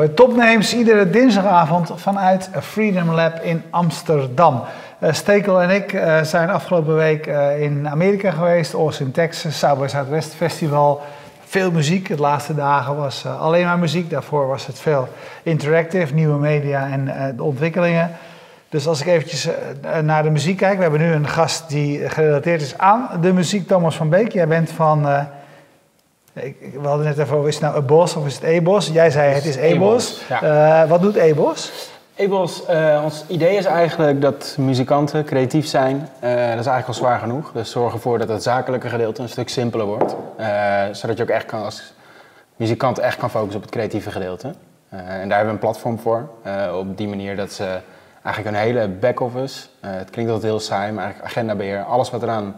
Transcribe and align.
bij 0.00 0.08
Topnames. 0.08 0.74
Iedere 0.74 1.10
dinsdagavond 1.10 1.90
vanuit 1.94 2.50
Freedom 2.60 3.10
Lab 3.10 3.42
in 3.42 3.62
Amsterdam. 3.70 4.62
Uh, 4.98 5.12
Stekel 5.12 5.62
en 5.62 5.70
ik 5.70 5.92
uh, 5.92 6.22
zijn 6.22 6.50
afgelopen 6.50 6.94
week 6.94 7.26
uh, 7.26 7.62
in 7.62 7.88
Amerika 7.88 8.30
geweest, 8.30 8.72
Austin, 8.72 9.10
Texas, 9.10 9.58
South 9.58 9.80
by 9.80 9.86
Southwest 9.86 10.34
Festival. 10.34 11.00
Veel 11.44 11.70
muziek. 11.70 12.08
De 12.08 12.16
laatste 12.16 12.54
dagen 12.54 12.96
was 12.96 13.26
alleen 13.26 13.64
maar 13.64 13.78
muziek. 13.78 14.10
Daarvoor 14.10 14.46
was 14.46 14.66
het 14.66 14.78
veel 14.78 15.08
interactive, 15.42 16.14
nieuwe 16.14 16.38
media 16.38 16.88
en 16.88 17.34
de 17.36 17.42
ontwikkelingen. 17.42 18.10
Dus 18.68 18.86
als 18.86 19.00
ik 19.00 19.06
eventjes 19.06 19.48
naar 20.02 20.22
de 20.22 20.30
muziek 20.30 20.56
kijk. 20.56 20.76
We 20.76 20.82
hebben 20.82 21.00
nu 21.00 21.12
een 21.12 21.28
gast 21.28 21.68
die 21.68 22.08
gerelateerd 22.08 22.62
is 22.62 22.78
aan 22.78 23.08
de 23.20 23.32
muziek. 23.32 23.66
Thomas 23.66 23.96
van 23.96 24.08
Beek, 24.08 24.32
jij 24.32 24.48
bent 24.48 24.70
van 24.70 25.06
we 26.32 26.80
hadden 26.82 27.06
net 27.06 27.18
even 27.18 27.36
over, 27.36 27.48
is 27.48 27.54
het 27.54 27.64
nou 27.64 27.76
EBOS 27.76 28.16
of 28.16 28.26
is 28.26 28.34
het 28.34 28.42
EBOS? 28.42 28.88
Jij 28.88 29.10
zei 29.10 29.34
het 29.34 29.44
is 29.44 29.56
EBOS. 29.56 30.22
Ja. 30.28 30.82
Uh, 30.82 30.88
wat 30.88 31.02
doet 31.02 31.16
EBOS? 31.16 31.90
EBOS, 32.14 32.62
uh, 32.70 33.00
ons 33.04 33.24
idee 33.28 33.56
is 33.56 33.64
eigenlijk 33.64 34.20
dat 34.20 34.56
muzikanten 34.58 35.24
creatief 35.24 35.66
zijn. 35.66 35.96
Uh, 35.96 36.30
dat 36.30 36.32
is 36.32 36.46
eigenlijk 36.46 36.86
al 36.86 36.94
zwaar 36.94 37.18
genoeg. 37.18 37.52
Dus 37.52 37.70
zorg 37.70 37.92
ervoor 37.92 38.18
dat 38.18 38.28
het 38.28 38.42
zakelijke 38.42 38.88
gedeelte 38.88 39.22
een 39.22 39.28
stuk 39.28 39.48
simpeler 39.48 39.86
wordt. 39.86 40.14
zodat 40.92 41.16
je 41.16 41.22
ook 41.22 41.28
echt 41.28 41.46
kan, 41.46 41.64
als 41.64 41.92
muzikant 42.56 42.98
echt 42.98 43.18
kan 43.18 43.30
focussen 43.30 43.56
op 43.56 43.62
het 43.62 43.70
creatieve 43.70 44.10
gedeelte. 44.10 44.54
en 44.88 45.28
daar 45.28 45.36
hebben 45.38 45.46
we 45.46 45.52
een 45.52 45.58
platform 45.58 45.98
voor. 45.98 46.28
op 46.74 46.96
die 46.96 47.08
manier 47.08 47.36
dat 47.36 47.52
ze 47.52 47.78
eigenlijk 48.22 48.56
een 48.56 48.62
hele 48.62 48.88
back-office, 48.88 49.66
het 49.80 50.10
klinkt 50.10 50.32
altijd 50.32 50.50
heel 50.50 50.60
saai, 50.60 50.92
maar 50.92 51.04
eigenlijk 51.04 51.32
agendabeheer, 51.32 51.82
alles 51.82 52.10
wat 52.10 52.22
eraan 52.22 52.56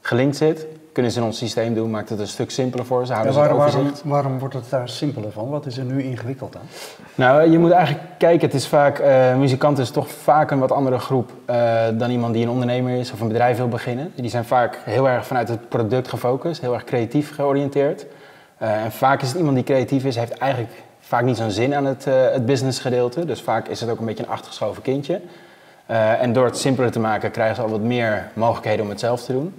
gelinkt 0.00 0.36
zit, 0.36 0.66
kunnen 0.96 1.14
ze 1.14 1.20
in 1.20 1.26
ons 1.26 1.38
systeem 1.38 1.74
doen, 1.74 1.90
maakt 1.90 2.08
het 2.08 2.18
een 2.18 2.26
stuk 2.26 2.50
simpeler 2.50 2.86
voor 2.86 3.06
ze. 3.06 3.12
Houden 3.12 3.32
ja, 3.32 3.38
waarom, 3.38 3.58
waarom, 3.58 3.92
waarom, 4.04 4.38
wordt 4.38 4.54
het 4.54 4.70
daar 4.70 4.88
simpeler 4.88 5.32
van? 5.32 5.48
Wat 5.48 5.66
is 5.66 5.78
er 5.78 5.84
nu 5.84 6.02
ingewikkeld 6.02 6.56
aan? 6.56 6.68
Nou, 7.14 7.50
je 7.50 7.58
moet 7.58 7.70
eigenlijk 7.70 8.04
kijken, 8.18 8.46
het 8.46 8.56
is 8.56 8.66
vaak, 8.66 9.00
uh, 9.00 9.36
muzikant 9.36 9.78
is 9.78 9.90
toch 9.90 10.10
vaak 10.10 10.50
een 10.50 10.58
wat 10.58 10.72
andere 10.72 10.98
groep 10.98 11.32
uh, 11.50 11.82
dan 11.94 12.10
iemand 12.10 12.34
die 12.34 12.42
een 12.42 12.50
ondernemer 12.50 12.98
is 12.98 13.12
of 13.12 13.20
een 13.20 13.28
bedrijf 13.28 13.56
wil 13.56 13.68
beginnen. 13.68 14.12
Die 14.14 14.30
zijn 14.30 14.44
vaak 14.44 14.78
heel 14.84 15.08
erg 15.08 15.26
vanuit 15.26 15.48
het 15.48 15.68
product 15.68 16.08
gefocust, 16.08 16.60
heel 16.60 16.74
erg 16.74 16.84
creatief 16.84 17.34
georiënteerd. 17.34 18.06
Uh, 18.62 18.84
en 18.84 18.92
vaak 18.92 19.22
is 19.22 19.28
het 19.28 19.36
iemand 19.36 19.54
die 19.56 19.64
creatief 19.64 20.04
is, 20.04 20.16
heeft 20.16 20.38
eigenlijk 20.38 20.72
vaak 21.00 21.24
niet 21.24 21.36
zo'n 21.36 21.50
zin 21.50 21.74
aan 21.74 21.84
het, 21.84 22.04
het 22.04 22.46
business 22.46 22.78
gedeelte. 22.78 23.24
Dus 23.24 23.42
vaak 23.42 23.68
is 23.68 23.80
het 23.80 23.90
ook 23.90 23.98
een 23.98 24.06
beetje 24.06 24.24
een 24.24 24.30
achtergeschoven 24.30 24.82
kindje. 24.82 25.20
en 26.20 26.32
door 26.32 26.44
het 26.44 26.58
simpeler 26.58 26.90
te 26.90 27.00
maken 27.00 27.30
krijgen 27.30 27.56
ze 27.56 27.62
al 27.62 27.68
wat 27.68 27.80
meer 27.80 28.30
mogelijkheden 28.32 28.84
om 28.84 28.90
het 28.90 29.00
zelf 29.00 29.24
te 29.24 29.32
doen. 29.32 29.54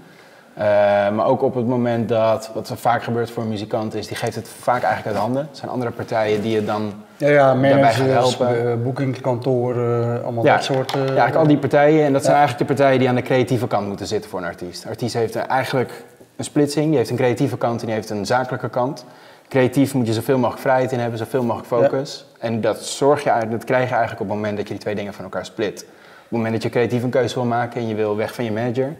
Uh, 0.58 0.64
maar 1.10 1.26
ook 1.26 1.42
op 1.42 1.56
het 1.56 1.68
moment 1.68 2.10
dat, 2.10 2.52
wat 2.54 2.70
er 2.70 2.78
vaak 2.78 3.04
gebeurt 3.04 3.32
voor 3.32 3.44
een 3.44 3.50
muzikant 3.50 3.96
is, 3.96 4.08
die 4.08 4.18
geeft 4.18 4.36
het 4.36 4.50
vaak 4.50 4.84
eigenlijk 4.84 5.16
uit 5.16 5.26
handen. 5.26 5.48
Het 5.48 5.58
zijn 5.58 5.72
andere 5.72 5.92
partijen 5.92 6.42
die 6.42 6.52
je 6.52 6.66
dan 6.66 6.94
ja, 7.18 7.30
ja, 7.30 7.56
daarbij 7.56 7.94
gaan 7.94 8.08
helpen. 8.08 8.66
Uh, 8.66 8.74
boekingskantoren, 8.84 10.24
allemaal 10.24 10.46
ja, 10.46 10.56
dat 10.56 10.64
soort... 10.64 10.96
Uh, 10.96 11.02
ja, 11.02 11.08
eigenlijk 11.08 11.36
al 11.36 11.48
die 11.48 11.58
partijen. 11.58 12.06
En 12.06 12.14
dat 12.14 12.24
zijn 12.24 12.36
eigenlijk 12.36 12.68
de 12.68 12.76
partijen 12.76 13.00
die 13.00 13.10
aan 13.10 13.16
de 13.16 13.22
creatieve 13.22 13.68
kant 13.68 13.88
moeten 13.88 14.08
zitten 14.08 14.30
voor 14.30 14.40
een 14.40 14.46
artiest. 14.46 14.84
Een 14.84 14.90
artiest 14.90 15.14
heeft 15.14 15.36
eigenlijk 15.36 16.04
een 16.36 16.44
splitsing. 16.44 16.88
Die 16.88 16.98
heeft 16.98 17.10
een 17.10 17.16
creatieve 17.16 17.58
kant 17.58 17.80
en 17.80 17.86
die 17.86 17.96
heeft 17.96 18.10
een 18.10 18.26
zakelijke 18.26 18.70
kant. 18.70 19.06
Creatief 19.48 19.94
moet 19.94 20.08
je 20.08 20.14
zoveel 20.14 20.38
mogelijk 20.38 20.62
vrijheid 20.62 20.92
in 20.92 21.00
hebben, 21.00 21.20
zoveel 21.20 21.44
mogelijk 21.44 21.68
focus. 21.68 22.26
En 22.40 22.62
dat, 22.62 22.84
zorg 22.84 23.24
je, 23.24 23.48
dat 23.50 23.64
krijg 23.64 23.90
je 23.90 23.96
eigenlijk 23.96 24.22
op 24.22 24.28
het 24.28 24.36
moment 24.36 24.58
dat 24.58 24.68
je 24.68 24.74
die 24.74 24.82
twee 24.82 24.96
dingen 24.96 25.14
van 25.14 25.24
elkaar 25.24 25.46
split. 25.46 25.82
Op 25.82 26.24
het 26.24 26.32
moment 26.32 26.54
dat 26.54 26.64
je 26.64 26.70
creatief 26.70 27.04
een 27.04 27.10
keuze 27.10 27.36
wil 27.36 27.46
maken 27.46 27.82
en 27.82 27.88
je 27.88 27.96
wil 27.96 28.16
weg 28.16 28.34
van 28.34 28.44
je 28.44 28.52
manager 28.52 28.96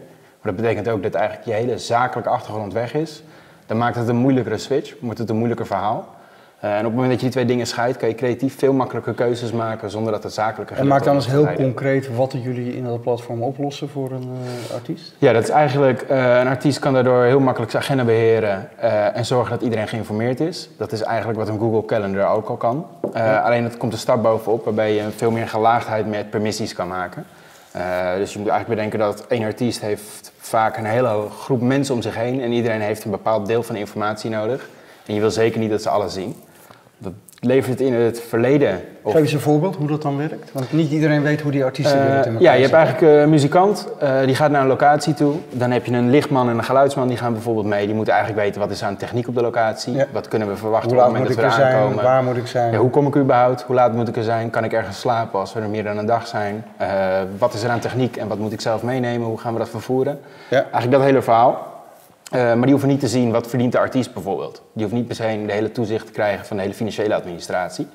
maar 0.48 0.56
dat 0.56 0.66
betekent 0.66 0.94
ook 0.94 1.02
dat 1.02 1.14
eigenlijk 1.14 1.46
je 1.46 1.52
hele 1.52 1.78
zakelijke 1.78 2.30
achtergrond 2.30 2.72
weg 2.72 2.94
is. 2.94 3.22
Dan 3.66 3.78
maakt 3.78 3.96
het 3.96 4.08
een 4.08 4.16
moeilijkere 4.16 4.58
switch, 4.58 4.94
wordt 5.00 5.18
het 5.18 5.30
een 5.30 5.36
moeilijker 5.36 5.66
verhaal. 5.66 6.16
Uh, 6.64 6.70
en 6.70 6.78
op 6.78 6.84
het 6.84 6.92
moment 6.92 7.10
dat 7.10 7.18
je 7.18 7.24
die 7.24 7.34
twee 7.34 7.44
dingen 7.44 7.66
scheidt, 7.66 7.96
kan 7.96 8.08
je 8.08 8.14
creatief 8.14 8.58
veel 8.58 8.72
makkelijker 8.72 9.14
keuzes 9.14 9.52
maken 9.52 9.90
zonder 9.90 10.12
dat 10.12 10.22
het 10.22 10.32
zakelijke 10.32 10.74
En 10.74 10.86
maak 10.86 11.04
dan 11.04 11.14
eens 11.14 11.26
heel 11.26 11.52
concreet 11.52 12.16
wat 12.16 12.34
jullie 12.42 12.76
in 12.76 12.84
dat 12.84 13.02
platform 13.02 13.42
oplossen 13.42 13.88
voor 13.88 14.10
een 14.10 14.28
uh, 14.68 14.74
artiest? 14.74 15.14
Ja, 15.18 15.32
dat 15.32 15.42
is 15.42 15.48
eigenlijk, 15.48 16.04
uh, 16.10 16.38
een 16.38 16.46
artiest 16.46 16.78
kan 16.78 16.92
daardoor 16.92 17.24
heel 17.24 17.40
makkelijk 17.40 17.70
zijn 17.70 17.82
agenda 17.82 18.04
beheren 18.04 18.78
en 19.14 19.24
zorgen 19.24 19.50
dat 19.50 19.62
iedereen 19.62 19.88
geïnformeerd 19.88 20.40
is. 20.40 20.68
Dat 20.76 20.92
is 20.92 21.02
eigenlijk 21.02 21.38
wat 21.38 21.48
een 21.48 21.58
Google 21.58 21.84
Calendar 21.84 22.34
ook 22.34 22.48
al 22.48 22.56
kan. 22.56 22.86
Alleen 23.44 23.64
het 23.64 23.76
komt 23.76 23.92
een 23.92 23.98
stap 23.98 24.22
bovenop 24.22 24.64
waarbij 24.64 24.94
je 24.94 25.02
veel 25.16 25.30
meer 25.30 25.48
gelaagdheid 25.48 26.06
met 26.06 26.30
permissies 26.30 26.72
kan 26.72 26.88
maken. 26.88 27.24
Uh, 27.76 28.14
dus 28.14 28.32
je 28.32 28.38
moet 28.38 28.48
eigenlijk 28.48 28.80
bedenken 28.80 28.98
dat 28.98 29.26
één 29.26 29.44
artiest 29.44 29.80
heeft 29.80 30.32
vaak 30.38 30.76
een 30.76 30.84
hele 30.84 31.28
groep 31.40 31.60
mensen 31.60 31.94
om 31.94 32.02
zich 32.02 32.14
heen 32.14 32.40
en 32.40 32.52
iedereen 32.52 32.80
heeft 32.80 33.04
een 33.04 33.10
bepaald 33.10 33.46
deel 33.46 33.62
van 33.62 33.76
informatie 33.76 34.30
nodig. 34.30 34.68
En 35.06 35.14
je 35.14 35.20
wil 35.20 35.30
zeker 35.30 35.60
niet 35.60 35.70
dat 35.70 35.82
ze 35.82 35.88
alles 35.88 36.12
zien. 36.12 36.42
Levert 37.40 37.78
het 37.78 37.88
in 37.88 37.94
het 37.94 38.20
verleden. 38.20 38.80
Geef 39.04 39.14
eens 39.14 39.32
een 39.32 39.40
voorbeeld 39.40 39.76
hoe 39.76 39.88
dat 39.88 40.02
dan 40.02 40.16
werkt. 40.16 40.50
Want 40.52 40.72
niet 40.72 40.90
iedereen 40.90 41.22
weet 41.22 41.40
hoe 41.40 41.52
die 41.52 41.64
artiesten 41.64 41.98
uh, 41.98 42.26
in 42.26 42.36
Ja, 42.38 42.52
je 42.52 42.60
hebt 42.60 42.72
eigenlijk 42.72 43.22
een 43.22 43.30
muzikant, 43.30 43.88
uh, 44.02 44.20
die 44.24 44.34
gaat 44.34 44.50
naar 44.50 44.60
een 44.60 44.66
locatie 44.66 45.14
toe. 45.14 45.34
Dan 45.50 45.70
heb 45.70 45.86
je 45.86 45.92
een 45.92 46.10
lichtman 46.10 46.48
en 46.48 46.58
een 46.58 46.64
geluidsman, 46.64 47.08
die 47.08 47.16
gaan 47.16 47.32
bijvoorbeeld 47.32 47.66
mee. 47.66 47.86
Die 47.86 47.94
moeten 47.94 48.14
eigenlijk 48.14 48.44
weten 48.44 48.60
wat 48.60 48.70
is 48.70 48.82
aan 48.82 48.96
techniek 48.96 49.28
op 49.28 49.34
de 49.34 49.40
locatie. 49.40 49.92
Ja. 49.92 50.06
Wat 50.12 50.28
kunnen 50.28 50.48
we 50.48 50.56
verwachten 50.56 50.90
op 50.90 50.96
het 50.96 51.06
moment 51.06 51.26
dat 51.26 51.36
we 51.36 51.42
er 51.42 51.64
aankomen. 51.64 51.94
Zijn, 51.94 52.06
waar 52.06 52.24
moet 52.24 52.36
ik 52.36 52.46
zijn? 52.46 52.72
Ja, 52.72 52.78
hoe 52.78 52.90
kom 52.90 53.06
ik 53.06 53.16
überhaupt? 53.16 53.62
Hoe 53.62 53.74
laat 53.74 53.92
moet 53.92 54.08
ik 54.08 54.16
er 54.16 54.24
zijn? 54.24 54.50
Kan 54.50 54.64
ik 54.64 54.72
ergens 54.72 55.00
slapen 55.00 55.40
als 55.40 55.52
we 55.52 55.60
er 55.60 55.68
meer 55.68 55.84
dan 55.84 55.98
een 55.98 56.06
dag 56.06 56.26
zijn? 56.26 56.64
Uh, 56.80 56.86
wat 57.38 57.54
is 57.54 57.62
er 57.62 57.70
aan 57.70 57.80
techniek 57.80 58.16
en 58.16 58.28
wat 58.28 58.38
moet 58.38 58.52
ik 58.52 58.60
zelf 58.60 58.82
meenemen? 58.82 59.26
Hoe 59.26 59.38
gaan 59.38 59.52
we 59.52 59.58
dat 59.58 59.68
vervoeren? 59.68 60.20
Ja. 60.48 60.60
Eigenlijk 60.60 60.92
dat 60.92 61.02
hele 61.02 61.22
verhaal. 61.22 61.76
Uh, 62.34 62.40
maar 62.40 62.62
die 62.62 62.70
hoeven 62.70 62.88
niet 62.88 63.00
te 63.00 63.08
zien 63.08 63.30
wat 63.30 63.46
verdient 63.46 63.72
de 63.72 63.78
artiest 63.78 64.12
bijvoorbeeld. 64.12 64.62
Die 64.72 64.82
hoeft 64.82 64.94
niet 64.94 65.06
per 65.06 65.16
se 65.16 65.42
de 65.46 65.52
hele 65.52 65.72
toezicht 65.72 66.06
te 66.06 66.12
krijgen 66.12 66.46
van 66.46 66.56
de 66.56 66.62
hele 66.62 66.74
financiële 66.74 67.14
administratie. 67.14 67.86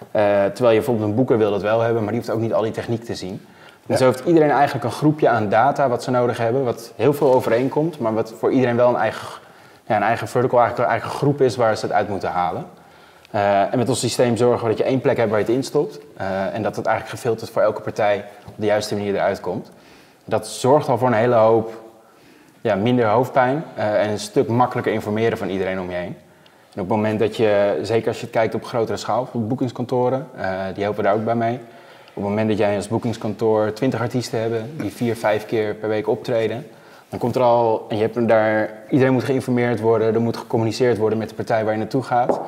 Uh, 0.00 0.10
terwijl 0.44 0.70
je 0.70 0.76
bijvoorbeeld 0.76 1.08
een 1.08 1.14
boeker 1.14 1.38
wil 1.38 1.50
dat 1.50 1.62
wel 1.62 1.80
hebben, 1.80 2.02
maar 2.02 2.12
die 2.12 2.20
hoeft 2.20 2.32
ook 2.32 2.40
niet 2.40 2.52
al 2.52 2.62
die 2.62 2.72
techniek 2.72 3.04
te 3.04 3.14
zien. 3.14 3.46
En 3.86 3.96
zo 3.96 4.04
heeft 4.04 4.24
iedereen 4.24 4.50
eigenlijk 4.50 4.84
een 4.84 4.90
groepje 4.90 5.28
aan 5.28 5.48
data 5.48 5.88
wat 5.88 6.02
ze 6.02 6.10
nodig 6.10 6.38
hebben, 6.38 6.64
wat 6.64 6.92
heel 6.96 7.12
veel 7.12 7.34
overeenkomt, 7.34 7.98
maar 7.98 8.14
wat 8.14 8.34
voor 8.38 8.50
iedereen 8.50 8.76
wel 8.76 8.88
een 8.88 8.96
eigen, 8.96 9.28
ja, 9.86 9.96
een 9.96 10.02
eigen 10.02 10.28
vertical, 10.28 10.58
eigenlijk 10.58 10.88
een 10.88 10.94
eigen 10.94 11.18
groep 11.18 11.40
is 11.40 11.56
waar 11.56 11.76
ze 11.76 11.86
het 11.86 11.94
uit 11.94 12.08
moeten 12.08 12.30
halen. 12.30 12.66
Uh, 13.34 13.72
en 13.72 13.78
met 13.78 13.88
ons 13.88 14.00
systeem 14.00 14.36
zorgen 14.36 14.62
we 14.62 14.68
dat 14.68 14.78
je 14.78 14.84
één 14.84 15.00
plek 15.00 15.16
hebt 15.16 15.30
waar 15.30 15.38
je 15.38 15.44
het 15.44 15.54
instopt 15.54 15.98
en 16.52 16.62
dat 16.62 16.76
het 16.76 16.86
eigenlijk 16.86 17.18
gefilterd 17.18 17.50
voor 17.50 17.62
elke 17.62 17.80
partij 17.80 18.24
op 18.46 18.54
de 18.56 18.66
juiste 18.66 18.94
manier 18.94 19.14
eruit 19.14 19.40
komt. 19.40 19.70
Dat 20.24 20.46
zorgt 20.46 20.88
al 20.88 20.98
voor 20.98 21.08
een 21.08 21.14
hele 21.14 21.34
hoop 21.34 21.72
ja, 22.60 22.74
minder 22.74 23.06
hoofdpijn 23.06 23.64
uh, 23.78 24.02
en 24.02 24.10
een 24.10 24.18
stuk 24.18 24.48
makkelijker 24.48 24.92
informeren 24.92 25.38
van 25.38 25.48
iedereen 25.48 25.80
om 25.80 25.90
je 25.90 25.96
heen. 25.96 26.16
En 26.74 26.84
op 26.84 26.88
het 26.88 26.96
moment 26.96 27.18
dat 27.18 27.36
je, 27.36 27.78
zeker 27.82 28.08
als 28.08 28.16
je 28.16 28.22
het 28.22 28.34
kijkt 28.34 28.54
op 28.54 28.64
grotere 28.64 28.96
schaal, 28.96 29.28
op 29.32 29.48
boekingskantoren, 29.48 30.26
uh, 30.36 30.60
die 30.74 30.82
helpen 30.82 31.04
daar 31.04 31.14
ook 31.14 31.24
bij 31.24 31.34
mee. 31.34 31.54
Op 32.08 32.14
het 32.14 32.24
moment 32.24 32.48
dat 32.48 32.58
jij 32.58 32.76
als 32.76 32.88
boekingskantoor 32.88 33.72
20 33.72 34.00
artiesten 34.00 34.40
hebben 34.40 34.70
die 34.76 34.90
vier, 34.90 35.16
vijf 35.16 35.46
keer 35.46 35.74
per 35.74 35.88
week 35.88 36.08
optreden, 36.08 36.66
dan 37.08 37.18
komt 37.18 37.36
er 37.36 37.42
al, 37.42 37.86
en 37.88 37.96
je 37.96 38.02
hebt 38.02 38.28
daar, 38.28 38.70
iedereen 38.90 39.12
moet 39.12 39.24
geïnformeerd 39.24 39.80
worden, 39.80 40.14
er 40.14 40.20
moet 40.20 40.36
gecommuniceerd 40.36 40.98
worden 40.98 41.18
met 41.18 41.28
de 41.28 41.34
partij 41.34 41.64
waar 41.64 41.72
je 41.72 41.78
naartoe 41.78 42.02
gaat. 42.02 42.40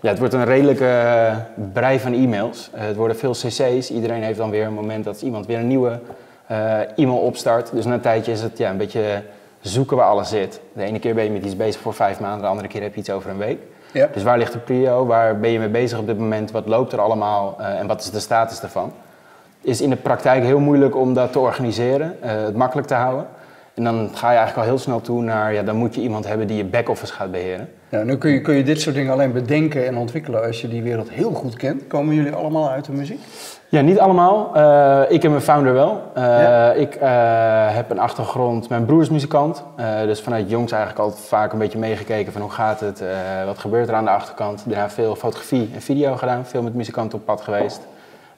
Ja, 0.00 0.08
het 0.08 0.18
wordt 0.18 0.34
een 0.34 0.44
redelijke 0.44 0.84
uh, 0.84 1.36
brei 1.72 2.00
van 2.00 2.12
e-mails. 2.12 2.70
Uh, 2.74 2.80
het 2.80 2.96
worden 2.96 3.16
veel 3.16 3.30
cc's. 3.30 3.90
Iedereen 3.90 4.22
heeft 4.22 4.38
dan 4.38 4.50
weer 4.50 4.66
een 4.66 4.72
moment 4.72 5.04
dat 5.04 5.22
iemand 5.22 5.46
weer 5.46 5.58
een 5.58 5.66
nieuwe 5.66 6.00
e-mail 6.96 7.18
opstart. 7.18 7.72
Dus 7.72 7.84
na 7.84 7.94
een 7.94 8.00
tijdje 8.00 8.32
is 8.32 8.42
het 8.42 8.58
ja, 8.58 8.70
een 8.70 8.76
beetje 8.76 9.22
zoeken 9.68 9.96
waar 9.96 10.06
alles 10.06 10.28
zit. 10.28 10.60
De 10.72 10.82
ene 10.82 10.98
keer 10.98 11.14
ben 11.14 11.24
je 11.24 11.30
met 11.30 11.44
iets 11.44 11.56
bezig 11.56 11.80
voor 11.80 11.94
vijf 11.94 12.20
maanden, 12.20 12.40
de 12.40 12.46
andere 12.46 12.68
keer 12.68 12.82
heb 12.82 12.94
je 12.94 13.00
iets 13.00 13.10
over 13.10 13.30
een 13.30 13.38
week. 13.38 13.58
Ja. 13.92 14.08
Dus 14.12 14.22
waar 14.22 14.38
ligt 14.38 14.52
de 14.52 14.58
prio? 14.58 15.06
Waar 15.06 15.40
ben 15.40 15.50
je 15.50 15.58
mee 15.58 15.68
bezig 15.68 15.98
op 15.98 16.06
dit 16.06 16.18
moment? 16.18 16.50
Wat 16.50 16.66
loopt 16.66 16.92
er 16.92 17.00
allemaal 17.00 17.56
uh, 17.60 17.78
en 17.78 17.86
wat 17.86 18.00
is 18.00 18.10
de 18.10 18.20
status 18.20 18.60
daarvan? 18.60 18.92
Is 19.60 19.80
in 19.80 19.90
de 19.90 19.96
praktijk 19.96 20.42
heel 20.42 20.58
moeilijk 20.58 20.96
om 20.96 21.14
dat 21.14 21.32
te 21.32 21.38
organiseren, 21.38 22.16
uh, 22.24 22.30
het 22.30 22.56
makkelijk 22.56 22.86
te 22.86 22.94
houden. 22.94 23.26
En 23.76 23.84
dan 23.84 24.10
ga 24.14 24.30
je 24.30 24.36
eigenlijk 24.36 24.56
al 24.56 24.72
heel 24.74 24.82
snel 24.82 25.00
toe 25.00 25.22
naar, 25.22 25.52
ja, 25.52 25.62
dan 25.62 25.76
moet 25.76 25.94
je 25.94 26.00
iemand 26.00 26.26
hebben 26.26 26.46
die 26.46 26.56
je 26.56 26.64
back-office 26.64 27.12
gaat 27.12 27.30
beheren. 27.30 27.68
Ja, 27.88 28.02
nu 28.02 28.16
kun 28.16 28.30
je, 28.30 28.40
kun 28.40 28.54
je 28.54 28.62
dit 28.62 28.80
soort 28.80 28.94
dingen 28.94 29.12
alleen 29.12 29.32
bedenken 29.32 29.86
en 29.86 29.96
ontwikkelen 29.96 30.44
als 30.44 30.60
je 30.60 30.68
die 30.68 30.82
wereld 30.82 31.10
heel 31.10 31.30
goed 31.30 31.56
kent. 31.56 31.86
Komen 31.86 32.14
jullie 32.14 32.32
allemaal 32.32 32.70
uit 32.70 32.84
de 32.84 32.92
muziek? 32.92 33.20
Ja, 33.68 33.80
niet 33.80 33.98
allemaal. 33.98 34.52
Uh, 34.56 35.00
ik 35.08 35.24
en 35.24 35.30
mijn 35.30 35.42
founder 35.42 35.72
wel. 35.72 36.02
Uh, 36.16 36.70
Ik 36.76 36.94
uh, 36.94 37.02
heb 37.74 37.90
een 37.90 37.98
achtergrond, 37.98 38.68
mijn 38.68 38.84
broer 38.84 39.00
is 39.02 39.10
muzikant. 39.10 39.64
dus 40.04 40.20
vanuit 40.20 40.50
jongs 40.50 40.72
eigenlijk 40.72 41.02
altijd 41.02 41.24
vaak 41.24 41.52
een 41.52 41.58
beetje 41.58 41.78
meegekeken 41.78 42.32
van 42.32 42.40
hoe 42.40 42.50
gaat 42.50 42.80
het, 42.80 43.02
wat 43.46 43.58
gebeurt 43.58 43.88
er 43.88 43.94
aan 43.94 44.04
de 44.04 44.10
achterkant. 44.10 44.62
Daarna 44.66 44.90
veel 44.90 45.14
fotografie 45.14 45.70
en 45.74 45.82
video 45.82 46.16
gedaan, 46.16 46.46
veel 46.46 46.62
met 46.62 46.74
muzikanten 46.74 47.18
op 47.18 47.24
pad 47.24 47.40
geweest. 47.40 47.80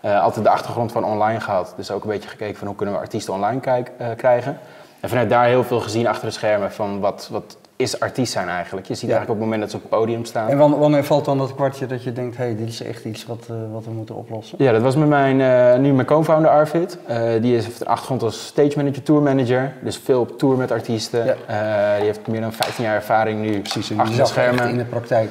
altijd 0.02 0.44
de 0.44 0.50
achtergrond 0.50 0.92
van 0.92 1.04
online 1.04 1.40
gehad, 1.40 1.74
dus 1.76 1.90
ook 1.90 2.02
een 2.02 2.10
beetje 2.10 2.28
gekeken 2.28 2.56
van 2.56 2.66
hoe 2.66 2.76
kunnen 2.76 2.94
we 2.94 3.00
artiesten 3.00 3.34
online 3.34 3.60
kijk, 3.60 3.90
krijgen. 4.16 4.58
En 5.00 5.08
vanuit 5.08 5.30
daar 5.30 5.46
heel 5.46 5.64
veel 5.64 5.80
gezien 5.80 6.06
achter 6.06 6.26
de 6.26 6.32
schermen 6.32 6.72
van 6.72 7.00
wat, 7.00 7.28
wat 7.32 7.56
is 7.78 8.00
artiest 8.00 8.32
zijn 8.32 8.48
eigenlijk. 8.48 8.86
Je 8.86 8.94
ziet 8.94 9.10
eigenlijk 9.10 9.30
op 9.30 9.36
het 9.36 9.44
moment 9.44 9.60
dat 9.60 9.70
ze 9.70 9.76
op 9.76 9.82
het 9.82 10.00
podium 10.00 10.24
staan. 10.24 10.48
En 10.48 10.78
wanneer 10.78 11.04
valt 11.04 11.24
dan 11.24 11.38
dat 11.38 11.54
kwartje 11.54 11.86
dat 11.86 12.02
je 12.02 12.12
denkt, 12.12 12.36
hé, 12.36 12.44
hey, 12.44 12.56
dit 12.56 12.68
is 12.68 12.82
echt 12.82 13.04
iets 13.04 13.26
wat, 13.26 13.46
uh, 13.50 13.56
wat 13.72 13.84
we 13.84 13.90
moeten 13.90 14.14
oplossen? 14.14 14.64
Ja, 14.64 14.72
dat 14.72 14.82
was 14.82 14.96
met 14.96 15.08
mijn, 15.08 15.40
uh, 15.40 15.82
nu 15.82 15.92
mijn 15.92 16.06
co-founder 16.06 16.50
Arvid. 16.50 16.98
Uh, 17.10 17.30
die 17.40 17.54
heeft 17.54 17.80
een 17.80 17.86
achtergrond 17.86 18.22
als 18.22 18.46
stage 18.46 18.72
manager, 18.76 19.02
tour 19.02 19.22
manager. 19.22 19.72
Dus 19.82 19.96
veel 19.96 20.20
op 20.20 20.38
tour 20.38 20.56
met 20.56 20.70
artiesten. 20.70 21.24
Ja. 21.24 21.96
die 21.96 22.06
heeft 22.06 22.26
meer 22.26 22.40
dan 22.40 22.52
15 22.52 22.84
jaar 22.84 22.94
ervaring 22.94 23.40
nu 23.40 23.60
Precies, 23.60 23.98
achter 23.98 24.16
de 24.16 24.26
schermen. 24.26 24.68
in 24.68 24.76
de 24.76 24.84
praktijk. 24.84 25.30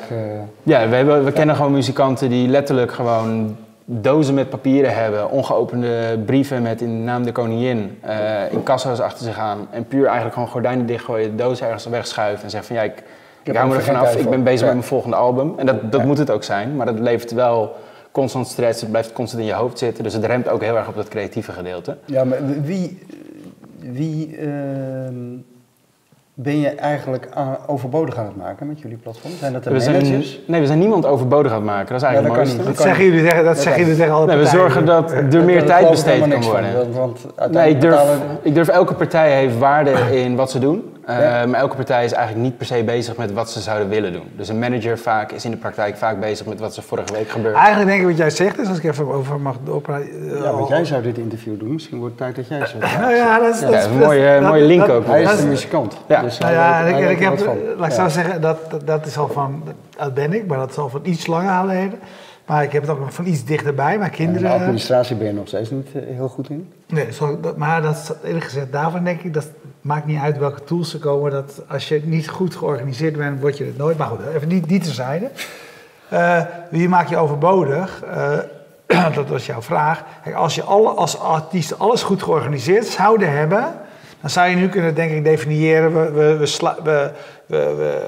Ja, 0.63 0.90
we, 0.90 0.96
hebben, 0.96 1.24
we 1.24 1.31
kennen 1.31 1.56
gewoon 1.56 1.72
muzikanten 1.72 2.30
die 2.30 2.48
letterlijk 2.48 2.92
gewoon 2.92 3.58
dozen 3.89 4.34
met 4.34 4.50
papieren 4.50 4.95
hebben, 4.95 5.30
ongeopende 5.30 6.19
brieven 6.25 6.62
met 6.62 6.81
in 6.81 6.88
de 6.88 7.04
naam 7.04 7.24
de 7.24 7.31
koningin, 7.31 8.00
uh, 8.06 8.51
in 8.51 8.63
kassa's 8.63 9.00
achter 9.00 9.25
zich 9.25 9.38
aan 9.38 9.68
en 9.72 9.86
puur 9.86 10.06
eigenlijk 10.06 10.34
gewoon 10.34 10.50
gordijnen 10.50 10.86
dichtgooien, 10.86 11.30
de 11.30 11.44
doos 11.44 11.62
ergens 11.62 11.86
wegschuiven 11.86 12.44
en 12.44 12.50
zeggen 12.50 12.75
van 12.75 12.86
ja, 12.86 12.92
ik, 12.92 13.04
ik, 13.44 13.56
hou 13.56 13.69
me 13.69 13.75
er 13.75 13.84
vanaf, 13.84 14.16
ik 14.16 14.30
ben 14.30 14.44
bezig 14.44 14.66
met 14.66 14.75
mijn 14.75 14.88
volgende 14.88 15.16
album. 15.16 15.54
En 15.57 15.66
dat, 15.66 15.92
dat 15.92 16.04
moet 16.04 16.18
het 16.18 16.31
ook 16.31 16.44
zijn, 16.44 16.75
maar 16.75 16.86
dat 16.86 17.00
levert 17.00 17.31
wel 17.31 17.75
constant 18.12 18.48
stress, 18.48 18.81
het 18.81 18.89
blijft 18.89 19.13
constant 19.13 19.42
in 19.42 19.48
je 19.48 19.54
hoofd 19.54 19.78
zitten, 19.78 20.04
dus 20.04 20.13
het 20.13 20.25
remt 20.25 20.50
ook 20.50 20.62
heel 20.62 20.78
erg 20.78 20.88
op 20.88 20.95
dat 20.95 21.07
creatieve 21.07 21.51
gedeelte. 21.51 21.98
Ja, 22.06 22.24
maar 22.24 22.62
wie, 22.62 23.00
wie 23.80 24.38
uh 24.39 24.48
ben 26.39 26.60
je 26.60 26.69
eigenlijk 26.69 27.30
overbodig 27.68 28.18
aan 28.18 28.25
het 28.25 28.36
maken 28.36 28.68
met 28.68 28.80
jullie 28.80 28.98
platform? 28.98 29.34
Zijn 29.39 29.54
dat 29.54 29.63
de 29.63 29.69
we 29.69 29.80
managers? 29.80 30.31
Zijn, 30.31 30.44
nee, 30.48 30.62
we 30.62 30.68
zijn 30.68 30.80
niemand 30.80 31.06
overbodig 31.06 31.51
aan 31.51 31.57
het 31.57 31.66
maken. 31.66 31.88
Dat 31.88 31.98
is 31.98 32.07
eigenlijk 32.07 32.36
ja, 32.36 32.56
dat, 32.56 32.66
dat, 32.66 32.78
zeggen 32.78 33.06
jullie 33.06 33.22
zeggen, 33.22 33.44
dat, 33.44 33.60
zeggen 33.60 33.81
jullie 33.81 33.95
zeggen 33.95 34.16
alle 34.16 34.25
nee, 34.25 34.38
We 34.38 34.45
zorgen 34.45 34.86
dat 34.86 35.12
er 35.12 35.44
meer 35.44 35.66
tijd 35.66 35.89
besteed 35.89 36.28
kan 36.28 36.44
worden. 36.44 36.92
want 36.92 37.25
nee, 37.51 37.69
ik 37.69 37.81
durf, 37.81 38.01
ik 38.42 38.54
durf, 38.54 38.68
elke 38.68 38.94
partij 38.94 39.31
heeft 39.31 39.57
waarde 39.57 39.92
in 40.24 40.36
wat 40.36 40.51
ze 40.51 40.60
doen. 40.60 40.97
Uh, 41.09 41.15
Maar 41.15 41.59
elke 41.59 41.75
partij 41.75 42.06
is 42.06 42.12
eigenlijk 42.12 42.45
niet 42.48 42.57
per 42.57 42.65
se 42.65 42.83
bezig 42.83 43.18
met 43.18 43.33
wat 43.33 43.51
ze 43.51 43.62
zouden 43.62 43.89
willen 43.89 44.13
doen. 44.13 44.27
Dus 44.36 44.50
een 44.50 44.59
manager 44.59 44.98
vaak 44.98 45.31
is 45.31 45.45
in 45.45 45.51
de 45.51 45.57
praktijk 45.57 45.98
vaak 45.98 46.19
bezig 46.19 46.45
met 46.45 46.59
wat 46.59 46.75
er 46.75 46.83
vorige 46.83 47.13
week 47.13 47.30
gebeurde. 47.30 47.57
Eigenlijk 47.57 47.88
denk 47.88 48.01
ik 48.01 48.07
wat 48.07 48.18
jij 48.18 48.30
zegt, 48.30 48.59
is 48.59 48.68
als 48.68 48.77
ik 48.77 48.83
even 48.83 49.07
over 49.07 49.39
mag 49.39 49.56
doorpraten. 49.63 50.24
Uh, 50.24 50.42
ja, 50.42 50.51
want 50.51 50.68
jij 50.68 50.86
zou 50.86 51.01
dit 51.01 51.18
interview 51.18 51.59
doen. 51.59 51.74
Misschien 51.74 51.98
wordt 51.98 52.19
het 52.19 52.36
tijd 52.36 52.36
dat 52.36 52.57
jij 52.57 52.68
zo. 52.68 52.77
nou 53.01 53.13
ja, 53.13 53.39
dat 53.39 53.56
is, 53.56 53.59
ja, 53.59 53.83
een 53.83 53.98
mooie, 53.98 54.42
mooie 54.42 54.65
link 54.65 54.89
ook. 54.89 55.06
Hij 55.06 55.24
is 55.24 55.39
de 55.39 55.45
muzikant. 55.45 55.98
Ja, 56.07 56.21
dus 56.21 56.38
nou 56.38 56.54
ja, 56.54 56.80
ik, 56.80 57.10
ik 57.10 57.19
heb, 57.19 57.39
laat 57.77 57.88
ik 57.88 57.94
zo 57.94 58.07
zeggen, 58.07 58.42
dat, 58.42 58.60
dat 58.86 59.06
is 59.06 59.18
al 59.18 59.27
van, 59.27 59.63
dat 59.98 60.13
ben 60.13 60.33
ik, 60.33 60.48
maar 60.48 60.57
dat 60.57 60.69
is 60.69 60.77
al 60.77 60.89
van 60.89 61.01
iets 61.03 61.27
langer 61.27 61.60
geleden. 61.60 62.00
Maar 62.45 62.63
ik 62.63 62.71
heb 62.71 62.81
het 62.81 62.92
ook 62.92 63.00
nog 63.00 63.13
van 63.13 63.25
iets 63.25 63.45
dichterbij. 63.45 63.98
Mijn 63.98 64.12
kinderen. 64.12 64.50
En 64.50 64.53
de 64.53 64.60
administratie 64.60 65.15
ben 65.15 65.27
je 65.27 65.33
nog 65.33 65.48
steeds 65.48 65.69
niet 65.69 65.88
eh, 65.94 66.01
heel 66.15 66.27
goed 66.27 66.50
in? 66.50 66.71
Nee, 66.88 67.12
sorry, 67.12 67.38
maar 67.56 67.81
dat, 67.81 68.15
eerlijk 68.24 68.45
gezegd, 68.45 68.71
daarvan 68.71 69.03
denk 69.03 69.21
ik, 69.21 69.33
dat 69.33 69.48
maakt 69.81 70.06
niet 70.06 70.19
uit 70.19 70.38
welke 70.38 70.63
tools 70.63 70.94
er 70.94 71.00
komen. 71.00 71.31
Dat 71.31 71.62
als 71.68 71.88
je 71.88 72.01
niet 72.03 72.29
goed 72.29 72.56
georganiseerd 72.56 73.18
bent, 73.18 73.41
word 73.41 73.57
je 73.57 73.65
het 73.65 73.77
nooit. 73.77 73.97
Maar 73.97 74.07
goed, 74.07 74.19
even 74.35 74.47
niet, 74.47 74.68
niet 74.68 74.83
terzijde. 74.83 75.29
Uh, 76.13 76.41
wie 76.69 76.89
maak 76.89 77.07
je 77.07 77.18
overbodig? 77.18 78.03
Uh, 78.06 79.13
dat 79.15 79.27
was 79.27 79.45
jouw 79.45 79.62
vraag. 79.62 80.03
Kijk, 80.24 80.35
als 80.35 80.56
je 80.56 80.63
alle, 80.63 80.89
als 80.89 81.19
artiest 81.19 81.79
alles 81.79 82.03
goed 82.03 82.24
georganiseerd 82.24 82.85
zouden 82.85 83.31
hebben, 83.31 83.74
dan 84.21 84.29
zou 84.29 84.50
je 84.50 84.56
nu 84.56 84.69
kunnen, 84.69 84.95
denk 84.95 85.12
ik, 85.12 85.24
definiëren: 85.24 85.94
we, 85.94 86.12
we, 86.12 86.38
we, 86.83 87.12
we, 87.45 87.75
we 87.75 88.01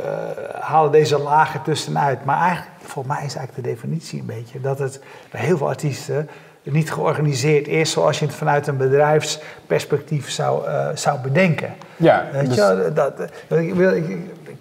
halen 0.60 0.92
deze 0.92 1.20
lagen 1.20 1.62
tussenuit. 1.62 2.26
Maar 2.26 2.42
eigenlijk 2.42 2.72
volgens 2.82 3.16
mij 3.16 3.26
is 3.26 3.36
eigenlijk 3.36 3.68
de 3.68 3.74
definitie 3.74 4.20
een 4.20 4.26
beetje 4.26 4.62
dat 4.62 4.80
het 4.80 5.02
bij 5.32 5.42
heel 5.42 5.58
veel 5.58 5.68
artiesten 5.68 6.30
niet 6.64 6.92
georganiseerd 6.92 7.68
is 7.68 7.92
zoals 7.92 8.20
je 8.20 8.26
het 8.26 8.36
vanuit 8.36 8.68
een 8.68 8.78
bedrijfsperspectief 8.78 10.30
zou, 10.30 10.68
uh, 10.68 10.88
zou 10.94 11.20
bedenken. 11.20 11.74
Ja, 11.96 12.26
Weet 12.32 12.46
dus... 12.46 12.56
je, 12.56 12.92
dat, 12.94 13.14
ik, 13.48 13.74
wil, 13.74 13.96
ik, 13.96 14.18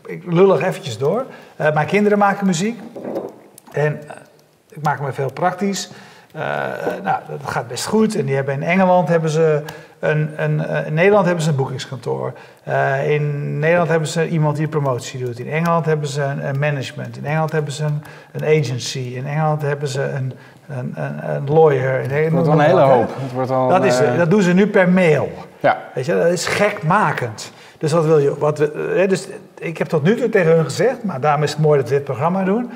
ik, 0.06 0.22
lullig 0.26 0.62
eventjes 0.62 0.98
door. 0.98 1.24
Uh, 1.60 1.72
mijn 1.72 1.86
kinderen 1.86 2.18
maken 2.18 2.46
muziek 2.46 2.80
en 3.72 4.00
ik 4.68 4.82
maak 4.82 5.00
me 5.00 5.12
veel 5.12 5.32
praktisch. 5.32 5.90
nou, 7.02 7.20
dat 7.28 7.40
gaat 7.50 7.68
best 7.68 7.86
goed. 7.86 8.14
En 8.14 8.26
die 8.26 8.34
hebben 8.34 8.54
in 8.54 8.62
Engeland 8.62 9.08
hebben 9.08 9.30
ze 9.30 9.62
een, 9.98 10.42
een, 10.42 10.86
in 10.86 10.94
Nederland 10.94 11.26
hebben 11.26 11.44
ze 11.44 11.50
een 11.50 11.56
boekingskantoor. 11.56 12.32
Uh, 12.68 13.10
in 13.10 13.58
Nederland 13.58 13.88
hebben 13.88 14.08
ze 14.08 14.28
iemand 14.28 14.56
die 14.56 14.68
promotie 14.68 15.24
doet. 15.24 15.38
In 15.38 15.50
Engeland 15.50 15.86
hebben 15.86 16.08
ze 16.08 16.22
een, 16.22 16.48
een 16.48 16.58
management. 16.58 17.16
In 17.16 17.24
Engeland 17.24 17.52
hebben 17.52 17.72
ze 17.72 17.84
een, 17.84 18.02
een, 18.32 18.44
agency. 18.44 18.98
In 18.98 19.26
Engeland 19.26 19.62
hebben 19.62 19.88
ze 19.88 20.02
een, 20.02 20.32
een, 20.68 20.94
een 21.34 21.50
lawyer. 21.50 22.00
Het 22.10 22.32
wordt 22.32 22.48
een 22.48 22.60
hele 22.60 22.80
hoop. 22.80 23.10
Het 23.20 23.32
wordt 23.32 23.50
al, 23.50 23.68
dat, 23.68 23.84
is, 23.84 24.00
uh, 24.00 24.16
dat 24.16 24.30
doen 24.30 24.42
ze 24.42 24.52
nu 24.52 24.66
per 24.66 24.88
mail. 24.88 25.32
Ja. 25.60 25.78
Weet 25.94 26.06
je, 26.06 26.14
dat 26.14 26.26
is 26.26 26.46
gekmakend. 26.46 27.52
Dus 27.78 27.92
wat 27.92 28.04
wil 28.04 28.18
je? 28.18 28.38
Wat 28.38 28.58
we, 28.58 29.04
dus 29.08 29.28
ik 29.58 29.78
heb 29.78 29.88
tot 29.88 30.02
nu 30.02 30.16
toe 30.16 30.28
tegen 30.28 30.52
hun 30.52 30.64
gezegd, 30.64 31.04
maar 31.04 31.20
daarom 31.20 31.42
is 31.42 31.50
het 31.50 31.60
mooi 31.60 31.80
dat 31.80 31.88
we 31.88 31.94
dit 31.94 32.04
programma 32.04 32.44
doen. 32.44 32.70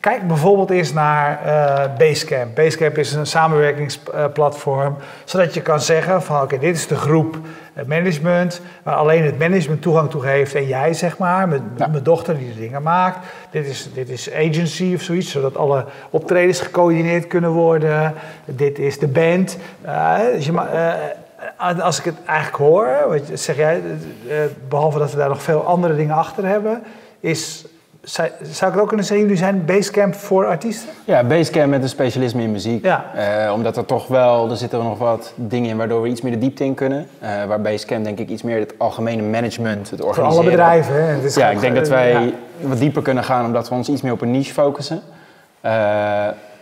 Kijk 0.00 0.26
bijvoorbeeld 0.26 0.70
eens 0.70 0.92
naar 0.92 1.40
uh, 1.46 1.96
Basecamp. 1.98 2.54
Basecamp 2.54 2.98
is 2.98 3.12
een 3.12 3.26
samenwerkingsplatform, 3.26 4.96
zodat 5.24 5.54
je 5.54 5.62
kan 5.62 5.80
zeggen 5.80 6.22
van 6.22 6.42
oké, 6.42 6.58
dit 6.58 6.76
is 6.76 6.86
de 6.86 6.96
groep 6.96 7.38
management, 7.86 8.60
waar 8.82 8.94
alleen 8.94 9.24
het 9.24 9.38
management 9.38 9.82
toegang 9.82 10.10
toe 10.10 10.26
heeft 10.26 10.54
en 10.54 10.66
jij 10.66 10.94
zeg 10.94 11.18
maar, 11.18 11.48
met 11.48 11.78
mijn 11.78 12.02
dochter 12.02 12.38
die 12.38 12.54
de 12.54 12.60
dingen 12.60 12.82
maakt. 12.82 13.18
Dit 13.50 13.66
is, 13.66 13.88
dit 13.94 14.08
is 14.08 14.32
agency 14.32 14.92
of 14.94 15.02
zoiets, 15.02 15.30
zodat 15.30 15.56
alle 15.56 15.84
optredens 16.10 16.60
gecoördineerd 16.60 17.26
kunnen 17.26 17.50
worden. 17.50 18.14
Dit 18.44 18.78
is 18.78 18.98
de 18.98 19.08
band. 19.08 19.58
Uh, 19.86 20.18
dus 20.32 20.46
je, 20.46 20.52
uh, 20.52 21.80
als 21.84 21.98
ik 21.98 22.04
het 22.04 22.14
eigenlijk 22.26 22.58
hoor, 22.58 22.88
wat 23.08 23.40
zeg 23.40 23.56
jij, 23.56 23.82
behalve 24.68 24.98
dat 24.98 25.10
we 25.10 25.16
daar 25.16 25.28
nog 25.28 25.42
veel 25.42 25.64
andere 25.64 25.96
dingen 25.96 26.14
achter 26.14 26.46
hebben, 26.46 26.82
is 27.20 27.64
zou 28.06 28.28
ik 28.28 28.58
het 28.58 28.78
ook 28.78 28.88
kunnen 28.88 29.06
zeggen, 29.06 29.26
jullie 29.26 29.42
zijn 29.42 29.64
Basecamp 29.64 30.14
voor 30.14 30.46
artiesten? 30.46 30.88
Ja, 31.04 31.24
Basecamp 31.24 31.70
met 31.70 31.82
een 31.82 31.88
specialisme 31.88 32.42
in 32.42 32.50
muziek. 32.50 32.84
Ja. 32.84 33.04
Uh, 33.46 33.52
omdat 33.52 33.76
er 33.76 33.84
toch 33.84 34.06
wel, 34.06 34.50
er 34.50 34.56
zitten 34.56 34.82
nog 34.82 34.98
wat 34.98 35.32
dingen 35.34 35.70
in 35.70 35.76
waardoor 35.76 36.02
we 36.02 36.08
iets 36.08 36.20
meer 36.20 36.32
de 36.32 36.38
diepte 36.38 36.64
in 36.64 36.74
kunnen. 36.74 37.08
Uh, 37.22 37.44
waar 37.44 37.60
Basecamp 37.60 38.04
denk 38.04 38.18
ik 38.18 38.28
iets 38.28 38.42
meer 38.42 38.58
het 38.58 38.74
algemene 38.78 39.22
management, 39.22 39.90
het 39.90 40.02
organiseren. 40.02 40.32
Voor 40.32 40.42
alle 40.42 40.50
bedrijven, 40.50 40.94
hè? 40.94 41.00
Het 41.00 41.24
is 41.24 41.34
ja, 41.34 41.50
ik 41.50 41.60
denk 41.60 41.74
dat 41.74 41.88
wij 41.88 42.10
ja. 42.10 42.30
wat 42.60 42.78
dieper 42.78 43.02
kunnen 43.02 43.24
gaan 43.24 43.44
omdat 43.44 43.68
we 43.68 43.74
ons 43.74 43.88
iets 43.88 44.02
meer 44.02 44.12
op 44.12 44.20
een 44.20 44.30
niche 44.30 44.52
focussen. 44.52 44.96
Uh, 44.96 45.72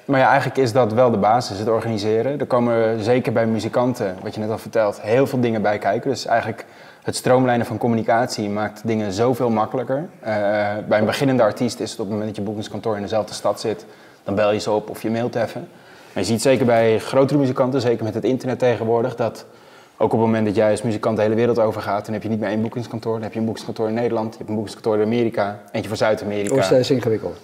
maar 0.04 0.20
ja, 0.20 0.28
eigenlijk 0.28 0.56
is 0.56 0.72
dat 0.72 0.92
wel 0.92 1.10
de 1.10 1.16
basis, 1.16 1.58
het 1.58 1.68
organiseren. 1.68 2.40
Er 2.40 2.46
komen 2.46 3.02
zeker 3.02 3.32
bij 3.32 3.46
muzikanten, 3.46 4.16
wat 4.22 4.34
je 4.34 4.40
net 4.40 4.50
al 4.50 4.58
vertelt, 4.58 5.00
heel 5.00 5.26
veel 5.26 5.40
dingen 5.40 5.62
bij 5.62 5.78
kijken. 5.78 6.10
Dus 6.10 6.26
eigenlijk 6.26 6.64
het 7.04 7.16
stroomlijnen 7.16 7.66
van 7.66 7.78
communicatie 7.78 8.48
maakt 8.48 8.80
dingen 8.84 9.12
zoveel 9.12 9.50
makkelijker. 9.50 9.96
Uh, 9.96 10.28
bij 10.88 10.98
een 10.98 11.04
beginnende 11.04 11.42
artiest 11.42 11.80
is 11.80 11.90
het 11.90 12.00
op 12.00 12.04
het 12.04 12.08
moment 12.08 12.28
dat 12.28 12.36
je 12.36 12.42
boekingskantoor 12.42 12.96
in 12.96 13.02
dezelfde 13.02 13.34
stad 13.34 13.60
zit, 13.60 13.86
dan 14.24 14.34
bel 14.34 14.52
je 14.52 14.58
ze 14.58 14.70
op 14.70 14.90
of 14.90 15.02
je 15.02 15.10
mailt 15.10 15.34
even. 15.34 15.68
Maar 16.12 16.22
je 16.22 16.28
ziet 16.28 16.42
zeker 16.42 16.66
bij 16.66 16.98
grotere 16.98 17.38
muzikanten, 17.38 17.80
zeker 17.80 18.04
met 18.04 18.14
het 18.14 18.24
internet 18.24 18.58
tegenwoordig, 18.58 19.16
dat 19.16 19.44
ook 19.96 20.12
op 20.12 20.18
het 20.18 20.20
moment 20.20 20.46
dat 20.46 20.54
jij 20.54 20.70
als 20.70 20.82
muzikant 20.82 21.16
de 21.16 21.22
hele 21.22 21.34
wereld 21.34 21.58
overgaat, 21.58 22.04
dan 22.04 22.14
heb 22.14 22.22
je 22.22 22.28
niet 22.28 22.40
meer 22.40 22.48
één 22.48 22.62
boekingskantoor. 22.62 23.12
Dan 23.12 23.22
heb 23.22 23.32
je 23.32 23.38
een 23.38 23.44
boekingskantoor 23.44 23.88
in 23.88 23.94
Nederland, 23.94 24.30
je 24.30 24.36
hebt 24.36 24.48
een 24.48 24.54
boekingskantoor 24.54 24.96
in 24.96 25.04
Amerika, 25.04 25.60
eentje 25.72 25.88
voor 25.88 25.98
Zuid-Amerika. 25.98 26.54
Dat 26.54 26.70
is 26.70 26.90
ingewikkeld. 26.90 27.38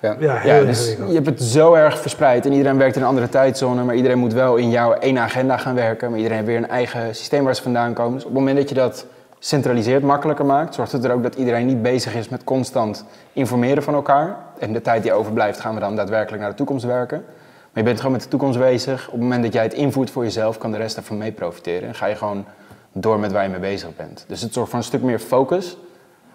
Ja, 0.00 0.16
ja, 0.18 0.44
ja 0.44 0.64
dus 0.64 0.96
je 1.08 1.14
hebt 1.14 1.26
het 1.26 1.42
zo 1.42 1.74
erg 1.74 1.98
verspreid 1.98 2.46
en 2.46 2.52
iedereen 2.52 2.78
werkt 2.78 2.96
in 2.96 3.02
een 3.02 3.08
andere 3.08 3.28
tijdzone, 3.28 3.84
maar 3.84 3.94
iedereen 3.94 4.18
moet 4.18 4.32
wel 4.32 4.56
in 4.56 4.70
jouw 4.70 4.92
één 4.92 5.18
agenda 5.18 5.56
gaan 5.56 5.74
werken, 5.74 6.08
maar 6.08 6.18
iedereen 6.18 6.38
heeft 6.38 6.50
weer 6.50 6.58
een 6.58 6.68
eigen 6.68 7.14
systeem 7.14 7.44
waar 7.44 7.54
ze 7.54 7.62
vandaan 7.62 7.92
komen. 7.92 8.12
Dus 8.12 8.24
op 8.24 8.28
het 8.28 8.38
moment 8.38 8.56
dat 8.56 8.68
je 8.68 8.74
dat 8.74 9.06
centraliseert, 9.38 10.02
makkelijker 10.02 10.44
maakt, 10.44 10.74
zorgt 10.74 10.92
het 10.92 11.04
er 11.04 11.12
ook 11.12 11.22
dat 11.22 11.34
iedereen 11.34 11.66
niet 11.66 11.82
bezig 11.82 12.14
is 12.14 12.28
met 12.28 12.44
constant 12.44 13.04
informeren 13.32 13.82
van 13.82 13.94
elkaar. 13.94 14.36
En 14.58 14.72
de 14.72 14.80
tijd 14.80 15.02
die 15.02 15.12
overblijft 15.12 15.60
gaan 15.60 15.74
we 15.74 15.80
dan 15.80 15.96
daadwerkelijk 15.96 16.42
naar 16.42 16.50
de 16.50 16.56
toekomst 16.56 16.84
werken. 16.84 17.24
Maar 17.72 17.82
je 17.82 17.82
bent 17.82 17.96
gewoon 17.96 18.12
met 18.12 18.22
de 18.22 18.28
toekomst 18.28 18.58
bezig. 18.58 19.06
Op 19.06 19.12
het 19.12 19.22
moment 19.22 19.42
dat 19.42 19.52
jij 19.52 19.62
het 19.62 19.74
invoert 19.74 20.10
voor 20.10 20.22
jezelf, 20.22 20.58
kan 20.58 20.70
de 20.70 20.76
rest 20.76 20.94
daarvan 20.94 21.18
mee 21.18 21.32
profiteren. 21.32 21.88
En 21.88 21.94
ga 21.94 22.06
je 22.06 22.14
gewoon 22.14 22.44
door 22.92 23.18
met 23.18 23.32
waar 23.32 23.42
je 23.42 23.48
mee 23.48 23.60
bezig 23.60 23.96
bent. 23.96 24.24
Dus 24.28 24.40
het 24.40 24.52
zorgt 24.52 24.70
voor 24.70 24.78
een 24.78 24.84
stuk 24.84 25.02
meer 25.02 25.18
focus. 25.18 25.76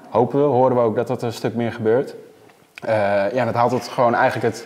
Hopen 0.10 0.39
we, 0.39 0.46
horen 0.46 0.75
we 0.75 0.82
ook 0.82 0.96
dat 0.96 1.08
dat 1.08 1.22
een 1.22 1.34
stuk 1.34 1.56
meer 1.56 1.72
gebeurt. 1.72 2.15
Uh, 2.86 3.34
ja, 3.34 3.46
dat 3.46 3.54
haalt 3.54 3.72
het 3.72 3.88
gewoon 3.88 4.16
eigenlijk 4.16 4.56
het, 4.56 4.66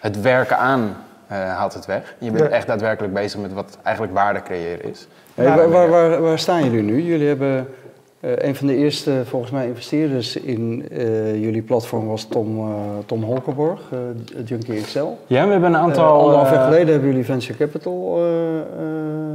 het 0.00 0.20
werken 0.20 0.58
aan 0.58 0.96
uh, 1.32 1.56
haalt 1.56 1.74
het 1.74 1.86
weg. 1.86 2.14
Je 2.18 2.30
bent 2.30 2.50
echt 2.50 2.66
daadwerkelijk 2.66 3.14
bezig 3.14 3.40
met 3.40 3.52
wat 3.52 3.78
eigenlijk 3.82 4.14
waarde 4.14 4.42
creëren 4.42 4.90
is. 4.90 5.06
Hey, 5.34 5.56
waar, 5.56 5.70
waar, 5.70 5.88
waar, 5.88 6.20
waar, 6.20 6.38
staan 6.38 6.64
jullie 6.64 6.82
nu? 6.82 7.02
Jullie 7.02 7.26
hebben 7.26 7.68
uh, 8.20 8.30
een 8.36 8.56
van 8.56 8.66
de 8.66 8.76
eerste, 8.76 9.22
volgens 9.24 9.50
mij, 9.50 9.66
investeerders 9.66 10.36
in 10.36 10.88
uh, 10.92 11.42
jullie 11.42 11.62
platform 11.62 12.06
was 12.06 12.24
Tom, 12.24 12.58
uh, 12.58 12.74
Tom 13.06 13.22
Holkenborg, 13.22 13.80
Junkie 14.44 14.80
XL. 14.80 15.06
Ja, 15.26 15.46
we 15.46 15.52
hebben 15.52 15.74
een 15.74 15.76
aantal... 15.76 16.20
anderhalf 16.20 16.50
jaar 16.50 16.64
geleden 16.64 16.88
hebben 16.88 17.08
jullie 17.08 17.24
Venture 17.24 17.58
Capital 17.58 18.24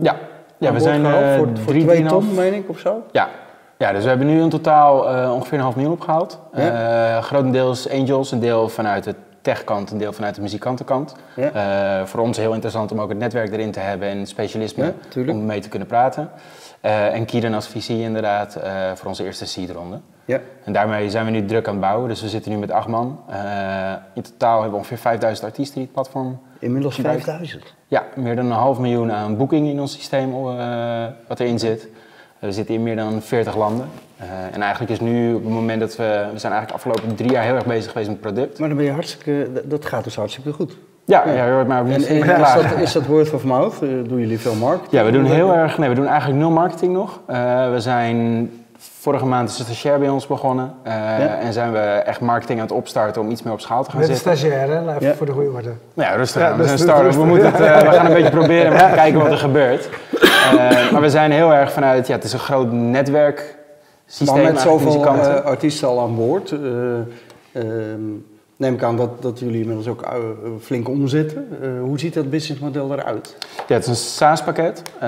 Ja, 0.02 0.16
ja 0.58 0.74
we 0.74 0.80
zijn 0.80 1.02
voor, 1.02 1.48
voor 1.48 1.66
drie, 1.66 1.86
twee 1.86 2.06
ton, 2.06 2.34
meen 2.36 2.54
ik, 2.54 2.70
of 2.70 2.80
zo? 2.80 3.04
Ja, 3.12 3.30
ja, 3.78 3.92
dus 3.92 4.04
we 4.04 4.10
hebben 4.10 4.28
nu 4.28 4.42
in 4.42 4.50
totaal 4.50 5.00
ongeveer 5.34 5.58
een 5.58 5.64
half 5.64 5.76
miljoen 5.76 5.94
opgehaald. 5.94 6.40
Ja? 6.54 7.22
grotendeels 7.22 7.90
angels, 7.90 8.32
een 8.32 8.40
deel 8.40 8.70
vanuit 8.70 9.06
het 9.06 9.16
techkant, 9.42 9.92
een 9.92 9.98
deel 9.98 10.14
vanuit 10.14 10.36
de 10.36 10.42
muzikantenkant. 10.42 11.16
Ja. 11.36 12.06
voor 12.06 12.20
ons 12.20 12.38
heel 12.38 12.54
interessant 12.54 12.92
om 12.92 13.02
ook 13.02 13.10
het 13.10 13.18
netwerk 13.18 13.52
erin 13.52 13.72
te 13.72 13.80
hebben 13.80 14.08
en 14.08 14.26
specialisme 14.26 14.94
om 15.28 15.46
mee 15.46 15.60
te 15.60 15.70
kunnen 15.70 15.88
praten. 15.88 16.30
en 16.82 17.26
Kieran 17.26 17.54
als 17.54 17.68
visie 17.68 18.02
inderdaad 18.02 18.58
voor 18.96 19.08
onze 19.08 19.24
eerste 19.24 19.46
seedronde. 19.46 20.00
Ja. 20.26 20.40
En 20.64 20.74
daarmee 20.74 21.10
zijn 21.10 21.26
we 21.26 21.32
nu 21.32 21.46
druk 21.46 21.68
aan 21.68 21.74
het 21.74 21.82
bouwen. 21.82 22.10
Dus 22.10 22.22
we 22.22 22.30
zitten 22.30 22.52
nu 22.52 22.58
met 22.58 22.72
acht 22.72 22.88
man. 22.88 23.20
in 24.14 24.22
totaal 24.22 24.54
hebben 24.54 24.72
we 24.72 24.78
ongeveer 24.78 24.98
5000 24.98 25.48
artiesten 25.48 25.76
die 25.76 25.84
het 25.84 25.94
platform 25.94 26.40
Inmiddels 26.60 26.96
5000? 26.96 27.74
Ja, 27.88 28.04
meer 28.16 28.36
dan 28.36 28.46
een 28.46 28.52
half 28.52 28.80
miljoen 28.80 29.12
aan 29.12 29.38
boekingen 29.38 29.72
in 29.72 29.80
ons 29.80 29.94
systeem 29.94 30.32
wat 31.28 31.40
erin 31.40 31.60
zit. 31.60 31.88
We 32.40 32.52
zitten 32.52 32.76
in 32.76 32.84
meer 32.84 32.96
dan 32.96 33.22
40 33.22 33.58
landen. 33.58 33.90
Uh, 34.22 34.56
en 34.56 34.62
eigenlijk 34.62 34.92
is 34.92 35.00
nu 35.00 35.34
op 35.34 35.44
het 35.44 35.54
moment 35.54 35.80
dat 35.80 35.96
we... 35.96 36.28
We 36.34 36.40
zijn 36.40 36.54
eigenlijk 36.54 36.72
afgelopen 36.72 37.16
drie 37.16 37.32
jaar 37.32 37.44
heel 37.44 37.56
erg 37.56 37.66
bezig 37.66 37.92
geweest 37.92 38.10
met 38.10 38.18
het 38.24 38.34
product. 38.34 38.60
Maar 38.60 38.68
dan 38.68 38.78
ben 38.78 38.86
je 38.86 38.92
hartstikke... 38.92 39.50
Dat 39.64 39.86
gaat 39.86 40.04
dus 40.04 40.16
hartstikke 40.16 40.54
goed. 40.54 40.78
Ja, 41.06 41.28
ja. 41.28 41.52
hoort 41.52 41.68
maar 41.68 41.86
en, 41.86 41.92
en, 41.92 42.40
is, 42.40 42.54
dat, 42.54 42.80
is 42.80 42.92
dat 42.92 43.06
word 43.06 43.34
of 43.34 43.44
mouth? 43.44 43.82
Uh, 43.82 43.90
doen 44.08 44.20
jullie 44.20 44.40
veel 44.40 44.56
marketing? 44.56 44.92
Ja, 44.92 45.04
we 45.04 45.12
doen 45.12 45.26
heel 45.26 45.54
erg... 45.54 45.78
Nee, 45.78 45.90
we 45.90 45.96
doen 45.96 46.08
eigenlijk 46.08 46.40
nul 46.40 46.52
marketing 46.52 46.94
nog. 46.94 47.20
Uh, 47.30 47.72
we 47.72 47.80
zijn 47.80 48.50
Vorige 48.80 49.26
maand 49.26 49.50
is 49.50 49.58
de 49.58 49.64
stagiair 49.64 50.00
bij 50.00 50.10
ons 50.10 50.28
begonnen. 50.28 50.74
Uh, 50.88 51.46
En 51.46 51.54
zijn 51.54 51.72
we 51.72 51.80
echt 51.80 52.20
marketing 52.20 52.60
aan 52.60 52.66
het 52.66 52.76
opstarten 52.76 53.22
om 53.22 53.30
iets 53.30 53.44
meer 53.44 53.54
op 53.54 53.60
schaal 53.60 53.84
te 53.84 53.90
gaan 53.90 54.00
Met 54.00 54.10
zitten. 54.10 54.30
Met 54.30 54.40
de 54.40 54.48
stagiair, 54.48 54.70
hè? 54.70 54.96
Even 54.96 55.16
voor 55.16 55.26
de 55.26 55.32
goede 55.32 55.50
orde. 55.50 55.70
Ja, 55.94 56.16
rustig 56.16 56.42
aan. 56.42 56.58
we 56.58 56.66
zijn 56.66 56.78
start 56.78 57.16
We, 57.16 57.26
moeten 57.26 57.52
het, 57.52 57.62
uh, 57.62 57.80
we 57.80 57.92
gaan 57.92 58.06
een 58.06 58.14
beetje 58.22 58.30
proberen 58.30 58.72
en 58.72 58.94
kijken 58.94 59.20
wat 59.20 59.32
er 59.32 59.38
gebeurt. 59.38 59.90
Uh, 60.54 60.92
maar 60.92 61.02
we 61.02 61.10
zijn 61.10 61.32
heel 61.32 61.54
erg 61.54 61.72
vanuit, 61.72 62.08
ja, 62.08 62.16
het 62.16 62.24
is 62.24 62.34
een 62.34 62.40
groot 62.40 62.72
netwerk 62.72 63.56
systeem. 64.06 64.44
Maar 64.44 64.52
met 64.54 64.62
zoveel 64.62 65.06
artiesten 65.44 65.88
al 65.88 66.02
aan 66.02 66.16
boord... 66.16 66.52
Ehm, 67.52 68.02
neem 68.56 68.74
ik 68.74 68.84
aan 68.84 68.98
dat, 68.98 69.22
dat 69.22 69.40
jullie 69.40 69.62
inmiddels 69.62 69.88
ook 69.88 70.06
flink 70.62 70.90
omzetten. 70.90 71.48
Hoe 71.82 72.00
ziet 72.00 72.14
dat 72.14 72.30
businessmodel 72.30 72.92
eruit? 72.92 73.36
Ja, 73.68 73.74
het 73.74 73.84
is 73.84 73.90
een 73.90 73.96
SaaS-pakket. 73.96 74.82
We 75.00 75.06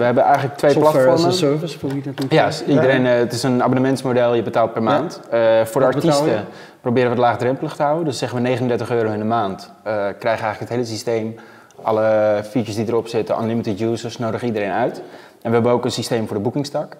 hebben 0.00 0.22
eigenlijk 0.22 0.56
twee 0.56 0.70
Software 0.70 1.04
platformen. 1.04 1.32
as 1.32 1.42
a 1.42 1.46
service, 1.46 1.78
voor 1.78 1.88
wie 1.88 2.02
dat 2.02 2.16
doet? 2.16 2.32
Ja, 2.32 2.48
iedereen, 2.66 3.04
het 3.04 3.32
is 3.32 3.42
een 3.42 3.62
abonnementsmodel, 3.62 4.34
je 4.34 4.42
betaalt 4.42 4.72
per 4.72 4.82
maand. 4.82 5.20
voor 5.64 5.80
de 5.80 5.86
artiesten 5.86 6.44
proberen 6.80 7.08
we 7.08 7.14
het 7.14 7.24
laagdrempelig 7.24 7.74
te 7.74 7.82
houden. 7.82 8.04
Dus 8.04 8.18
zeggen 8.18 8.38
we 8.38 8.44
39 8.44 8.90
euro 8.90 9.12
in 9.12 9.18
de 9.18 9.24
maand. 9.24 9.70
krijgen 9.82 10.26
eigenlijk 10.26 10.58
het 10.58 10.68
hele 10.68 10.84
systeem, 10.84 11.36
alle 11.82 12.40
features 12.44 12.76
die 12.76 12.86
erop 12.88 13.08
zitten, 13.08 13.40
unlimited 13.40 13.80
users, 13.80 14.18
nodig 14.18 14.42
iedereen 14.42 14.70
uit. 14.70 15.02
En 15.42 15.48
we 15.48 15.54
hebben 15.54 15.72
ook 15.72 15.84
een 15.84 15.92
systeem 15.92 16.26
voor 16.26 16.36
de 16.36 16.42
boekingstak. 16.42 16.96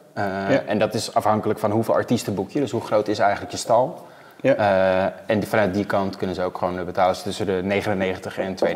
En 0.66 0.78
dat 0.78 0.94
is 0.94 1.14
afhankelijk 1.14 1.58
van 1.58 1.70
hoeveel 1.70 1.94
artiesten 1.94 2.34
boek 2.34 2.50
je. 2.50 2.60
Dus 2.60 2.70
hoe 2.70 2.80
groot 2.80 3.08
is 3.08 3.18
eigenlijk 3.18 3.52
je 3.52 3.58
stal. 3.58 4.06
Ja. 4.42 4.58
Uh, 4.58 5.12
en 5.26 5.42
vanuit 5.42 5.74
die 5.74 5.84
kant 5.84 6.16
kunnen 6.16 6.36
ze 6.36 6.42
ook 6.42 6.58
gewoon 6.58 6.78
eh, 6.78 6.84
betalen 6.84 7.16
ze 7.16 7.22
tussen 7.22 7.46
de 7.46 7.60
99 7.62 8.38
en 8.38 8.56
2,99. 8.64 8.68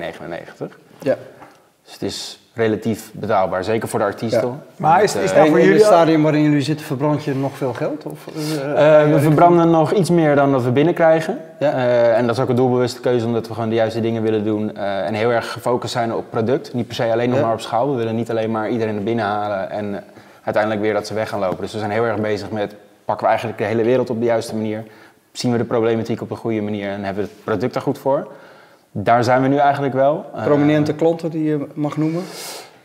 Ja. 0.99 1.17
Dus 1.85 1.93
het 1.93 2.03
is 2.03 2.41
relatief 2.57 3.11
betaalbaar, 3.13 3.65
zeker 3.65 3.89
voor 3.89 3.99
de 3.99 4.05
artiesten. 4.05 4.49
Ja. 4.49 4.55
Maar 4.77 5.03
is, 5.03 5.15
is 5.15 5.33
dat 5.33 5.47
voor 5.47 5.59
jullie... 5.59 5.65
In 5.65 5.73
het 5.73 5.85
stadium 5.85 6.23
waarin 6.23 6.43
jullie 6.43 6.61
zitten, 6.61 6.87
verbrand 6.87 7.25
je 7.25 7.35
nog 7.35 7.57
veel 7.57 7.73
geld? 7.73 8.05
Of, 8.07 8.27
uh, 8.27 8.35
we 9.13 9.17
verbranden 9.21 9.71
nog 9.71 9.93
iets 9.93 10.11
meer 10.11 10.35
dan 10.35 10.53
dat 10.53 10.63
we 10.63 10.71
binnenkrijgen. 10.71 11.39
Ja. 11.59 11.75
Uh, 11.75 12.19
en 12.19 12.27
dat 12.27 12.37
is 12.37 12.43
ook 12.43 12.49
een 12.49 12.57
doelbewuste 12.57 13.01
keuze, 13.01 13.27
omdat 13.27 13.49
we 13.49 13.55
gewoon 13.55 13.69
de 13.69 13.75
juiste 13.75 14.01
dingen 14.01 14.23
willen 14.23 14.45
doen. 14.45 14.77
en 14.77 15.15
heel 15.15 15.31
erg 15.31 15.53
gefocust 15.53 15.93
zijn 15.93 16.15
op 16.15 16.25
product. 16.31 16.75
Niet 16.75 16.87
per 16.87 16.95
se 16.95 17.13
alleen 17.13 17.31
nog 17.31 17.41
maar 17.41 17.53
op 17.53 17.61
schaal. 17.61 17.91
We 17.91 17.97
willen 17.97 18.17
niet 18.17 18.31
alleen 18.31 18.51
maar 18.51 18.69
iedereen 18.69 18.95
naar 18.95 19.05
binnen 19.05 19.25
halen 19.25 19.71
en 19.71 20.05
uiteindelijk 20.43 20.83
weer 20.83 20.93
dat 20.93 21.07
ze 21.07 21.15
weg 21.15 21.29
gaan 21.29 21.41
lopen. 21.41 21.61
Dus 21.61 21.73
we 21.73 21.79
zijn 21.79 21.91
heel 21.91 22.05
erg 22.05 22.21
bezig 22.21 22.51
met, 22.51 22.75
pakken 23.05 23.25
we 23.25 23.31
eigenlijk 23.31 23.59
de 23.59 23.65
hele 23.65 23.83
wereld 23.83 24.11
op 24.11 24.19
de 24.19 24.27
juiste 24.27 24.55
manier 24.55 24.85
zien 25.39 25.53
we 25.53 25.59
de 25.59 25.65
problematiek 25.65 26.21
op 26.21 26.31
een 26.31 26.37
goede 26.37 26.61
manier 26.61 26.89
en 26.89 27.05
hebben 27.05 27.25
we 27.25 27.31
het 27.31 27.45
product 27.45 27.75
er 27.75 27.81
goed 27.81 27.99
voor. 27.99 28.27
Daar 28.99 29.25
zijn 29.25 29.43
we 29.43 29.49
nu 29.49 29.57
eigenlijk 29.57 29.95
wel. 29.95 30.25
Prominente 30.45 30.93
uh, 30.93 30.99
klanten 30.99 31.31
die 31.31 31.45
je 31.45 31.67
mag 31.75 31.97
noemen? 31.97 32.23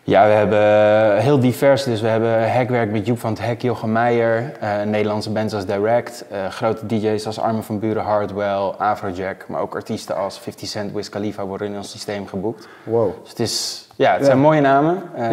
Ja, 0.03 0.25
we 0.25 0.31
hebben 0.31 1.17
heel 1.21 1.39
divers. 1.39 1.83
Dus 1.83 2.01
we 2.01 2.07
hebben 2.07 2.51
hackwerk 2.53 2.91
met 2.91 3.05
Joep 3.05 3.19
van 3.19 3.29
het 3.29 3.41
Hek, 3.41 3.61
Jochem 3.61 3.91
Meijer, 3.91 4.51
uh, 4.63 4.81
Nederlandse 4.81 5.29
bands 5.29 5.53
als 5.53 5.65
Direct, 5.65 6.25
uh, 6.31 6.47
grote 6.47 6.85
DJ's 6.85 7.25
als 7.25 7.39
Armin 7.39 7.63
van 7.63 7.79
Buren, 7.79 8.03
Hardwell, 8.03 8.73
Afrojack, 8.77 9.45
maar 9.47 9.61
ook 9.61 9.75
artiesten 9.75 10.15
als 10.15 10.39
50 10.39 10.67
Cent, 10.67 10.93
Wiz 10.93 11.09
Khalifa 11.09 11.45
worden 11.45 11.67
in 11.67 11.75
ons 11.75 11.91
systeem 11.91 12.27
geboekt. 12.27 12.67
Wow. 12.83 13.11
Dus 13.21 13.29
het, 13.29 13.39
is, 13.39 13.87
ja, 13.95 14.13
het 14.13 14.25
zijn 14.25 14.39
mooie 14.39 14.61
namen. 14.61 15.03
Ja. 15.17 15.23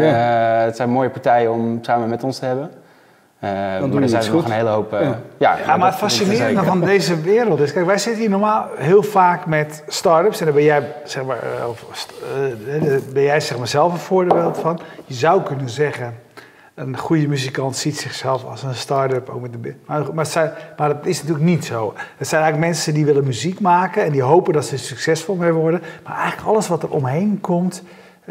Het 0.64 0.76
zijn 0.76 0.90
mooie 0.90 1.11
partijen 1.11 1.52
om 1.52 1.78
samen 1.82 2.08
met 2.08 2.25
ons 2.25 2.38
te 2.38 2.44
hebben. 2.44 2.70
Uh, 3.45 3.78
dan 3.78 3.92
maar 3.92 4.02
er 4.02 4.09
zijn 4.09 4.33
nog 4.33 4.45
een 4.45 4.50
hele 4.50 4.68
hoop. 4.68 4.92
Uh, 4.92 5.00
ja. 5.38 5.59
Ja, 5.66 5.76
maar 5.76 5.88
het 5.88 5.99
fascinerende 5.99 6.62
van 6.62 6.80
deze 6.80 7.21
wereld 7.21 7.61
is, 7.61 7.73
kijk, 7.73 7.87
wij 7.87 7.99
zitten 7.99 8.21
hier 8.21 8.30
normaal 8.30 8.66
heel 8.76 9.02
vaak 9.02 9.47
met 9.47 9.83
start-ups 9.87 10.38
en 10.38 10.45
daar 10.45 10.54
ben 10.54 10.64
jij, 10.64 10.95
zeg 11.04 11.25
maar, 11.25 11.38
uh, 11.59 11.68
of, 11.68 12.07
ben 13.12 13.23
jij 13.23 13.40
zeg 13.40 13.59
maar 13.59 13.68
zelf 13.68 13.92
een 13.92 13.99
voorbeeld 13.99 14.59
van. 14.59 14.80
Je 15.04 15.14
zou 15.14 15.42
kunnen 15.42 15.68
zeggen, 15.68 16.14
een 16.75 16.99
goede 16.99 17.28
muzikant 17.28 17.76
ziet 17.76 17.99
zichzelf 17.99 18.45
als 18.45 18.62
een 18.62 18.75
start-up. 18.75 19.28
Ook 19.28 19.40
met 19.40 19.52
de, 19.52 19.75
maar, 19.87 20.14
maar, 20.14 20.26
zijn, 20.26 20.52
maar 20.76 20.88
dat 20.88 21.07
is 21.07 21.18
natuurlijk 21.18 21.47
niet 21.47 21.64
zo. 21.64 21.95
Het 22.16 22.28
zijn 22.28 22.42
eigenlijk 22.42 22.73
mensen 22.73 22.95
die 22.95 23.04
willen 23.04 23.25
muziek 23.25 23.61
maken 23.61 24.04
en 24.04 24.12
die 24.12 24.23
hopen 24.23 24.52
dat 24.52 24.64
ze 24.64 24.78
succesvol 24.78 25.35
mee 25.35 25.52
worden. 25.52 25.83
Maar 26.04 26.16
eigenlijk 26.16 26.49
alles 26.49 26.68
wat 26.68 26.83
er 26.83 26.90
omheen 26.90 27.38
komt, 27.40 27.83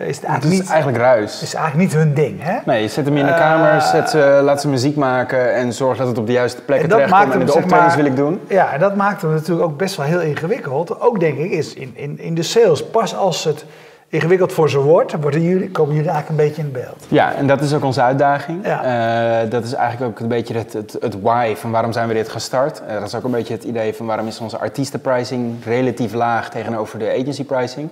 is 0.05 0.15
het 0.15 0.25
eigenlijk, 0.25 0.55
het 0.57 0.63
is 0.63 0.69
eigenlijk 0.69 1.03
ruis. 1.03 1.41
is 1.41 1.53
eigenlijk 1.53 1.89
niet 1.89 1.99
hun 1.99 2.13
ding, 2.13 2.43
hè? 2.43 2.57
Nee, 2.65 2.81
je 2.81 2.87
zet 2.87 3.05
hem 3.05 3.17
in 3.17 3.25
de 3.25 3.33
kamer, 3.33 3.75
uh, 3.75 3.81
zet 3.81 4.09
ze, 4.09 4.39
laat 4.43 4.61
ze 4.61 4.67
muziek 4.67 4.95
maken 4.95 5.53
en 5.53 5.73
zorg 5.73 5.97
dat 5.97 6.07
het 6.07 6.17
op 6.17 6.25
de 6.25 6.31
juiste 6.31 6.61
plekken 6.61 6.89
terechtkomt. 6.89 7.33
En 7.33 7.45
de 7.45 7.53
optredens 7.53 7.95
wil 7.95 8.05
ik 8.05 8.15
doen. 8.15 8.41
Ja, 8.47 8.73
en 8.73 8.79
dat 8.79 8.95
maakt 8.95 9.21
hem 9.21 9.31
natuurlijk 9.31 9.67
ook 9.67 9.77
best 9.77 9.95
wel 9.95 10.05
heel 10.05 10.21
ingewikkeld. 10.21 11.01
Ook 11.01 11.19
denk 11.19 11.37
ik 11.37 11.51
is 11.51 11.73
in, 11.73 11.91
in, 11.93 12.19
in 12.19 12.35
de 12.35 12.43
sales. 12.43 12.85
Pas 12.85 13.15
als 13.15 13.43
het 13.43 13.65
ingewikkeld 14.09 14.53
voor 14.53 14.69
ze 14.69 14.79
wordt, 14.79 15.13
worden 15.21 15.41
jullie, 15.41 15.71
komen 15.71 15.95
jullie 15.95 16.09
eigenlijk 16.09 16.39
een 16.39 16.47
beetje 16.47 16.61
in 16.61 16.71
beeld. 16.71 17.05
Ja, 17.07 17.33
en 17.33 17.47
dat 17.47 17.61
is 17.61 17.73
ook 17.73 17.83
onze 17.83 18.01
uitdaging. 18.01 18.65
Ja. 18.65 19.43
Uh, 19.43 19.49
dat 19.49 19.63
is 19.63 19.73
eigenlijk 19.73 20.11
ook 20.11 20.19
een 20.19 20.27
beetje 20.27 20.57
het, 20.57 20.73
het, 20.73 20.97
het 20.99 21.21
why 21.21 21.55
van 21.55 21.71
waarom 21.71 21.91
zijn 21.91 22.07
we 22.07 22.13
dit 22.13 22.29
gestart. 22.29 22.81
Uh, 22.87 22.93
dat 22.93 23.07
is 23.07 23.15
ook 23.15 23.23
een 23.23 23.31
beetje 23.31 23.53
het 23.53 23.63
idee 23.63 23.93
van 23.93 24.05
waarom 24.05 24.27
is 24.27 24.39
onze 24.39 24.57
artiestenpricing 24.57 25.63
relatief 25.65 26.13
laag 26.13 26.49
tegenover 26.49 26.99
de 26.99 27.17
agency 27.19 27.43
pricing. 27.43 27.89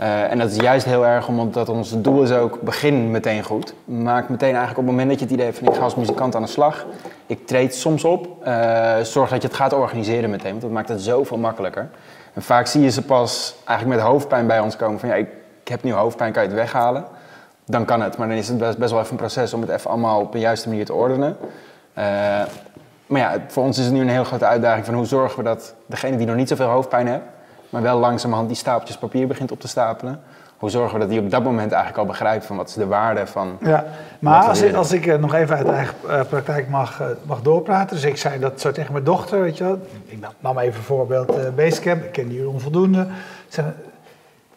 Uh, 0.00 0.30
en 0.30 0.38
dat 0.38 0.50
is 0.50 0.56
juist 0.56 0.84
heel 0.84 1.06
erg 1.06 1.28
omdat 1.28 1.68
ons 1.68 2.02
doel 2.02 2.22
is 2.22 2.32
ook 2.32 2.60
begin 2.60 3.10
meteen 3.10 3.42
goed. 3.42 3.74
Maak 3.84 4.28
meteen 4.28 4.54
eigenlijk 4.54 4.78
op 4.78 4.86
het 4.86 4.92
moment 4.92 5.08
dat 5.08 5.18
je 5.18 5.24
het 5.24 5.34
idee 5.34 5.44
hebt 5.44 5.58
van 5.58 5.68
ik 5.68 5.74
ga 5.74 5.82
als 5.82 5.94
muzikant 5.94 6.34
aan 6.34 6.42
de 6.42 6.48
slag. 6.48 6.86
Ik 7.26 7.46
treed 7.46 7.74
soms 7.74 8.04
op. 8.04 8.46
Uh, 8.46 8.96
zorg 9.00 9.30
dat 9.30 9.42
je 9.42 9.48
het 9.48 9.56
gaat 9.56 9.72
organiseren 9.72 10.30
meteen, 10.30 10.50
want 10.50 10.62
dat 10.62 10.70
maakt 10.70 10.88
het 10.88 11.00
zoveel 11.00 11.38
makkelijker. 11.38 11.88
En 12.34 12.42
vaak 12.42 12.66
zie 12.66 12.82
je 12.82 12.90
ze 12.90 13.02
pas 13.02 13.56
eigenlijk 13.64 13.98
met 13.98 14.08
hoofdpijn 14.08 14.46
bij 14.46 14.60
ons 14.60 14.76
komen 14.76 15.00
van 15.00 15.08
ja, 15.08 15.14
ik, 15.14 15.28
heb 15.64 15.82
nu 15.82 15.92
hoofdpijn, 15.92 16.32
kan 16.32 16.42
je 16.42 16.48
het 16.48 16.58
weghalen? 16.58 17.04
Dan 17.64 17.84
kan 17.84 18.00
het, 18.00 18.16
maar 18.16 18.28
dan 18.28 18.36
is 18.36 18.48
het 18.48 18.58
best, 18.58 18.90
wel 18.90 19.00
even 19.00 19.10
een 19.10 19.16
proces 19.16 19.52
om 19.52 19.60
het 19.60 19.70
even 19.70 19.90
allemaal 19.90 20.20
op 20.20 20.34
een 20.34 20.40
juiste 20.40 20.68
manier 20.68 20.84
te 20.84 20.92
ordenen. 20.92 21.36
Uh, 21.98 22.04
maar 23.06 23.20
ja, 23.20 23.36
voor 23.48 23.62
ons 23.62 23.78
is 23.78 23.84
het 23.84 23.94
nu 23.94 24.00
een 24.00 24.08
heel 24.08 24.24
grote 24.24 24.44
uitdaging 24.46 24.84
van 24.84 24.94
hoe 24.94 25.06
zorgen 25.06 25.38
we 25.38 25.44
dat 25.44 25.74
degene 25.86 26.16
die 26.16 26.26
nog 26.26 26.36
niet 26.36 26.48
zoveel 26.48 26.68
hoofdpijn 26.68 27.06
heeft, 27.06 27.22
maar 27.76 27.84
wel 27.84 27.98
langzamerhand 27.98 28.48
die 28.48 28.56
stapeltjes 28.56 28.96
papier 28.96 29.26
begint 29.26 29.52
op 29.52 29.60
te 29.60 29.68
stapelen. 29.68 30.20
Hoe 30.56 30.70
zorgen 30.70 30.94
we 30.94 31.00
dat 31.00 31.08
die 31.08 31.20
op 31.20 31.30
dat 31.30 31.42
moment 31.42 31.72
eigenlijk 31.72 32.00
al 32.00 32.06
begrijpt 32.06 32.46
van 32.46 32.56
wat 32.56 32.68
is 32.68 32.74
de 32.74 32.86
waarde 32.86 33.26
van. 33.26 33.58
Ja, 33.60 33.84
maar 34.18 34.42
als 34.42 34.62
ik, 34.62 34.74
als 34.74 34.92
ik 34.92 35.20
nog 35.20 35.34
even 35.34 35.56
uit 35.56 35.68
eigen 35.68 35.94
uh, 36.06 36.20
praktijk 36.28 36.68
mag, 36.68 37.00
uh, 37.00 37.06
mag 37.22 37.42
doorpraten. 37.42 37.96
Dus 37.96 38.04
ik 38.04 38.16
zei 38.16 38.38
dat 38.38 38.60
zo 38.60 38.72
tegen 38.72 38.92
mijn 38.92 39.04
dochter, 39.04 39.40
weet 39.40 39.56
je 39.56 39.64
wel. 39.64 39.78
Ik 40.06 40.18
nam 40.40 40.58
even 40.58 40.82
voorbeeld 40.82 41.38
uh, 41.38 41.44
Basecamp, 41.56 42.04
ik 42.04 42.12
ken 42.12 42.28
die 42.28 42.48
onvoldoende. 42.48 43.06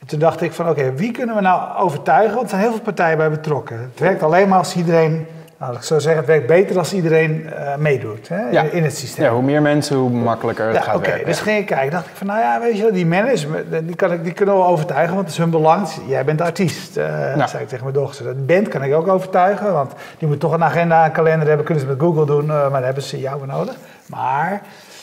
Toen 0.05 0.19
dacht 0.19 0.41
ik 0.41 0.53
van 0.53 0.69
oké, 0.69 0.93
wie 0.93 1.11
kunnen 1.11 1.35
we 1.35 1.41
nou 1.41 1.77
overtuigen? 1.79 2.35
Want 2.35 2.43
er 2.43 2.49
zijn 2.49 2.61
heel 2.61 2.71
veel 2.71 2.81
partijen 2.81 3.17
bij 3.17 3.29
betrokken. 3.29 3.79
Het 3.79 3.99
werkt 3.99 4.23
alleen 4.23 4.47
maar 4.47 4.57
als 4.57 4.75
iedereen 4.75 5.27
nou, 5.59 5.75
ik 5.75 5.81
zou 5.81 6.01
zeggen, 6.01 6.21
het 6.21 6.29
werkt 6.29 6.47
beter 6.47 6.77
als 6.77 6.93
iedereen 6.93 7.45
uh, 7.45 7.75
meedoet 7.75 8.27
hè, 8.27 8.49
ja. 8.49 8.63
in 8.63 8.83
het 8.83 8.97
systeem. 8.97 9.25
Ja, 9.25 9.31
hoe 9.31 9.41
meer 9.41 9.61
mensen, 9.61 9.95
hoe 9.95 10.09
makkelijker 10.09 10.67
het 10.67 10.77
gaat 10.77 10.95
okay, 10.95 11.09
werken. 11.09 11.25
Dus 11.25 11.39
ging 11.39 11.57
ik 11.57 11.65
kijken, 11.65 11.91
dacht 11.91 12.05
ik 12.05 12.15
van, 12.15 12.27
nou 12.27 12.39
ja, 12.39 12.59
weet 12.59 12.75
je 12.75 12.81
wel, 12.81 12.91
die 12.91 13.05
management, 13.05 13.65
die, 13.87 13.95
kan 13.95 14.11
ik, 14.11 14.23
die 14.23 14.33
kunnen 14.33 14.55
we 14.55 14.61
overtuigen, 14.61 15.15
want 15.15 15.25
het 15.25 15.35
is 15.35 15.41
hun 15.41 15.49
belang. 15.49 15.87
Jij 16.07 16.25
bent 16.25 16.41
artiest, 16.41 16.97
uh, 16.97 17.35
ja. 17.35 17.47
zei 17.47 17.63
ik 17.63 17.69
tegen 17.69 17.83
mijn 17.83 17.95
dochter. 17.95 18.25
De 18.25 18.33
band 18.33 18.67
kan 18.67 18.83
ik 18.83 18.93
ook 18.93 19.07
overtuigen, 19.07 19.73
want 19.73 19.93
die 20.17 20.27
moet 20.27 20.39
toch 20.39 20.53
een 20.53 20.63
agenda, 20.63 21.05
een 21.05 21.11
kalender 21.11 21.47
hebben, 21.47 21.65
kunnen 21.65 21.83
ze 21.83 21.89
met 21.89 21.99
Google 21.99 22.25
doen, 22.25 22.45
uh, 22.45 22.47
maar 22.47 22.71
dan 22.71 22.83
hebben 22.83 23.03
ze 23.03 23.19
jou 23.19 23.45
nodig. 23.45 23.75
Maar... 24.05 24.61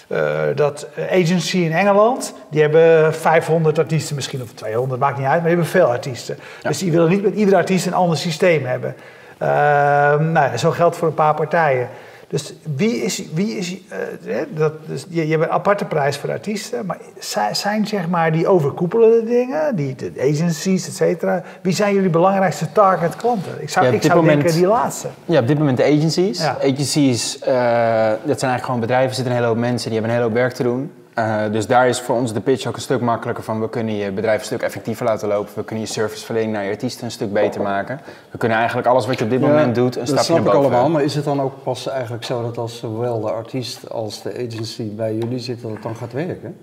Uh, 0.09 0.41
dat 0.55 0.89
agency 1.11 1.59
in 1.59 1.73
Engeland, 1.73 2.35
die 2.51 2.61
hebben 2.61 3.15
500 3.15 3.79
artiesten 3.79 4.15
misschien, 4.15 4.43
of 4.43 4.53
200, 4.55 5.01
maakt 5.01 5.17
niet 5.17 5.27
uit, 5.27 5.35
maar 5.35 5.51
die 5.51 5.51
hebben 5.51 5.67
veel 5.67 5.87
artiesten. 5.87 6.37
Ja. 6.63 6.69
Dus 6.69 6.79
die 6.79 6.93
willen 6.93 7.09
niet 7.09 7.23
met 7.23 7.35
iedere 7.35 7.57
artiest 7.57 7.87
een 7.87 7.95
ander 7.95 8.17
systeem 8.17 8.65
hebben. 8.65 8.95
Uh, 9.43 9.49
nou, 10.19 10.57
zo 10.57 10.71
geldt 10.71 10.97
voor 10.97 11.09
een 11.09 11.14
paar 11.14 11.35
partijen. 11.35 11.88
Dus 12.28 12.55
wie 12.76 13.02
is, 13.02 13.23
wie 13.35 13.57
is 13.57 13.73
uh, 13.73 14.37
dat, 14.55 14.73
dus 14.87 15.07
je, 15.09 15.26
je 15.26 15.33
hebt 15.33 15.45
een 15.45 15.50
aparte 15.50 15.85
prijs 15.85 16.16
voor 16.16 16.31
artiesten, 16.31 16.87
maar 16.87 16.99
zijn 17.52 17.87
zeg 17.87 18.09
maar 18.09 18.33
die 18.33 18.49
overkoepelende 18.49 19.25
dingen, 19.25 19.76
die 19.76 19.95
de 19.95 20.12
agencies, 20.19 20.88
et 20.88 20.95
cetera, 20.95 21.43
wie 21.61 21.73
zijn 21.73 21.95
jullie 21.95 22.11
belangrijkste 22.11 22.73
target 22.73 23.16
klanten? 23.16 23.52
Ik 23.59 23.71
zou, 23.71 23.87
ja, 23.87 23.93
ik 23.93 24.02
zou 24.02 24.14
moment, 24.14 24.43
denken 24.43 24.57
die 24.59 24.66
laatste. 24.66 25.09
Ja, 25.25 25.40
op 25.40 25.47
dit 25.47 25.59
moment 25.59 25.76
de 25.76 25.85
agencies. 25.85 26.38
Ja. 26.38 26.57
Agencies, 26.62 27.37
uh, 27.37 27.43
dat 27.43 27.49
zijn 27.49 28.26
eigenlijk 28.26 28.64
gewoon 28.64 28.81
bedrijven, 28.81 29.09
er 29.09 29.14
zitten 29.14 29.33
een 29.33 29.38
hele 29.38 29.49
hoop 29.52 29.59
mensen, 29.59 29.90
die 29.90 30.00
hebben 30.00 30.11
een 30.11 30.16
hele 30.16 30.28
hoop 30.28 30.38
werk 30.43 30.52
te 30.52 30.62
doen. 30.62 30.93
Uh, 31.18 31.42
dus 31.52 31.66
daar 31.66 31.88
is 31.88 32.00
voor 32.00 32.16
ons 32.16 32.32
de 32.32 32.40
pitch 32.40 32.66
ook 32.66 32.75
een 32.76 32.80
stuk 32.80 33.00
makkelijker 33.00 33.44
van. 33.44 33.61
We 33.61 33.68
kunnen 33.68 33.94
je 33.94 34.11
bedrijf 34.12 34.38
een 34.38 34.46
stuk 34.46 34.62
effectiever 34.62 35.04
laten 35.04 35.28
lopen. 35.28 35.52
We 35.54 35.64
kunnen 35.64 35.85
je 35.85 35.92
serviceverlening 35.92 36.52
naar 36.52 36.64
je 36.64 36.70
artiesten 36.70 37.04
een 37.04 37.11
stuk 37.11 37.32
beter 37.32 37.62
maken. 37.62 38.00
We 38.30 38.38
kunnen 38.38 38.58
eigenlijk 38.58 38.88
alles 38.88 39.06
wat 39.06 39.18
je 39.18 39.25
op 39.25 39.30
dit 39.30 39.40
moment 39.40 39.75
doet 39.75 39.96
een 39.96 40.06
stapje 40.06 40.32
naar 40.32 40.42
boven. 40.42 40.52
Dat 40.52 40.62
snap 40.62 40.73
ik 40.73 40.75
allemaal, 40.75 40.90
maar 40.90 41.02
is 41.02 41.14
het 41.14 41.25
dan 41.25 41.40
ook 41.40 41.62
pas 41.62 41.88
eigenlijk 41.88 42.25
zo 42.25 42.42
dat 42.42 42.58
als 42.58 42.78
zowel 42.78 43.20
de 43.20 43.30
artiest 43.30 43.90
als 43.90 44.23
de 44.23 44.32
agency 44.32 44.94
bij 44.94 45.14
jullie 45.14 45.38
zit, 45.38 45.62
dat 45.62 45.70
het 45.70 45.82
dan 45.82 45.96
gaat 45.96 46.12
werken? 46.12 46.56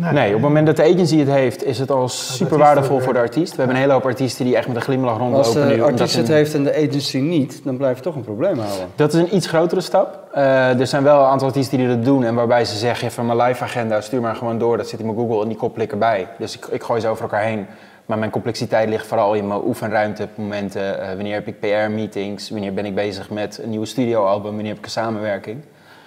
Nee. 0.00 0.12
nee. 0.12 0.26
op 0.26 0.32
het 0.32 0.42
moment 0.42 0.66
dat 0.66 0.76
de 0.76 0.82
agency 0.82 1.18
het 1.18 1.28
heeft, 1.28 1.64
is 1.64 1.78
het 1.78 1.90
al 1.90 2.08
super 2.08 2.58
waardevol 2.58 3.00
voor 3.00 3.12
de 3.12 3.18
artiest. 3.18 3.50
We 3.50 3.56
hebben 3.56 3.74
een 3.74 3.82
hele 3.82 3.92
hoop 3.92 4.04
artiesten 4.04 4.44
die 4.44 4.56
echt 4.56 4.66
met 4.66 4.76
een 4.76 4.82
glimlach 4.82 5.18
rondlopen 5.18 5.44
Als 5.44 5.54
de 5.54 5.64
nu, 5.64 5.82
artiest 5.82 6.16
het 6.16 6.28
heeft 6.28 6.54
en 6.54 6.64
de 6.64 6.74
agency 6.74 7.18
niet, 7.18 7.60
dan 7.64 7.76
blijft 7.76 7.94
het 7.94 8.04
toch 8.04 8.14
een 8.14 8.24
probleem 8.24 8.58
houden. 8.58 8.88
Dat 8.94 9.14
is 9.14 9.20
een 9.20 9.34
iets 9.34 9.46
grotere 9.46 9.80
stap. 9.80 10.28
Uh, 10.36 10.80
er 10.80 10.86
zijn 10.86 11.02
wel 11.02 11.20
een 11.20 11.26
aantal 11.26 11.46
artiesten 11.46 11.78
die 11.78 11.88
dat 11.88 12.04
doen 12.04 12.24
en 12.24 12.34
waarbij 12.34 12.64
ze 12.64 12.76
zeggen 12.76 13.12
van 13.12 13.26
mijn 13.26 13.38
live 13.38 13.64
agenda 13.64 14.00
stuur 14.00 14.20
maar 14.20 14.36
gewoon 14.36 14.58
door, 14.58 14.76
dat 14.76 14.88
zit 14.88 15.00
in 15.00 15.06
mijn 15.06 15.18
Google 15.18 15.42
en 15.42 15.48
die 15.48 15.56
koppel 15.56 15.82
ik 15.82 15.92
erbij. 15.92 16.28
Dus 16.38 16.56
ik, 16.56 16.66
ik 16.66 16.82
gooi 16.82 17.00
ze 17.00 17.08
over 17.08 17.22
elkaar 17.22 17.42
heen. 17.42 17.66
Maar 18.06 18.18
mijn 18.18 18.30
complexiteit 18.30 18.88
ligt 18.88 19.06
vooral 19.06 19.34
in 19.34 19.46
mijn 19.46 19.60
oefenruimtemomenten. 19.64 21.00
Uh, 21.00 21.06
wanneer 21.06 21.34
heb 21.34 21.46
ik 21.46 21.60
PR-meetings? 21.60 22.50
Wanneer 22.50 22.74
ben 22.74 22.84
ik 22.84 22.94
bezig 22.94 23.30
met 23.30 23.60
een 23.62 23.70
nieuwe 23.70 23.86
studioalbum? 23.86 24.50
Wanneer 24.50 24.68
heb 24.68 24.78
ik 24.78 24.84
een 24.84 24.90
samenwerking? 24.90 25.62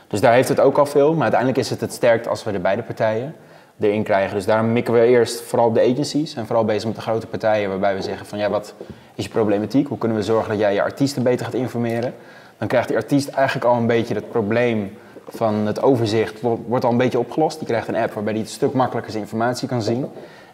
Dus 0.07 0.21
daar 0.21 0.33
heeft 0.33 0.49
het 0.49 0.59
ook 0.59 0.77
al 0.77 0.85
veel. 0.85 1.13
Maar 1.13 1.21
uiteindelijk 1.21 1.59
is 1.59 1.69
het 1.69 1.81
het 1.81 1.93
sterkt 1.93 2.27
als 2.27 2.43
we 2.43 2.51
de 2.51 2.59
beide 2.59 2.81
partijen 2.81 3.35
erin 3.79 4.03
krijgen. 4.03 4.35
Dus 4.35 4.45
daarom 4.45 4.73
mikken 4.73 4.93
we 4.93 5.01
eerst 5.01 5.41
vooral 5.41 5.67
op 5.67 5.73
de 5.73 5.91
agencies 5.91 6.35
en 6.35 6.45
vooral 6.45 6.65
bezig 6.65 6.85
met 6.85 6.95
de 6.95 7.01
grote 7.01 7.27
partijen 7.27 7.69
waarbij 7.69 7.95
we 7.95 8.01
zeggen 8.01 8.25
van 8.25 8.37
ja, 8.37 8.49
wat 8.49 8.73
is 9.15 9.23
je 9.23 9.29
problematiek? 9.29 9.87
Hoe 9.87 9.97
kunnen 9.97 10.17
we 10.17 10.23
zorgen 10.23 10.49
dat 10.49 10.59
jij 10.59 10.73
je 10.73 10.81
artiesten 10.81 11.23
beter 11.23 11.45
gaat 11.45 11.53
informeren? 11.53 12.13
Dan 12.57 12.67
krijgt 12.67 12.87
die 12.87 12.97
artiest 12.97 13.29
eigenlijk 13.29 13.65
al 13.65 13.75
een 13.75 13.87
beetje 13.87 14.13
het 14.13 14.29
probleem 14.29 14.97
van 15.27 15.53
het 15.53 15.81
overzicht, 15.81 16.41
wordt 16.41 16.85
al 16.85 16.91
een 16.91 16.97
beetje 16.97 17.19
opgelost. 17.19 17.57
Die 17.57 17.67
krijgt 17.67 17.87
een 17.87 17.95
app 17.95 18.13
waarbij 18.13 18.33
hij 18.33 18.41
een 18.41 18.47
stuk 18.47 18.73
makkelijker 18.73 19.11
zijn 19.11 19.23
informatie 19.23 19.67
kan 19.67 19.81
zien. 19.81 20.05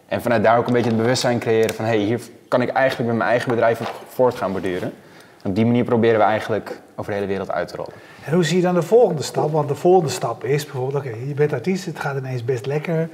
En 0.06 0.22
vanuit 0.22 0.44
daar 0.44 0.58
ook 0.58 0.68
een 0.68 0.74
beetje 0.74 0.90
het 0.90 1.00
bewustzijn 1.00 1.40
creëren 1.40 1.76
van 1.76 1.86
hé, 1.86 1.92
hey, 1.92 2.00
hier 2.00 2.22
kan 2.48 2.62
ik 2.62 2.70
eigenlijk 2.70 3.10
met 3.10 3.18
mijn 3.18 3.30
eigen 3.30 3.50
bedrijf 3.50 3.80
op 3.80 3.88
voort 4.08 4.36
gaan 4.36 4.52
borduren. 4.52 4.94
Op 5.44 5.56
die 5.56 5.66
manier 5.66 5.84
proberen 5.84 6.18
we 6.18 6.24
eigenlijk 6.24 6.82
over 6.96 7.12
de 7.12 7.18
hele 7.18 7.30
wereld 7.30 7.52
uit 7.52 7.68
te 7.68 7.76
rollen. 7.76 7.94
En 8.26 8.34
hoe 8.34 8.44
zie 8.44 8.56
je 8.56 8.62
dan 8.64 8.74
de 8.74 8.82
volgende 8.82 9.24
stap? 9.24 9.52
Want 9.52 9.68
de 9.68 9.76
volgende 9.76 10.10
stap 10.10 10.44
is 10.44 10.64
bijvoorbeeld, 10.64 11.06
oké, 11.06 11.16
je 11.28 11.34
bent 11.34 11.54
artiest, 11.54 11.86
het 11.86 12.00
gaat 12.00 12.18
ineens 12.18 12.46
best 12.46 12.66
lekker. 12.66 13.10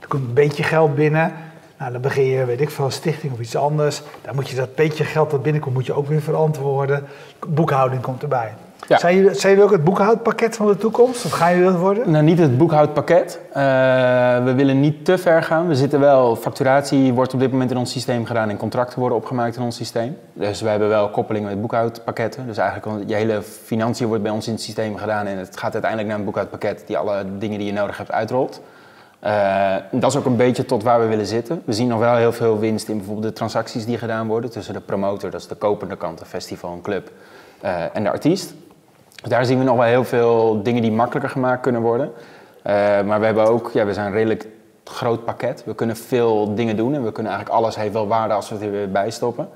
Er 0.00 0.08
komt 0.08 0.26
een 0.28 0.34
beetje 0.34 0.62
geld 0.62 0.94
binnen. 0.94 1.32
Nou, 1.78 1.92
dan 1.92 2.00
begin 2.00 2.24
je, 2.24 2.44
weet 2.44 2.60
ik 2.60 2.70
veel, 2.70 2.84
een 2.84 2.92
stichting 2.92 3.32
of 3.32 3.40
iets 3.40 3.56
anders. 3.56 4.02
Dan 4.22 4.34
moet 4.34 4.48
je 4.48 4.56
dat 4.56 4.74
beetje 4.74 5.04
geld 5.04 5.30
dat 5.30 5.42
binnenkomt, 5.42 5.74
moet 5.74 5.86
je 5.86 5.92
ook 5.92 6.06
weer 6.06 6.22
verantwoorden. 6.22 7.04
Boekhouding 7.48 8.02
komt 8.02 8.22
erbij. 8.22 8.54
Ja. 8.86 8.98
Zijn, 8.98 9.16
jullie, 9.16 9.34
zijn 9.34 9.52
jullie 9.52 9.68
ook 9.68 9.74
het 9.74 9.84
boekhoudpakket 9.84 10.56
van 10.56 10.66
de 10.66 10.76
toekomst? 10.76 11.24
Of 11.24 11.30
gaan 11.30 11.50
jullie 11.50 11.70
dat 11.70 11.80
worden? 11.80 12.10
Nou, 12.10 12.24
niet 12.24 12.38
het 12.38 12.58
boekhoudpakket. 12.58 13.40
Uh, 13.48 13.54
we 14.44 14.52
willen 14.56 14.80
niet 14.80 15.04
te 15.04 15.18
ver 15.18 15.42
gaan. 15.42 15.68
We 15.68 15.74
zitten 15.74 16.00
wel, 16.00 16.36
facturatie 16.36 17.12
wordt 17.12 17.34
op 17.34 17.40
dit 17.40 17.50
moment 17.50 17.70
in 17.70 17.76
ons 17.76 17.90
systeem 17.90 18.24
gedaan 18.24 18.48
en 18.48 18.56
contracten 18.56 18.98
worden 18.98 19.18
opgemaakt 19.18 19.56
in 19.56 19.62
ons 19.62 19.76
systeem. 19.76 20.16
Dus 20.32 20.60
we 20.60 20.68
hebben 20.68 20.88
wel 20.88 21.10
koppelingen 21.10 21.48
met 21.48 21.60
boekhoudpakketten. 21.60 22.46
Dus 22.46 22.56
eigenlijk 22.56 23.08
je 23.08 23.14
hele 23.14 23.42
financiën 23.42 24.06
wordt 24.06 24.22
bij 24.22 24.32
ons 24.32 24.46
in 24.46 24.52
het 24.52 24.62
systeem 24.62 24.96
gedaan 24.96 25.26
en 25.26 25.38
het 25.38 25.56
gaat 25.58 25.72
uiteindelijk 25.72 26.10
naar 26.10 26.18
een 26.18 26.24
boekhoudpakket 26.24 26.82
die 26.86 26.98
alle 26.98 27.24
dingen 27.38 27.58
die 27.58 27.66
je 27.66 27.72
nodig 27.72 27.96
hebt 27.96 28.12
uitrolt. 28.12 28.60
Uh, 29.24 29.74
dat 29.90 30.10
is 30.10 30.16
ook 30.16 30.24
een 30.24 30.36
beetje 30.36 30.64
tot 30.64 30.82
waar 30.82 31.00
we 31.00 31.06
willen 31.06 31.26
zitten. 31.26 31.62
We 31.64 31.72
zien 31.72 31.88
nog 31.88 31.98
wel 31.98 32.16
heel 32.16 32.32
veel 32.32 32.58
winst 32.58 32.88
in 32.88 32.96
bijvoorbeeld 32.96 33.26
de 33.26 33.32
transacties 33.32 33.86
die 33.86 33.98
gedaan 33.98 34.26
worden 34.26 34.50
tussen 34.50 34.74
de 34.74 34.80
promotor, 34.80 35.30
dat 35.30 35.40
is 35.40 35.46
de 35.46 35.54
kopende 35.54 35.96
kant, 35.96 36.18
de 36.18 36.24
festival, 36.24 36.72
een 36.72 36.82
club, 36.82 37.10
uh, 37.64 37.96
en 37.96 38.02
de 38.02 38.10
artiest. 38.10 38.54
Daar 39.28 39.44
zien 39.44 39.58
we 39.58 39.64
nog 39.64 39.76
wel 39.76 39.84
heel 39.84 40.04
veel 40.04 40.62
dingen 40.62 40.82
die 40.82 40.92
makkelijker 40.92 41.30
gemaakt 41.30 41.62
kunnen 41.62 41.80
worden. 41.80 42.12
Uh, 42.66 42.72
maar 43.02 43.20
we 43.20 43.26
hebben 43.26 43.46
ook, 43.46 43.70
ja, 43.72 43.84
we 43.84 43.92
zijn 43.92 44.06
een 44.06 44.12
redelijk 44.12 44.46
groot 44.84 45.24
pakket. 45.24 45.62
We 45.66 45.74
kunnen 45.74 45.96
veel 45.96 46.54
dingen 46.54 46.76
doen 46.76 46.94
en 46.94 47.04
we 47.04 47.12
kunnen 47.12 47.32
eigenlijk 47.32 47.62
alles 47.62 47.76
heeft 47.76 47.92
wel 47.92 48.06
waarde 48.06 48.34
als 48.34 48.48
we 48.48 48.54
het 48.54 48.64
er 48.64 48.70
weer 48.70 48.90
bij 48.90 49.10
stoppen. 49.10 49.48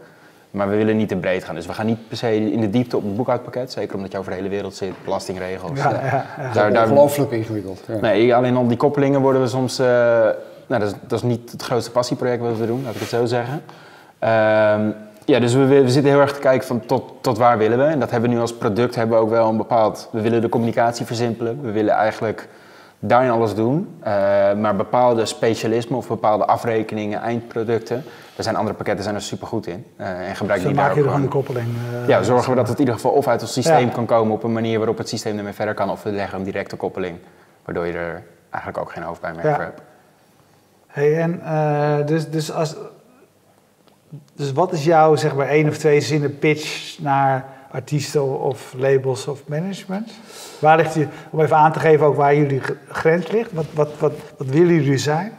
Maar 0.50 0.68
we 0.68 0.76
willen 0.76 0.96
niet 0.96 1.08
te 1.08 1.16
breed 1.16 1.44
gaan. 1.44 1.54
Dus 1.54 1.66
we 1.66 1.72
gaan 1.72 1.86
niet 1.86 2.08
per 2.08 2.16
se 2.16 2.50
in 2.52 2.60
de 2.60 2.70
diepte 2.70 2.96
op 2.96 3.02
het 3.02 3.16
boekhoudpakket. 3.16 3.72
Zeker 3.72 3.96
omdat 3.96 4.12
je 4.12 4.18
over 4.18 4.30
de 4.30 4.36
hele 4.36 4.48
wereld 4.48 4.74
zit, 4.74 4.92
belastingregels. 5.04 5.78
Ja, 5.78 5.90
ja, 5.90 6.26
ja. 6.38 6.52
Daar, 6.52 6.72
daar, 6.72 6.82
ongelooflijk 6.82 7.30
ingewikkeld. 7.30 7.80
Ja. 7.86 8.00
Nee, 8.00 8.34
alleen 8.34 8.56
al 8.56 8.68
die 8.68 8.76
koppelingen 8.76 9.20
worden 9.20 9.42
we 9.42 9.48
soms... 9.48 9.80
Uh, 9.80 9.86
nou, 9.86 10.80
dat 10.80 10.82
is, 10.82 10.92
dat 11.06 11.18
is, 11.18 11.22
niet 11.22 11.52
het 11.52 11.62
grootste 11.62 11.90
passieproject 11.90 12.42
wat 12.42 12.58
we 12.58 12.66
doen, 12.66 12.82
laat 12.84 12.94
ik 12.94 13.00
het 13.00 13.08
zo 13.08 13.26
zeggen. 13.26 13.62
Uh, 14.24 14.94
ja, 15.28 15.40
dus 15.40 15.54
we, 15.54 15.66
we, 15.66 15.90
zitten 15.90 16.12
heel 16.12 16.20
erg 16.20 16.32
te 16.32 16.40
kijken 16.40 16.66
van 16.66 16.86
tot, 16.86 17.12
tot 17.20 17.38
waar 17.38 17.58
willen 17.58 17.78
we. 17.78 17.84
En 17.84 18.00
dat 18.00 18.10
hebben 18.10 18.28
we 18.28 18.34
nu 18.34 18.40
als 18.40 18.54
product 18.54 18.94
hebben 18.94 19.16
we 19.16 19.22
ook 19.22 19.30
wel 19.30 19.48
een 19.48 19.56
bepaald... 19.56 20.08
We 20.12 20.20
willen 20.20 20.40
de 20.40 20.48
communicatie 20.48 21.06
versimpelen. 21.06 21.62
We 21.62 21.70
willen 21.70 21.94
eigenlijk 21.94 22.48
daarin 22.98 23.30
alles 23.30 23.54
doen. 23.54 23.98
Uh, 24.00 24.04
maar 24.54 24.76
bepaalde 24.76 25.26
specialismen 25.26 25.98
of 25.98 26.08
bepaalde 26.08 26.44
afrekeningen, 26.44 27.20
eindproducten... 27.20 28.04
daar 28.34 28.44
zijn 28.44 28.56
andere 28.56 28.76
pakketten 28.76 29.04
zijn 29.04 29.16
er 29.16 29.22
super 29.22 29.46
goed 29.46 29.66
in. 29.66 29.84
Uh, 30.00 30.28
en 30.28 30.36
gebruik 30.36 30.62
die 30.62 30.74
daar 30.74 30.90
ook 30.90 30.96
gewoon 30.96 31.22
de 31.22 31.28
koppeling. 31.28 31.66
Uh, 32.02 32.08
ja, 32.08 32.22
zorgen 32.22 32.50
we 32.50 32.56
dat 32.56 32.68
het 32.68 32.74
in 32.74 32.80
ieder 32.80 32.94
geval 32.94 33.12
of 33.12 33.26
uit 33.26 33.42
ons 33.42 33.52
systeem 33.52 33.86
ja. 33.86 33.92
kan 33.92 34.06
komen... 34.06 34.34
op 34.34 34.42
een 34.42 34.52
manier 34.52 34.78
waarop 34.78 34.98
het 34.98 35.08
systeem 35.08 35.38
ermee 35.38 35.52
verder 35.52 35.74
kan... 35.74 35.90
of 35.90 36.02
we 36.02 36.12
leggen 36.12 36.38
een 36.38 36.44
directe 36.44 36.76
koppeling. 36.76 37.18
Waardoor 37.64 37.86
je 37.86 37.92
er 37.92 38.22
eigenlijk 38.50 38.82
ook 38.84 38.92
geen 38.92 39.02
hoofdpijn 39.02 39.36
meer 39.36 39.46
ja. 39.46 39.58
hebt. 39.58 39.80
Hey, 40.86 41.18
en 41.20 41.42
dus, 42.06 42.30
dus 42.30 42.52
als 42.52 42.76
dus 44.34 44.52
wat 44.52 44.72
is 44.72 44.84
jouw, 44.84 45.16
zeg 45.16 45.34
maar, 45.34 45.48
één 45.48 45.68
of 45.68 45.78
twee 45.78 46.00
zinnen 46.00 46.38
pitch 46.38 46.98
naar 47.00 47.44
artiesten 47.70 48.40
of 48.40 48.74
labels 48.76 49.26
of 49.26 49.40
management? 49.46 50.10
Waar 50.58 50.76
ligt 50.76 50.94
je, 50.94 51.06
om 51.30 51.40
even 51.40 51.56
aan 51.56 51.72
te 51.72 51.80
geven 51.80 52.06
ook 52.06 52.16
waar 52.16 52.36
jullie 52.36 52.60
grens 52.88 53.30
ligt, 53.30 53.52
wat, 53.52 53.66
wat, 53.74 53.88
wat, 53.98 54.12
wat 54.36 54.46
willen 54.46 54.74
jullie 54.74 54.98
zijn? 54.98 55.32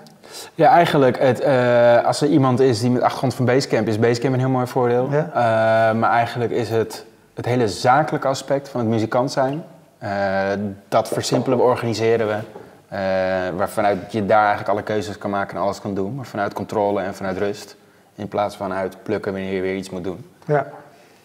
Ja, 0.55 0.69
eigenlijk, 0.69 1.19
het, 1.19 1.41
uh, 1.41 2.05
als 2.05 2.21
er 2.21 2.27
iemand 2.27 2.60
is 2.60 2.79
die 2.79 2.89
met 2.89 3.01
achtergrond 3.01 3.34
van 3.34 3.45
Basecamp 3.45 3.88
is, 3.88 3.99
Basecamp 3.99 4.34
een 4.34 4.39
heel 4.39 4.49
mooi 4.49 4.67
voordeel. 4.67 5.10
Ja. 5.12 5.27
Uh, 5.27 5.99
maar 5.99 6.12
eigenlijk 6.12 6.51
is 6.51 6.69
het 6.69 7.05
het 7.34 7.45
hele 7.45 7.67
zakelijke 7.67 8.27
aspect 8.27 8.69
van 8.69 8.79
het 8.79 8.89
muzikant 8.89 9.32
zijn. 9.32 9.63
Uh, 10.03 10.10
dat 10.88 11.08
versimpelen 11.08 11.58
we, 11.58 11.63
organiseren 11.63 12.27
we. 12.27 12.38
waarvanuit 13.58 14.12
je 14.12 14.25
daar 14.25 14.45
eigenlijk 14.45 14.69
alle 14.69 14.84
keuzes 14.84 15.17
kan 15.17 15.29
maken 15.29 15.58
en 15.58 15.63
alles 15.63 15.82
kan 15.82 15.93
doen. 15.93 16.15
Maar 16.15 16.25
vanuit 16.25 16.53
controle 16.53 17.01
en 17.01 17.15
vanuit 17.15 17.38
rust. 17.38 17.75
In 18.19 18.27
plaats 18.27 18.55
van 18.55 18.73
uit 18.73 19.03
plukken 19.03 19.32
wanneer 19.32 19.53
je 19.53 19.62
weer 19.62 19.75
iets 19.75 19.89
moet 19.89 20.03
doen. 20.03 20.25
Ja. 20.45 20.67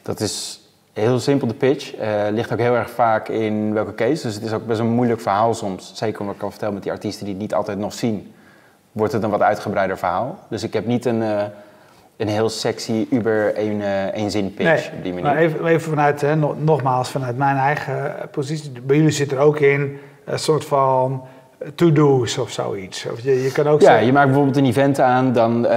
Dat 0.02 0.20
is 0.20 0.60
heel 0.92 1.18
simpel 1.18 1.46
de 1.46 1.54
pitch. 1.54 1.98
Uh, 2.00 2.22
ligt 2.30 2.52
ook 2.52 2.58
heel 2.58 2.74
erg 2.74 2.90
vaak 2.90 3.28
in 3.28 3.72
welke 3.72 3.94
case. 3.94 4.22
Dus 4.22 4.34
het 4.34 4.44
is 4.44 4.52
ook 4.52 4.66
best 4.66 4.80
een 4.80 4.86
moeilijk 4.86 5.20
verhaal 5.20 5.54
soms. 5.54 5.92
Zeker 5.94 6.20
omdat 6.20 6.34
ik 6.34 6.42
al 6.42 6.50
vertel 6.50 6.72
met 6.72 6.82
die 6.82 6.92
artiesten 6.92 7.24
die 7.24 7.34
het 7.34 7.42
niet 7.42 7.54
altijd 7.54 7.78
nog 7.78 7.92
zien. 7.92 8.34
Wordt 8.92 9.12
het 9.12 9.22
een 9.22 9.30
wat 9.30 9.42
uitgebreider 9.42 9.98
verhaal. 9.98 10.38
Dus 10.48 10.62
ik 10.62 10.72
heb 10.72 10.86
niet 10.86 11.04
een, 11.04 11.22
uh, 11.22 11.42
een 12.16 12.28
heel 12.28 12.48
sexy 12.48 13.06
uber 13.10 13.54
één, 13.54 13.80
uh, 13.80 14.04
één 14.04 14.30
zin 14.30 14.54
pitch 14.54 14.90
nee, 14.90 14.96
op 14.96 15.02
die 15.02 15.12
manier. 15.12 15.28
Maar 15.28 15.36
even, 15.36 15.66
even 15.66 15.90
vanuit, 15.90 16.20
hè, 16.20 16.36
nogmaals, 16.36 17.10
vanuit 17.10 17.36
mijn 17.36 17.56
eigen 17.56 18.14
positie. 18.30 18.70
Bij 18.70 18.96
jullie 18.96 19.10
zit 19.10 19.32
er 19.32 19.38
ook 19.38 19.58
in 19.58 19.98
een 20.24 20.38
soort 20.38 20.64
van 20.64 21.22
to-do's 21.74 22.38
of 22.38 22.50
zoiets. 22.50 23.06
Of 23.06 23.20
je, 23.20 23.42
je 23.42 23.52
kan 23.52 23.66
ook 23.66 23.80
ja, 23.80 23.86
zeggen... 23.86 24.06
je 24.06 24.12
maakt 24.12 24.26
bijvoorbeeld 24.26 24.56
een 24.56 24.64
event 24.64 25.00
aan, 25.00 25.32
dan 25.32 25.64
uh, 25.64 25.70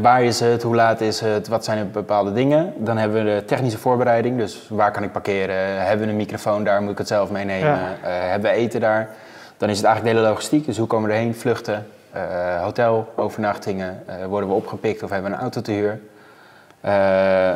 waar 0.00 0.22
is 0.22 0.40
het, 0.40 0.62
hoe 0.62 0.74
laat 0.74 1.00
is 1.00 1.20
het, 1.20 1.48
wat 1.48 1.64
zijn 1.64 1.78
er 1.78 1.90
bepaalde 1.90 2.32
dingen. 2.32 2.72
Dan 2.76 2.96
hebben 2.96 3.24
we 3.24 3.34
de 3.34 3.44
technische 3.44 3.78
voorbereiding, 3.78 4.38
dus 4.38 4.66
waar 4.68 4.90
kan 4.90 5.02
ik 5.02 5.12
parkeren, 5.12 5.86
hebben 5.86 6.06
we 6.06 6.12
een 6.12 6.18
microfoon 6.18 6.64
daar, 6.64 6.82
moet 6.82 6.92
ik 6.92 6.98
het 6.98 7.08
zelf 7.08 7.30
meenemen, 7.30 7.68
ja. 7.68 7.76
uh, 7.76 8.08
hebben 8.30 8.50
we 8.50 8.56
eten 8.56 8.80
daar. 8.80 9.08
Dan 9.56 9.68
is 9.68 9.76
het 9.76 9.86
eigenlijk 9.86 10.14
de 10.14 10.20
hele 10.20 10.32
logistiek, 10.32 10.66
dus 10.66 10.78
hoe 10.78 10.86
komen 10.86 11.08
we 11.08 11.14
erheen, 11.14 11.34
vluchten, 11.34 11.86
uh, 12.14 12.62
hotelovernachtingen, 12.62 14.02
worden 14.28 14.48
we 14.48 14.54
opgepikt 14.54 15.02
of 15.02 15.10
hebben 15.10 15.30
we 15.30 15.36
een 15.36 15.42
auto 15.42 15.60
te 15.60 15.72
huur. 15.72 16.00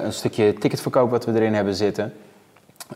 een 0.05 0.13
stukje 0.13 0.53
ticketverkoop 0.53 1.11
wat 1.11 1.25
we 1.25 1.33
erin 1.35 1.55
hebben 1.55 1.75
zitten. 1.75 2.13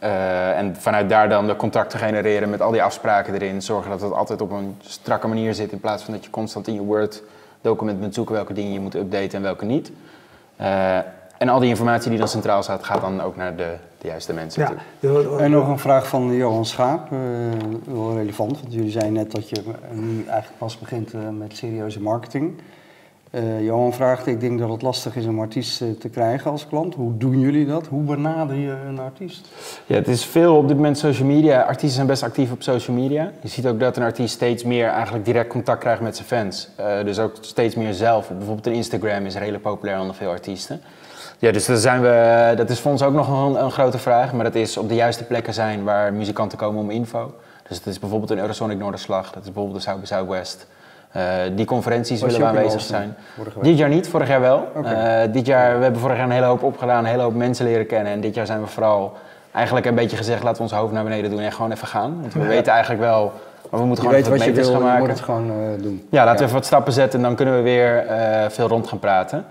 Uh, 0.02 0.58
en 0.58 0.76
vanuit 0.76 1.08
daar 1.08 1.28
dan 1.28 1.46
de 1.46 1.56
contacten 1.56 1.98
genereren 1.98 2.50
met 2.50 2.62
al 2.62 2.70
die 2.70 2.82
afspraken 2.82 3.34
erin. 3.34 3.62
Zorgen 3.62 3.90
dat 3.90 4.00
het 4.00 4.12
altijd 4.12 4.40
op 4.40 4.50
een 4.50 4.76
strakke 4.80 5.28
manier 5.28 5.54
zit. 5.54 5.72
In 5.72 5.80
plaats 5.80 6.02
van 6.02 6.14
dat 6.14 6.24
je 6.24 6.30
constant 6.30 6.66
in 6.66 6.74
je 6.74 6.80
Word-document 6.80 8.00
moet 8.00 8.14
zoeken 8.14 8.34
welke 8.34 8.52
dingen 8.52 8.72
je 8.72 8.80
moet 8.80 8.94
updaten 8.94 9.30
en 9.30 9.42
welke 9.42 9.64
niet. 9.64 9.92
Uh, 10.60 10.96
en 11.38 11.48
al 11.48 11.60
die 11.60 11.68
informatie 11.68 12.10
die 12.10 12.18
dan 12.18 12.28
centraal 12.28 12.62
staat, 12.62 12.84
gaat 12.84 13.00
dan 13.00 13.20
ook 13.20 13.36
naar 13.36 13.56
de, 13.56 13.76
de 13.98 14.08
juiste 14.08 14.32
mensen. 14.32 14.78
Ja. 15.00 15.10
En 15.38 15.50
nog 15.50 15.68
een 15.68 15.78
vraag 15.78 16.08
van 16.08 16.32
Johan 16.34 16.64
Schaap. 16.64 17.10
Uh, 17.12 17.18
wel 17.84 18.16
relevant, 18.16 18.60
want 18.60 18.72
jullie 18.72 18.90
zeiden 18.90 19.12
net 19.12 19.32
dat 19.32 19.48
je 19.48 19.62
nu 19.90 20.24
eigenlijk 20.26 20.58
pas 20.58 20.78
begint 20.78 21.38
met 21.38 21.56
serieuze 21.56 22.00
marketing. 22.00 22.60
Uh, 23.30 23.64
Johan 23.64 23.92
vraagt, 23.92 24.26
ik 24.26 24.40
denk 24.40 24.58
dat 24.58 24.70
het 24.70 24.82
lastig 24.82 25.16
is 25.16 25.26
om 25.26 25.40
artiesten 25.40 25.98
te 25.98 26.08
krijgen 26.08 26.50
als 26.50 26.66
klant. 26.66 26.94
Hoe 26.94 27.16
doen 27.16 27.40
jullie 27.40 27.66
dat? 27.66 27.86
Hoe 27.86 28.02
benader 28.02 28.56
je 28.56 28.76
een 28.88 28.98
artiest? 28.98 29.48
Ja, 29.86 29.94
het 29.94 30.08
is 30.08 30.24
veel 30.24 30.56
op 30.56 30.68
dit 30.68 30.76
moment 30.76 30.98
social 30.98 31.28
media. 31.28 31.60
Artiesten 31.60 31.90
zijn 31.90 32.06
best 32.06 32.22
actief 32.22 32.52
op 32.52 32.62
social 32.62 32.96
media. 32.96 33.32
Je 33.40 33.48
ziet 33.48 33.66
ook 33.66 33.80
dat 33.80 33.96
een 33.96 34.02
artiest 34.02 34.34
steeds 34.34 34.64
meer 34.64 34.88
eigenlijk 34.88 35.24
direct 35.24 35.48
contact 35.48 35.80
krijgt 35.80 36.00
met 36.00 36.16
zijn 36.16 36.28
fans. 36.28 36.68
Uh, 36.80 37.04
dus 37.04 37.18
ook 37.18 37.32
steeds 37.40 37.74
meer 37.74 37.92
zelf. 37.92 38.28
Bijvoorbeeld 38.28 38.66
een 38.66 38.72
Instagram 38.72 39.26
is 39.26 39.34
redelijk 39.34 39.62
populair 39.62 40.00
onder 40.00 40.14
veel 40.14 40.30
artiesten. 40.30 40.80
Ja, 41.38 41.52
dus 41.52 41.66
daar 41.66 41.76
zijn 41.76 42.00
we, 42.00 42.52
dat 42.56 42.70
is 42.70 42.80
voor 42.80 42.90
ons 42.90 43.02
ook 43.02 43.14
nog 43.14 43.28
een, 43.28 43.64
een 43.64 43.70
grote 43.70 43.98
vraag. 43.98 44.32
Maar 44.32 44.44
dat 44.44 44.54
is 44.54 44.76
op 44.76 44.88
de 44.88 44.94
juiste 44.94 45.24
plekken 45.24 45.54
zijn 45.54 45.84
waar 45.84 46.12
muzikanten 46.12 46.58
komen 46.58 46.82
om 46.82 46.90
info. 46.90 47.34
Dus 47.68 47.76
het 47.76 47.86
is 47.86 47.98
bijvoorbeeld 47.98 48.30
een 48.30 48.38
Eurosonic 48.38 48.78
Noorderslag, 48.78 49.30
dat 49.30 49.42
is 49.42 49.52
bijvoorbeeld 49.52 49.76
de 49.76 49.82
South 49.82 50.00
by 50.00 50.06
Southwest. 50.06 50.66
Uh, 51.16 51.22
die 51.54 51.66
conferenties 51.66 52.20
willen 52.20 52.40
we 52.40 52.46
aanwezig 52.46 52.80
zijn. 52.80 53.16
Dit 53.62 53.78
jaar 53.78 53.88
niet, 53.88 54.08
vorig 54.08 54.28
jaar 54.28 54.40
wel. 54.40 54.68
Okay. 54.74 55.24
Uh, 55.26 55.32
dit 55.32 55.46
jaar, 55.46 55.76
we 55.76 55.82
hebben 55.82 56.00
vorig 56.00 56.16
jaar 56.16 56.24
een 56.26 56.32
hele 56.32 56.46
hoop 56.46 56.62
opgedaan, 56.62 56.98
een 56.98 57.10
hele 57.10 57.22
hoop 57.22 57.34
mensen 57.34 57.66
leren 57.66 57.86
kennen. 57.86 58.12
En 58.12 58.20
dit 58.20 58.34
jaar 58.34 58.46
zijn 58.46 58.60
we 58.60 58.66
vooral 58.66 59.12
eigenlijk 59.52 59.86
een 59.86 59.94
beetje 59.94 60.16
gezegd, 60.16 60.42
laten 60.42 60.56
we 60.56 60.62
ons 60.62 60.72
hoofd 60.72 60.92
naar 60.92 61.04
beneden 61.04 61.30
doen 61.30 61.40
en 61.40 61.52
gewoon 61.52 61.72
even 61.72 61.88
gaan. 61.88 62.18
Want 62.20 62.32
we 62.34 62.46
weten 62.46 62.72
eigenlijk 62.72 63.02
wel, 63.02 63.32
maar 63.70 63.80
we 63.80 63.86
moeten 63.86 64.04
gewoon 64.04 64.20
even 64.20 64.30
wat 64.30 64.46
meters 64.46 64.68
wil, 64.68 64.76
gaan 64.76 64.84
maken. 64.84 65.02
Je 65.02 65.08
moet 65.08 65.16
het 65.16 65.24
gewoon 65.24 65.46
uh, 65.46 65.82
doen. 65.82 66.06
Ja, 66.10 66.24
laten 66.24 66.38
we 66.38 66.44
even 66.44 66.56
wat 66.56 66.66
stappen 66.66 66.92
zetten 66.92 67.18
en 67.18 67.24
dan 67.24 67.34
kunnen 67.34 67.56
we 67.56 67.60
weer 67.62 68.04
veel 68.50 68.68
rond 68.68 68.88
gaan 68.88 68.98
praten. 68.98 69.44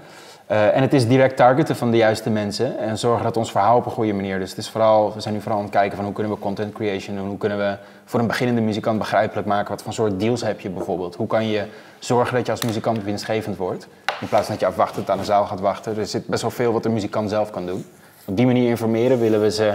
Uh, 0.51 0.75
en 0.75 0.81
het 0.81 0.93
is 0.93 1.07
direct 1.07 1.35
targeten 1.35 1.75
van 1.75 1.91
de 1.91 1.97
juiste 1.97 2.29
mensen 2.29 2.77
en 2.79 2.97
zorgen 2.97 3.23
dat 3.23 3.37
ons 3.37 3.51
verhaal 3.51 3.77
op 3.77 3.85
een 3.85 3.91
goede 3.91 4.13
manier. 4.13 4.39
Dus 4.39 4.49
het 4.49 4.57
is 4.57 4.69
vooral, 4.69 5.13
we 5.13 5.21
zijn 5.21 5.33
nu 5.33 5.41
vooral 5.41 5.59
aan 5.59 5.65
het 5.65 5.73
kijken 5.73 5.95
van 5.95 6.05
hoe 6.05 6.13
kunnen 6.13 6.33
we 6.33 6.39
content 6.39 6.73
creation 6.73 7.15
doen, 7.15 7.27
hoe 7.27 7.37
kunnen 7.37 7.57
we 7.57 7.77
voor 8.05 8.19
een 8.19 8.27
beginnende 8.27 8.61
muzikant 8.61 8.97
begrijpelijk 8.97 9.47
maken 9.47 9.69
wat 9.69 9.81
voor 9.81 9.93
soort 9.93 10.19
deals 10.19 10.41
heb 10.41 10.59
je 10.59 10.69
bijvoorbeeld. 10.69 11.15
Hoe 11.15 11.27
kan 11.27 11.47
je 11.47 11.65
zorgen 11.99 12.35
dat 12.35 12.45
je 12.45 12.51
als 12.51 12.61
muzikant 12.61 13.03
winstgevend 13.03 13.57
wordt, 13.57 13.87
in 14.21 14.27
plaats 14.27 14.45
van 14.45 14.51
dat 14.51 14.59
je 14.59 14.65
afwachtend 14.65 15.09
aan 15.09 15.17
de 15.17 15.23
zaal 15.23 15.45
gaat 15.45 15.59
wachten. 15.59 15.97
Er 15.97 16.05
zit 16.05 16.27
best 16.27 16.41
wel 16.41 16.51
veel 16.51 16.73
wat 16.73 16.83
de 16.83 16.89
muzikant 16.89 17.29
zelf 17.29 17.49
kan 17.49 17.65
doen. 17.65 17.85
Op 18.25 18.37
die 18.37 18.45
manier 18.45 18.69
informeren 18.69 19.19
willen 19.19 19.41
we 19.41 19.51
ze 19.51 19.73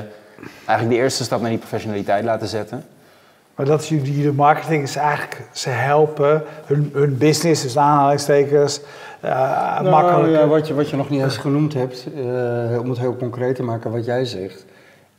eigenlijk 0.67 0.99
de 0.99 1.03
eerste 1.03 1.25
stap 1.25 1.41
naar 1.41 1.51
die 1.51 1.59
professionaliteit 1.59 2.25
laten 2.25 2.49
zetten. 2.49 2.85
Maar 3.55 3.67
dat 3.67 3.81
is 3.81 3.89
jullie 3.89 4.33
marketing 4.33 4.83
is 4.83 4.97
eigenlijk, 4.97 5.43
ze 5.53 5.69
helpen 5.69 6.43
hun, 6.65 6.91
hun 6.93 7.19
business, 7.19 7.63
dus 7.63 7.77
aanhalingstekens, 7.77 8.81
uh, 9.25 9.81
nou, 9.81 9.91
makkelijk. 9.91 10.33
Ja, 10.33 10.47
wat, 10.47 10.69
je, 10.69 10.75
wat 10.75 10.91
je 10.91 10.97
nog 10.97 11.11
niet 11.11 11.23
eens 11.23 11.37
genoemd 11.37 11.75
hebt, 11.75 12.07
uh, 12.17 12.81
om 12.81 12.89
het 12.89 12.99
heel 12.99 13.17
concreet 13.17 13.55
te 13.55 13.63
maken 13.63 13.91
wat 13.91 14.05
jij 14.05 14.25
zegt. 14.25 14.65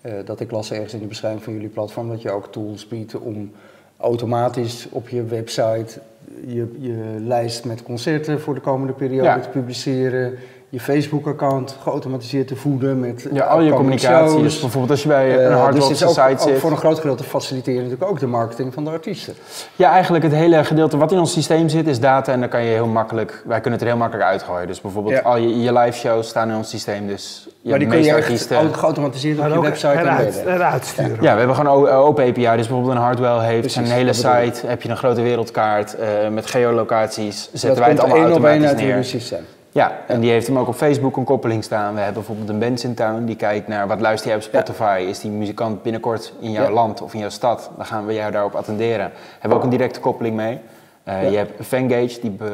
Uh, 0.01 0.13
dat 0.25 0.39
ik 0.39 0.51
las 0.51 0.71
ergens 0.71 0.93
in 0.93 0.99
de 0.99 1.05
beschrijving 1.05 1.43
van 1.43 1.53
jullie 1.53 1.69
platform 1.69 2.09
dat 2.09 2.21
je 2.21 2.31
ook 2.31 2.51
tools 2.51 2.87
biedt 2.87 3.15
om 3.15 3.51
automatisch 3.97 4.87
op 4.89 5.09
je 5.09 5.23
website 5.23 5.99
je, 6.47 6.75
je 6.79 7.15
lijst 7.19 7.65
met 7.65 7.83
concerten 7.83 8.41
voor 8.41 8.53
de 8.53 8.61
komende 8.61 8.93
periode 8.93 9.27
ja. 9.27 9.39
te 9.39 9.49
publiceren 9.49 10.33
je 10.75 10.81
Facebook-account 10.81 11.77
geautomatiseerd 11.81 12.47
te 12.47 12.55
voeden 12.55 12.99
met 12.99 13.27
ja, 13.31 13.43
al 13.43 13.61
je 13.61 13.71
communicatie. 13.71 14.41
Dus 14.41 14.59
bijvoorbeeld 14.59 14.91
als 14.91 15.01
je 15.01 15.07
bij 15.07 15.45
een 15.45 15.51
uh, 15.51 15.71
dus 15.71 15.87
site 15.87 16.05
ook, 16.05 16.39
zit. 16.39 16.53
Ook 16.53 16.59
voor 16.59 16.71
een 16.71 16.77
groot 16.77 16.99
gedeelte 16.99 17.23
faciliteer 17.23 17.73
je 17.73 17.81
natuurlijk 17.81 18.09
ook 18.11 18.19
de 18.19 18.27
marketing 18.27 18.73
van 18.73 18.83
de 18.83 18.89
artiesten. 18.89 19.33
Ja, 19.75 19.91
eigenlijk 19.91 20.23
het 20.23 20.33
hele 20.33 20.63
gedeelte 20.63 20.97
wat 20.97 21.11
in 21.11 21.17
ons 21.17 21.33
systeem 21.33 21.69
zit 21.69 21.87
is 21.87 21.99
data 21.99 22.31
en 22.31 22.39
dan 22.39 22.49
kan 22.49 22.63
je 22.63 22.69
heel 22.69 22.87
makkelijk, 22.87 23.43
wij 23.45 23.59
kunnen 23.59 23.71
het 23.71 23.81
er 23.81 23.87
heel 23.87 23.97
makkelijk 23.97 24.29
uitgooien. 24.29 24.67
Dus 24.67 24.81
bijvoorbeeld 24.81 25.15
ja. 25.15 25.21
al 25.21 25.37
je, 25.37 25.61
je 25.61 25.73
live 25.73 25.97
shows 25.97 26.27
staan 26.27 26.49
in 26.49 26.55
ons 26.55 26.69
systeem, 26.69 27.07
dus 27.07 27.47
je 27.61 27.69
maar 27.69 27.79
die 27.79 27.87
kun 27.87 28.03
je 28.03 28.13
artiesten, 28.13 28.59
ook 28.59 28.77
geautomatiseerd 28.77 29.39
op 29.39 29.47
je 29.47 29.61
website 29.61 29.99
eruit, 29.99 30.43
eruit 30.45 30.85
sturen. 30.85 31.17
Ja, 31.21 31.31
we 31.31 31.37
hebben 31.37 31.55
gewoon 31.55 31.87
open 31.87 32.27
API, 32.27 32.41
dus 32.41 32.55
bijvoorbeeld 32.55 32.95
een 32.95 33.01
Hardwell 33.01 33.45
heeft 33.45 33.59
Precies, 33.59 33.77
een 33.77 33.95
hele 33.95 34.13
site, 34.13 34.67
heb 34.67 34.81
je 34.81 34.89
een 34.89 34.97
grote 34.97 35.21
wereldkaart 35.21 35.95
uh, 35.99 36.29
met 36.29 36.45
geolocaties, 36.45 37.49
zetten 37.51 37.69
dat 37.69 37.77
wij 37.77 37.89
het 37.89 37.99
allemaal 37.99 38.23
automatisch 38.23 38.67
uit 38.67 38.77
neer. 38.77 39.03
systeem. 39.03 39.45
Ja, 39.75 39.97
en 40.07 40.19
die 40.19 40.31
heeft 40.31 40.47
hem 40.47 40.57
ook 40.57 40.67
op 40.67 40.75
Facebook 40.75 41.17
een 41.17 41.23
koppeling 41.23 41.63
staan. 41.63 41.93
We 41.93 41.97
hebben 41.99 42.13
bijvoorbeeld 42.13 42.49
een 42.49 42.59
Benz 42.59 42.83
in 42.83 42.93
Town 42.93 43.25
die 43.25 43.35
kijkt 43.35 43.67
naar 43.67 43.87
wat 43.87 43.99
luister 43.99 44.27
jij 44.27 44.37
op 44.37 44.43
Spotify. 44.43 44.97
Ja. 44.99 45.07
Is 45.07 45.19
die 45.19 45.31
muzikant 45.31 45.81
binnenkort 45.83 46.33
in 46.39 46.51
jouw 46.51 46.63
ja. 46.63 46.71
land 46.71 47.01
of 47.01 47.13
in 47.13 47.19
jouw 47.19 47.29
stad? 47.29 47.71
Dan 47.75 47.85
gaan 47.85 48.05
we 48.05 48.13
jou 48.13 48.31
daarop 48.31 48.55
attenderen. 48.55 49.11
Hebben 49.31 49.49
we 49.49 49.55
ook 49.55 49.63
een 49.63 49.69
directe 49.69 49.99
koppeling 49.99 50.35
mee. 50.35 50.59
Uh, 51.07 51.23
ja. 51.23 51.29
Je 51.29 51.37
hebt 51.37 51.65
Fangage, 51.65 52.19
die 52.21 52.35
uh, 52.41 52.47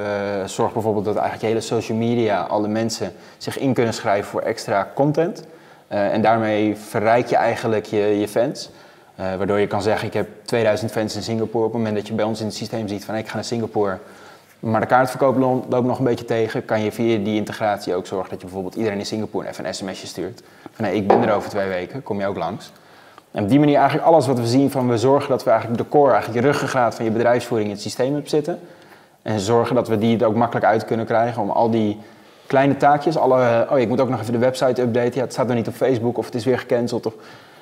zorgt 0.45 0.73
bijvoorbeeld 0.73 1.05
dat 1.05 1.15
eigenlijk 1.15 1.43
je 1.43 1.47
hele 1.47 1.61
social 1.61 1.97
media, 1.97 2.41
alle 2.41 2.67
mensen 2.67 3.13
zich 3.37 3.57
in 3.57 3.73
kunnen 3.73 3.93
schrijven 3.93 4.29
voor 4.29 4.41
extra 4.41 4.91
content. 4.93 5.43
Uh, 5.91 6.13
en 6.13 6.21
daarmee 6.21 6.75
verrijk 6.75 7.27
je 7.27 7.35
eigenlijk 7.35 7.85
je, 7.85 8.19
je 8.19 8.27
fans. 8.27 8.69
waardoor 9.15 9.59
je 9.59 9.67
kan 9.67 9.81
zeggen, 9.81 10.07
ik 10.07 10.13
heb 10.13 10.27
2000 10.45 10.91
fans 10.91 11.15
in 11.15 11.23
Singapore. 11.23 11.65
Op 11.65 11.71
het 11.71 11.81
moment 11.81 11.95
dat 11.95 12.07
je 12.07 12.13
bij 12.13 12.25
ons 12.25 12.39
in 12.39 12.45
het 12.45 12.55
systeem 12.55 12.87
ziet 12.87 13.05
van 13.05 13.15
ik 13.15 13.27
ga 13.27 13.35
naar 13.35 13.43
Singapore 13.43 13.97
maar 14.61 14.81
de 14.81 14.87
kaartverkoop 14.87 15.37
loopt 15.69 15.85
nog 15.85 15.97
een 15.97 16.05
beetje 16.05 16.25
tegen. 16.25 16.65
Kan 16.65 16.83
je 16.83 16.91
via 16.91 17.17
die 17.17 17.35
integratie 17.35 17.95
ook 17.95 18.05
zorgen 18.05 18.29
dat 18.29 18.39
je 18.39 18.45
bijvoorbeeld 18.45 18.75
iedereen 18.75 18.99
in 18.99 19.05
Singapore 19.05 19.47
even 19.47 19.65
een 19.65 19.73
sms'je 19.73 20.07
stuurt. 20.07 20.43
Van 20.71 20.85
nee, 20.85 20.95
ik 20.95 21.07
ben 21.07 21.27
er 21.27 21.33
over 21.33 21.49
twee 21.49 21.67
weken, 21.67 22.03
kom 22.03 22.19
je 22.19 22.27
ook 22.27 22.37
langs. 22.37 22.71
En 23.31 23.43
op 23.43 23.49
die 23.49 23.59
manier 23.59 23.75
eigenlijk 23.75 24.07
alles 24.07 24.27
wat 24.27 24.39
we 24.39 24.47
zien 24.47 24.71
van 24.71 24.89
we 24.89 24.97
zorgen 24.97 25.29
dat 25.29 25.43
we 25.43 25.49
eigenlijk 25.49 25.81
de 25.81 25.89
core, 25.89 26.11
eigenlijk 26.11 26.41
je 26.41 26.47
ruggengraat 26.51 26.95
van 26.95 27.05
je 27.05 27.11
bedrijfsvoering 27.11 27.69
in 27.69 27.75
het 27.75 27.83
systeem 27.83 28.11
hebben 28.11 28.29
zitten. 28.29 28.59
En 29.21 29.39
zorgen 29.39 29.75
dat 29.75 29.87
we 29.87 29.97
die 29.97 30.19
er 30.19 30.25
ook 30.25 30.35
makkelijk 30.35 30.65
uit 30.65 30.85
kunnen 30.85 31.05
krijgen 31.05 31.41
om 31.41 31.49
al 31.49 31.69
die 31.69 31.99
kleine 32.47 32.77
taakjes, 32.77 33.17
alle, 33.17 33.67
oh 33.69 33.79
ik 33.79 33.87
moet 33.87 34.01
ook 34.01 34.09
nog 34.09 34.19
even 34.19 34.33
de 34.33 34.39
website 34.39 34.81
updaten, 34.81 35.13
ja 35.13 35.21
het 35.21 35.33
staat 35.33 35.47
nog 35.47 35.55
niet 35.55 35.67
op 35.67 35.73
Facebook 35.73 36.17
of 36.17 36.25
het 36.25 36.35
is 36.35 36.45
weer 36.45 36.59
gecanceld. 36.59 37.05
Of, 37.05 37.13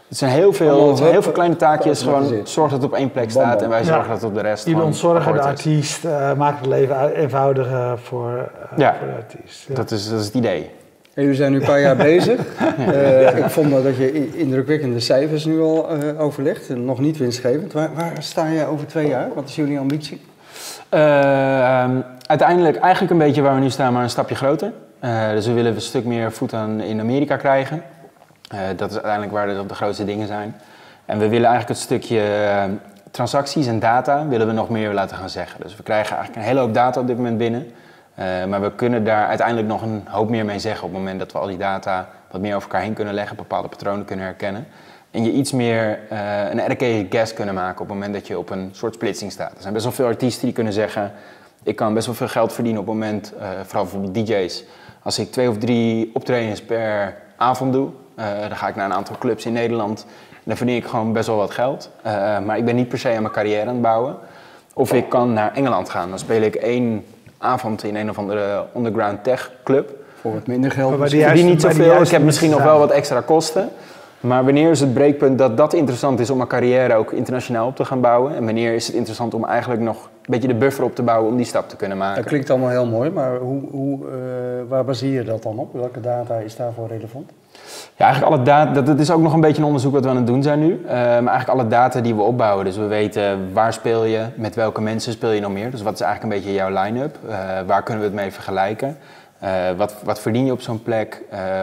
het 0.09 0.17
zijn 0.17 0.31
heel 0.31 0.53
veel, 0.53 0.95
zijn 0.95 1.11
heel 1.11 1.21
veel 1.21 1.31
kleine 1.31 1.55
taakjes. 1.55 2.01
Gewoon 2.01 2.41
zorg 2.43 2.71
dat 2.71 2.81
het 2.81 2.91
op 2.91 2.97
één 2.97 3.11
plek 3.11 3.31
staat 3.31 3.61
en 3.61 3.69
wij 3.69 3.83
zorgen 3.83 4.03
ja. 4.03 4.09
dat 4.09 4.21
het 4.21 4.29
op 4.29 4.35
de 4.35 4.41
rest. 4.41 4.65
Die 4.65 4.81
ontzorgen 4.81 5.33
de 5.33 5.41
artiest, 5.41 6.05
uh, 6.05 6.33
maken 6.33 6.57
het 6.57 6.67
leven 6.67 7.13
eenvoudiger 7.13 7.99
voor, 7.99 8.49
uh, 8.71 8.77
ja. 8.77 8.95
voor 8.99 9.07
de 9.07 9.13
artiest. 9.13 9.67
Ja. 9.67 9.75
Dat, 9.75 9.91
is, 9.91 10.09
dat 10.09 10.19
is 10.19 10.25
het 10.25 10.35
idee. 10.35 10.69
En 11.13 11.21
jullie 11.21 11.37
zijn 11.37 11.51
nu 11.51 11.59
een 11.59 11.65
paar 11.65 11.81
jaar 11.81 11.95
bezig. 12.15 12.39
Uh, 12.79 13.37
ik 13.37 13.49
vond 13.49 13.71
dat 13.71 13.97
je 13.97 14.37
indrukwekkende 14.37 14.99
cijfers 14.99 15.45
nu 15.45 15.61
al 15.61 15.87
uh, 16.03 16.21
overlegt. 16.21 16.69
Nog 16.69 16.99
niet 16.99 17.17
winstgevend. 17.17 17.73
Waar, 17.73 17.89
waar, 17.95 18.13
sta 18.19 18.47
je 18.47 18.65
over 18.65 18.87
twee 18.87 19.07
jaar? 19.07 19.27
Wat 19.35 19.49
is 19.49 19.55
jullie 19.55 19.79
ambitie? 19.79 20.21
Uh, 20.93 20.99
uiteindelijk 22.25 22.77
eigenlijk 22.77 23.11
een 23.11 23.17
beetje 23.17 23.41
waar 23.41 23.55
we 23.55 23.61
nu 23.61 23.69
staan, 23.69 23.93
maar 23.93 24.03
een 24.03 24.09
stapje 24.09 24.35
groter. 24.35 24.71
dus 25.33 25.45
we 25.45 25.53
willen 25.53 25.75
een 25.75 25.81
stuk 25.81 26.05
meer 26.05 26.31
voet 26.31 26.53
aan 26.53 26.81
in 26.81 26.99
Amerika 26.99 27.35
krijgen. 27.35 27.83
Uh, 28.53 28.59
dat 28.75 28.89
is 28.89 28.95
uiteindelijk 28.95 29.31
waar 29.31 29.67
de, 29.67 29.73
grootste 29.73 30.05
dingen 30.05 30.27
zijn. 30.27 30.55
En 31.05 31.19
we 31.19 31.27
willen 31.27 31.47
eigenlijk 31.47 31.79
het 31.79 31.87
stukje 31.87 32.19
uh, 32.19 32.63
transacties 33.11 33.67
en 33.67 33.79
data 33.79 34.27
willen 34.27 34.47
we 34.47 34.53
nog 34.53 34.69
meer 34.69 34.93
laten 34.93 35.17
gaan 35.17 35.29
zeggen. 35.29 35.61
Dus 35.61 35.75
we 35.75 35.83
krijgen 35.83 36.15
eigenlijk 36.15 36.45
een 36.45 36.47
hele 36.47 36.59
hoop 36.59 36.73
data 36.73 36.99
op 36.99 37.07
dit 37.07 37.17
moment 37.17 37.37
binnen. 37.37 37.71
Uh, 38.19 38.45
maar 38.45 38.61
we 38.61 38.71
kunnen 38.71 39.03
daar 39.03 39.27
uiteindelijk 39.27 39.67
nog 39.67 39.81
een 39.81 40.03
hoop 40.07 40.29
meer 40.29 40.45
mee 40.45 40.59
zeggen 40.59 40.83
op 40.83 40.89
het 40.89 40.99
moment 40.99 41.19
dat 41.19 41.31
we 41.31 41.37
al 41.37 41.47
die 41.47 41.57
data 41.57 42.09
wat 42.31 42.41
meer 42.41 42.55
over 42.55 42.69
elkaar 42.69 42.83
heen 42.83 42.93
kunnen 42.93 43.13
leggen, 43.13 43.35
bepaalde 43.35 43.67
patronen 43.67 44.05
kunnen 44.05 44.25
herkennen. 44.25 44.67
En 45.11 45.23
je 45.23 45.31
iets 45.31 45.51
meer 45.51 45.99
een 46.49 46.71
RK 46.71 47.05
guess 47.09 47.33
kunnen 47.33 47.53
maken 47.53 47.81
op 47.81 47.87
het 47.87 47.97
moment 47.97 48.13
dat 48.13 48.27
je 48.27 48.37
op 48.37 48.49
een 48.49 48.69
soort 48.71 48.93
splitsing 48.93 49.31
staat. 49.31 49.51
Er 49.55 49.61
zijn 49.61 49.73
best 49.73 49.85
wel 49.85 49.93
veel 49.93 50.05
artiesten 50.05 50.45
die 50.45 50.53
kunnen 50.53 50.73
zeggen, 50.73 51.11
ik 51.63 51.75
kan 51.75 51.93
best 51.93 52.05
wel 52.05 52.15
veel 52.15 52.27
geld 52.27 52.53
verdienen 52.53 52.81
op 52.81 52.87
het 52.87 52.95
moment, 52.95 53.33
vooral 53.63 53.83
bijvoorbeeld 53.83 54.27
DJ's, 54.27 54.63
als 55.03 55.19
ik 55.19 55.31
twee 55.31 55.49
of 55.49 55.57
drie 55.57 56.11
optredens 56.13 56.61
per 56.61 57.15
avond 57.37 57.73
doe, 57.73 57.89
uh, 58.19 58.25
dan 58.47 58.57
ga 58.57 58.67
ik 58.67 58.75
naar 58.75 58.85
een 58.85 58.93
aantal 58.93 59.15
clubs 59.19 59.45
in 59.45 59.53
Nederland. 59.53 60.05
En 60.29 60.43
dan 60.43 60.57
verdien 60.57 60.75
ik 60.75 60.85
gewoon 60.85 61.13
best 61.13 61.27
wel 61.27 61.37
wat 61.37 61.51
geld. 61.51 61.89
Uh, 62.05 62.39
maar 62.39 62.57
ik 62.57 62.65
ben 62.65 62.75
niet 62.75 62.89
per 62.89 62.99
se 62.99 63.09
aan 63.09 63.21
mijn 63.21 63.33
carrière 63.33 63.61
aan 63.61 63.67
het 63.67 63.81
bouwen. 63.81 64.15
Of 64.73 64.93
ik 64.93 65.09
kan 65.09 65.33
naar 65.33 65.53
Engeland 65.53 65.89
gaan. 65.89 66.09
Dan 66.09 66.19
speel 66.19 66.41
ik 66.41 66.55
één 66.55 67.05
avond 67.37 67.83
in 67.83 67.95
een 67.95 68.09
of 68.09 68.17
andere 68.17 68.65
underground 68.75 69.23
tech 69.23 69.51
club. 69.63 69.91
Voor 70.21 70.33
wat 70.33 70.47
minder 70.47 70.71
geld. 70.71 70.97
Maar 70.97 71.13
ik 71.13 71.23
verdien 71.23 71.45
niet 71.45 71.61
zoveel. 71.61 72.01
Ik 72.01 72.09
heb 72.09 72.21
misschien 72.21 72.49
nog 72.49 72.63
wel 72.63 72.79
wat 72.79 72.91
extra 72.91 73.21
kosten. 73.21 73.69
Maar 74.19 74.43
wanneer 74.45 74.69
is 74.69 74.79
het 74.79 74.93
breekpunt 74.93 75.37
dat 75.37 75.57
dat 75.57 75.73
interessant 75.73 76.19
is 76.19 76.29
om 76.29 76.37
mijn 76.37 76.49
carrière 76.49 76.93
ook 76.93 77.11
internationaal 77.11 77.67
op 77.67 77.75
te 77.75 77.85
gaan 77.85 78.01
bouwen? 78.01 78.35
En 78.35 78.45
wanneer 78.45 78.73
is 78.73 78.87
het 78.87 78.95
interessant 78.95 79.33
om 79.33 79.45
eigenlijk 79.45 79.81
nog 79.81 80.03
een 80.03 80.31
beetje 80.31 80.47
de 80.47 80.55
buffer 80.55 80.83
op 80.83 80.95
te 80.95 81.03
bouwen 81.03 81.31
om 81.31 81.37
die 81.37 81.45
stap 81.45 81.69
te 81.69 81.75
kunnen 81.75 81.97
maken? 81.97 82.15
Dat 82.15 82.25
klinkt 82.25 82.49
allemaal 82.49 82.69
heel 82.69 82.85
mooi, 82.85 83.09
maar 83.09 83.37
hoe, 83.37 83.61
hoe, 83.71 83.99
uh, 83.99 84.11
waar 84.67 84.85
baseer 84.85 85.13
je 85.13 85.23
dat 85.23 85.43
dan 85.43 85.57
op? 85.57 85.73
Welke 85.73 86.01
data 86.01 86.35
is 86.35 86.55
daarvoor 86.55 86.87
relevant? 86.87 87.31
Ja, 87.95 88.05
eigenlijk 88.05 88.35
alle 88.35 88.43
data, 88.43 88.71
dat, 88.71 88.85
dat 88.85 88.99
is 88.99 89.11
ook 89.11 89.21
nog 89.21 89.33
een 89.33 89.41
beetje 89.41 89.61
een 89.61 89.67
onderzoek 89.67 89.93
wat 89.93 90.03
we 90.03 90.09
aan 90.09 90.15
het 90.15 90.27
doen 90.27 90.43
zijn 90.43 90.59
nu. 90.59 90.81
Uh, 90.85 90.91
maar 90.91 91.11
eigenlijk 91.11 91.49
alle 91.49 91.67
data 91.67 92.01
die 92.01 92.15
we 92.15 92.21
opbouwen. 92.21 92.65
Dus 92.65 92.77
we 92.77 92.85
weten 92.85 93.53
waar 93.53 93.73
speel 93.73 94.03
je, 94.05 94.25
met 94.35 94.55
welke 94.55 94.81
mensen 94.81 95.11
speel 95.11 95.31
je 95.31 95.41
nog 95.41 95.51
meer. 95.51 95.71
Dus 95.71 95.81
wat 95.81 95.93
is 95.93 96.01
eigenlijk 96.01 96.33
een 96.33 96.41
beetje 96.41 96.57
jouw 96.57 96.83
line-up? 96.83 97.17
Uh, 97.27 97.35
waar 97.67 97.83
kunnen 97.83 98.03
we 98.03 98.09
het 98.09 98.19
mee 98.19 98.31
vergelijken? 98.31 98.97
Uh, 99.43 99.49
wat, 99.77 99.95
wat 100.03 100.19
verdien 100.19 100.45
je 100.45 100.51
op 100.51 100.61
zo'n 100.61 100.83
plek? 100.83 101.21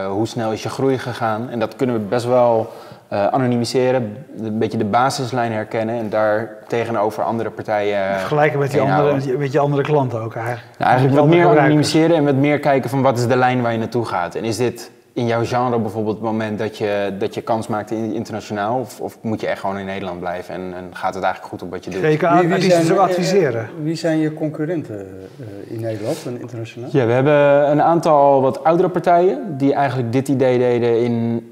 hoe 0.09 0.27
snel 0.27 0.51
is 0.51 0.63
je 0.63 0.69
groei 0.69 0.97
gegaan? 0.97 1.49
En 1.49 1.59
dat 1.59 1.75
kunnen 1.75 1.95
we 1.95 2.01
best 2.01 2.25
wel 2.25 2.73
anonimiseren, 3.09 4.25
een 4.41 4.57
beetje 4.57 4.77
de 4.77 4.85
basislijn 4.85 5.51
herkennen 5.51 5.95
en 5.95 6.09
daar 6.09 6.49
tegenover 6.67 7.23
andere 7.23 7.49
partijen. 7.49 8.19
Vergelijken 8.19 8.59
met, 8.59 8.71
die 8.71 8.81
andere, 8.81 9.37
met 9.37 9.51
je 9.51 9.59
andere 9.59 9.83
klanten 9.83 10.21
ook 10.21 10.35
eigenlijk. 10.35 10.77
Nou, 10.77 10.91
eigenlijk 10.91 11.19
wat 11.19 11.29
meer 11.29 11.47
anonimiseren 11.47 12.15
en 12.15 12.25
wat 12.25 12.35
meer 12.35 12.59
kijken 12.59 12.89
van 12.89 13.01
wat 13.01 13.17
is 13.17 13.27
de 13.27 13.35
lijn 13.35 13.61
waar 13.61 13.71
je 13.71 13.77
naartoe 13.77 14.05
gaat. 14.05 14.35
En 14.35 14.43
is 14.43 14.57
dit 14.57 14.91
in 15.17 15.27
jouw 15.27 15.45
genre 15.45 15.79
bijvoorbeeld 15.79 16.15
het 16.15 16.23
moment 16.23 16.59
dat 16.59 16.77
je, 16.77 17.15
dat 17.19 17.33
je 17.33 17.41
kans 17.41 17.67
maakt 17.67 17.91
internationaal? 17.91 18.79
Of, 18.79 19.01
of 19.01 19.17
moet 19.21 19.41
je 19.41 19.47
echt 19.47 19.59
gewoon 19.59 19.77
in 19.77 19.85
Nederland 19.85 20.19
blijven 20.19 20.53
en, 20.55 20.73
en 20.75 20.89
gaat 20.93 21.13
het 21.13 21.23
eigenlijk 21.23 21.53
goed 21.53 21.61
op 21.61 21.71
wat 21.71 21.85
je 21.85 21.91
doet? 21.91 22.01
Wie, 22.01 22.47
wie 22.47 22.61
zijn, 22.61 22.85
zo 22.85 22.95
adviseren. 22.95 23.69
Wie 23.83 23.95
zijn 23.95 24.17
je 24.17 24.33
concurrenten 24.33 25.29
uh, 25.39 25.71
in 25.73 25.79
Nederland 25.79 26.25
en 26.25 26.39
internationaal? 26.39 26.89
Ja, 26.91 27.05
we 27.05 27.11
hebben 27.11 27.71
een 27.71 27.81
aantal 27.81 28.41
wat 28.41 28.63
oudere 28.63 28.89
partijen 28.89 29.57
die 29.57 29.73
eigenlijk 29.73 30.11
dit 30.11 30.27
idee 30.27 30.57
deden 30.57 31.03
in 31.03 31.45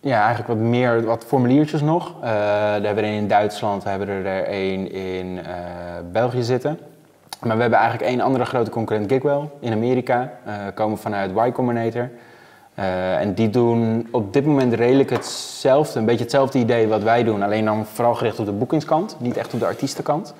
ja, 0.00 0.18
eigenlijk 0.18 0.48
wat 0.48 0.68
meer 0.68 1.04
wat 1.04 1.24
formuliertjes 1.24 1.80
nog. 1.80 2.14
Uh, 2.16 2.22
daar 2.22 2.72
hebben 2.72 2.94
we 2.94 3.00
er 3.00 3.08
een 3.08 3.22
in 3.22 3.28
Duitsland, 3.28 3.82
we 3.82 3.88
hebben 3.88 4.08
er 4.08 4.44
een 4.48 4.92
in 4.92 5.26
uh, 5.26 5.42
België 6.12 6.42
zitten. 6.42 6.78
Maar 7.40 7.56
we 7.56 7.62
hebben 7.62 7.78
eigenlijk 7.78 8.10
één 8.10 8.20
andere 8.20 8.44
grote 8.44 8.70
concurrent, 8.70 9.12
Gigwell, 9.12 9.48
in 9.60 9.72
Amerika. 9.72 10.32
komen 10.74 10.98
vanuit 10.98 11.30
Y 11.46 11.52
Combinator. 11.52 12.10
En 12.74 13.34
die 13.34 13.50
doen 13.50 14.08
op 14.10 14.32
dit 14.32 14.46
moment 14.46 14.72
redelijk 14.72 15.10
hetzelfde, 15.10 15.98
een 15.98 16.04
beetje 16.04 16.22
hetzelfde 16.22 16.58
idee 16.58 16.88
wat 16.88 17.02
wij 17.02 17.24
doen, 17.24 17.42
alleen 17.42 17.64
dan 17.64 17.86
vooral 17.86 18.14
gericht 18.14 18.38
op 18.38 18.46
de 18.46 18.52
boekingskant, 18.52 19.16
niet 19.18 19.36
echt 19.36 19.54
op 19.54 19.60
de 19.60 19.66
artiestenkant. 19.66 20.34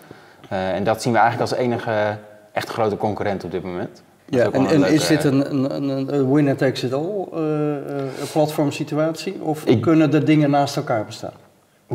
en 0.49 0.85
dat 0.85 1.03
zien 1.03 1.13
we 1.13 1.19
eigenlijk 1.19 1.51
als 1.51 1.61
enige 1.61 2.17
echt 2.53 2.69
grote 2.69 2.97
concurrent 2.97 3.45
op 3.45 3.51
dit 3.51 3.63
moment. 3.63 4.03
Ja, 4.25 4.51
en, 4.51 4.67
en 4.67 4.85
is 4.85 5.07
dit 5.07 5.25
een, 5.25 5.55
een, 5.75 6.15
een 6.15 6.33
winner 6.33 6.57
takes 6.57 6.83
it 6.83 6.93
all 6.93 7.27
uh, 7.35 7.41
platform 8.33 8.71
situatie? 8.71 9.43
Of 9.43 9.65
kunnen 9.81 10.11
de 10.11 10.23
dingen 10.23 10.51
naast 10.51 10.77
elkaar 10.77 11.05
bestaan? 11.05 11.33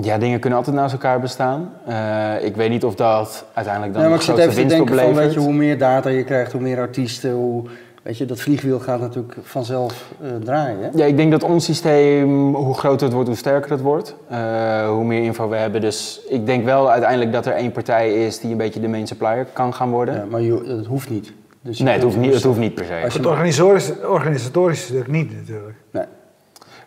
Ja, 0.02 0.18
dingen 0.18 0.40
kunnen 0.40 0.60
altijd 0.60 0.76
naast 0.76 0.94
elkaar 0.94 1.20
bestaan. 1.20 1.72
Uh, 1.90 2.44
ik 2.44 2.56
weet 2.56 2.70
niet 2.70 2.84
of 2.84 2.96
dat 2.96 3.46
uiteindelijk 3.54 3.94
dan 3.94 4.04
ja, 4.04 4.10
maar 4.10 4.18
de 4.18 4.24
grootste 4.24 4.46
winst 4.46 4.70
denken 4.70 4.82
oplevert. 4.82 5.16
Van, 5.16 5.24
weet 5.24 5.34
je, 5.34 5.40
hoe 5.40 5.54
meer 5.54 5.78
data 5.78 6.10
je 6.10 6.24
krijgt, 6.24 6.52
hoe 6.52 6.62
meer 6.62 6.80
artiesten, 6.80 7.32
hoe, 7.32 7.64
weet 8.08 8.18
je, 8.18 8.26
dat 8.26 8.40
vliegwiel 8.40 8.80
gaat 8.80 9.00
natuurlijk 9.00 9.34
vanzelf 9.42 10.12
uh, 10.22 10.30
draaien. 10.44 10.84
Hè? 10.84 10.90
Ja, 10.94 11.06
ik 11.06 11.18
denk 11.18 11.32
dat 11.32 11.44
ons 11.44 11.66
systeem, 11.66 12.56
hoe 12.56 12.74
groter 12.74 13.06
het 13.06 13.14
wordt, 13.14 13.30
hoe 13.30 13.38
sterker 13.38 13.72
het 13.72 13.82
wordt. 13.82 14.16
Uh, 14.32 14.90
hoe 14.90 15.04
meer 15.04 15.24
info 15.24 15.50
we 15.50 15.56
hebben. 15.56 15.82
Dus 15.82 16.22
ik 16.30 16.46
denk 16.46 16.66
wel 16.66 16.92
uiteindelijk 16.92 17.32
dat 17.32 17.46
er 17.46 17.54
één 17.54 17.72
partij 17.72 18.26
is 18.26 18.40
die 18.40 18.52
een 18.52 18.58
beetje 18.58 18.80
de 18.80 18.88
main 18.88 19.08
supplier 19.08 19.48
kan 19.54 19.74
gaan 19.74 19.90
worden. 19.90 20.16
Ja, 20.16 20.26
maar 20.26 20.42
je, 20.42 20.64
dat 20.64 20.86
hoeft 20.86 21.10
niet. 21.10 21.34
Dus 21.62 21.80
nee, 21.80 21.94
het 21.94 22.04
hoeft, 22.04 22.18
niet, 22.18 22.34
het 22.34 22.44
hoeft 22.44 22.60
niet 22.60 22.74
per 22.74 22.86
se. 22.86 22.94
Het 22.94 23.26
organisatorische, 23.26 24.08
organisatorische 24.08 24.86
stuk 24.86 25.08
niet 25.08 25.36
natuurlijk. 25.36 25.76
Nee. 25.92 26.06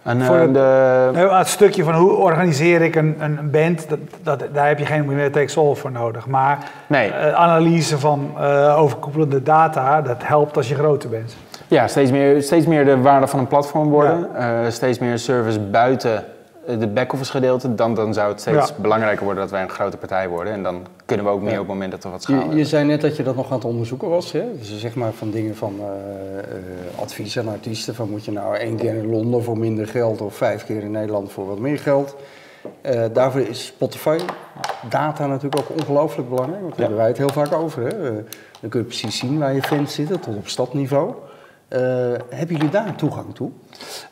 En, 0.02 0.22
Voor 0.22 0.36
het, 0.36 0.54
de... 0.54 1.28
het 1.30 1.48
stukje 1.48 1.84
van 1.84 1.94
hoe 1.94 2.12
organiseer 2.12 2.82
ik 2.82 2.94
een, 2.94 3.16
een 3.18 3.50
band, 3.50 3.88
dat, 3.88 3.98
dat, 4.22 4.44
daar 4.52 4.68
heb 4.68 4.78
je 4.78 4.86
geen 4.86 5.08
winner 5.08 5.30
takes 5.30 5.56
all 5.58 5.74
voor 5.74 5.92
nodig. 5.92 6.26
Maar 6.26 6.58
nee. 6.86 7.08
uh, 7.08 7.32
analyse 7.32 7.98
van 7.98 8.30
uh, 8.38 8.78
overkoepelende 8.78 9.42
data, 9.42 10.02
dat 10.02 10.16
helpt 10.26 10.56
als 10.56 10.68
je 10.68 10.74
groter 10.74 11.08
bent. 11.08 11.36
Ja, 11.68 11.88
steeds 11.88 12.10
meer, 12.10 12.42
steeds 12.42 12.66
meer 12.66 12.84
de 12.84 13.00
waarde 13.00 13.26
van 13.26 13.38
een 13.38 13.46
platform 13.46 13.88
worden. 13.88 14.28
Ja. 14.34 14.62
Uh, 14.62 14.70
steeds 14.70 14.98
meer 14.98 15.18
service 15.18 15.60
buiten 15.60 16.24
de 16.78 16.88
back-office 16.88 17.30
gedeelte, 17.30 17.74
dan, 17.74 17.94
dan 17.94 18.14
zou 18.14 18.30
het 18.30 18.40
steeds 18.40 18.76
belangrijker 18.76 19.24
worden 19.24 19.42
dat 19.42 19.52
wij 19.52 19.62
een 19.62 19.70
grote 19.70 19.96
partij 19.96 20.28
worden. 20.28 20.52
En 20.52 20.62
dan 20.62 20.86
kunnen 21.04 21.26
we 21.26 21.32
ook 21.32 21.42
meer 21.42 21.52
op 21.52 21.58
het 21.58 21.66
moment 21.66 21.90
dat 21.90 22.02
we 22.02 22.08
wat 22.08 22.22
schalen. 22.22 22.50
Je, 22.50 22.56
je 22.56 22.64
zei 22.64 22.84
net 22.84 23.00
dat 23.00 23.16
je 23.16 23.22
dat 23.22 23.36
nog 23.36 23.46
aan 23.50 23.56
het 23.56 23.64
onderzoeken 23.64 24.08
was. 24.08 24.32
Hè? 24.32 24.44
Dus 24.58 24.78
zeg 24.78 24.94
maar 24.94 25.12
van 25.12 25.30
dingen 25.30 25.56
van 25.56 25.74
uh, 25.78 25.84
uh, 25.84 27.00
advies 27.00 27.38
aan 27.38 27.48
artiesten. 27.48 27.94
Van 27.94 28.10
moet 28.10 28.24
je 28.24 28.32
nou 28.32 28.56
één 28.56 28.76
keer 28.76 28.94
in 28.94 29.10
Londen 29.10 29.42
voor 29.42 29.58
minder 29.58 29.86
geld 29.86 30.20
of 30.20 30.34
vijf 30.34 30.64
keer 30.64 30.82
in 30.82 30.90
Nederland 30.90 31.32
voor 31.32 31.46
wat 31.46 31.58
meer 31.58 31.78
geld. 31.78 32.16
Uh, 32.82 33.04
daarvoor 33.12 33.40
is 33.40 33.66
Spotify 33.66 34.18
data 34.88 35.26
natuurlijk 35.26 35.62
ook 35.62 35.78
ongelooflijk 35.78 36.28
belangrijk. 36.28 36.60
Want 36.60 36.72
daar 36.72 36.80
hebben 36.80 36.98
wij 36.98 37.08
het 37.08 37.18
heel 37.18 37.28
vaak 37.28 37.52
over. 37.52 37.82
Hè? 37.82 38.12
dan 38.60 38.70
kun 38.70 38.80
je 38.80 38.86
precies 38.86 39.18
zien 39.18 39.38
waar 39.38 39.54
je 39.54 39.62
fans 39.62 39.94
zitten, 39.94 40.20
tot 40.20 40.36
op 40.36 40.48
stadniveau. 40.48 41.14
Uh, 41.72 41.78
hebben 42.28 42.56
jullie 42.56 42.70
daar 42.70 42.94
toegang 42.96 43.34
toe? 43.34 43.50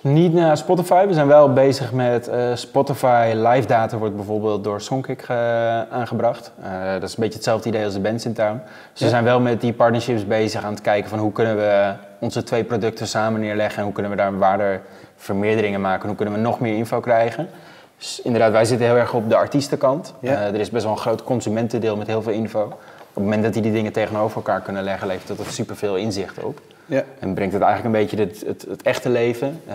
Niet 0.01 0.33
naar 0.33 0.57
Spotify. 0.57 1.07
We 1.07 1.15
zijn 1.15 1.27
wel 1.27 1.53
bezig 1.53 1.93
met 1.93 2.29
uh, 2.29 2.55
Spotify 2.55 3.33
live 3.35 3.67
data 3.67 3.97
wordt 3.97 4.17
bijvoorbeeld 4.17 4.65
door 4.65 4.81
Songkick 4.81 5.27
uh, 5.31 5.37
aangebracht. 5.83 6.53
dat 6.93 7.03
is 7.03 7.11
een 7.11 7.23
beetje 7.23 7.35
hetzelfde 7.35 7.69
idee 7.69 7.85
als 7.85 7.95
de 7.95 8.01
Bands 8.01 8.25
in 8.25 8.33
Town. 8.33 8.61
Dus 8.93 9.03
we 9.03 9.09
zijn 9.09 9.25
wel 9.25 9.41
met 9.41 9.61
die 9.61 9.73
partnerships 9.73 10.27
bezig 10.27 10.65
aan 10.65 10.71
het 10.71 10.81
kijken 10.81 11.11
van 11.11 11.19
hoe 11.19 11.33
kunnen 11.33 11.57
we 11.57 11.93
onze 12.19 12.43
twee 12.43 12.65
producten 12.65 13.07
samen 13.07 13.41
neerleggen 13.41 13.79
en 13.79 13.85
hoe 13.85 13.93
kunnen 13.93 14.11
we 14.11 14.17
daar 14.17 14.39
waardevermeerderingen 14.39 15.81
maken 15.81 16.01
en 16.01 16.07
hoe 16.07 16.17
kunnen 16.17 16.35
we 16.35 16.41
nog 16.41 16.61
meer 16.61 16.77
info 16.77 17.01
krijgen. 17.01 17.49
Dus 17.97 18.21
inderdaad, 18.23 18.53
wij 18.53 18.65
zitten 18.65 18.87
heel 18.87 18.97
erg 18.97 19.15
op 19.15 19.29
de 19.29 19.37
artiestenkant. 19.37 20.15
er 20.21 20.55
is 20.55 20.71
best 20.71 20.85
wel 20.85 20.93
een 20.93 20.99
groot 20.99 21.25
consumentendeel 21.25 21.97
met 21.97 22.07
heel 22.07 22.23
veel 22.23 22.33
info. 22.33 22.63
Op 22.63 23.15
het 23.15 23.25
moment 23.25 23.43
dat 23.43 23.53
die 23.53 23.63
die 23.63 23.73
dingen 23.73 23.93
tegenover 23.93 24.37
elkaar 24.37 24.61
kunnen 24.61 24.83
leggen, 24.83 25.07
levert 25.07 25.29
dat 25.29 25.39
er 25.39 25.53
superveel 25.53 25.97
inzicht 25.97 26.45
op. 26.45 26.61
Ja. 26.89 27.03
En 27.19 27.35
brengt 27.35 27.53
het 27.53 27.63
eigenlijk 27.63 27.95
een 27.95 28.01
beetje 28.01 28.25
het, 28.25 28.43
het, 28.47 28.71
het 28.71 28.83
echte 28.83 29.09
leven, 29.09 29.61
uh, 29.69 29.75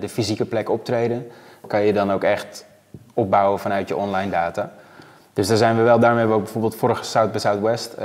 de 0.00 0.08
fysieke 0.08 0.44
plek 0.44 0.68
optreden, 0.68 1.26
kan 1.66 1.80
je 1.80 1.92
dan 1.92 2.12
ook 2.12 2.24
echt 2.24 2.66
opbouwen 3.14 3.60
vanuit 3.60 3.88
je 3.88 3.96
online 3.96 4.30
data. 4.30 4.72
Dus 5.32 5.48
daar 5.48 5.56
zijn 5.56 5.76
we 5.76 5.82
wel, 5.82 5.98
daarmee 5.98 6.18
hebben 6.18 6.28
we 6.28 6.34
ook 6.34 6.44
bijvoorbeeld 6.44 6.76
vorige 6.76 7.04
South 7.04 7.32
by 7.32 7.38
Southwest, 7.38 7.94
uh, 7.98 8.04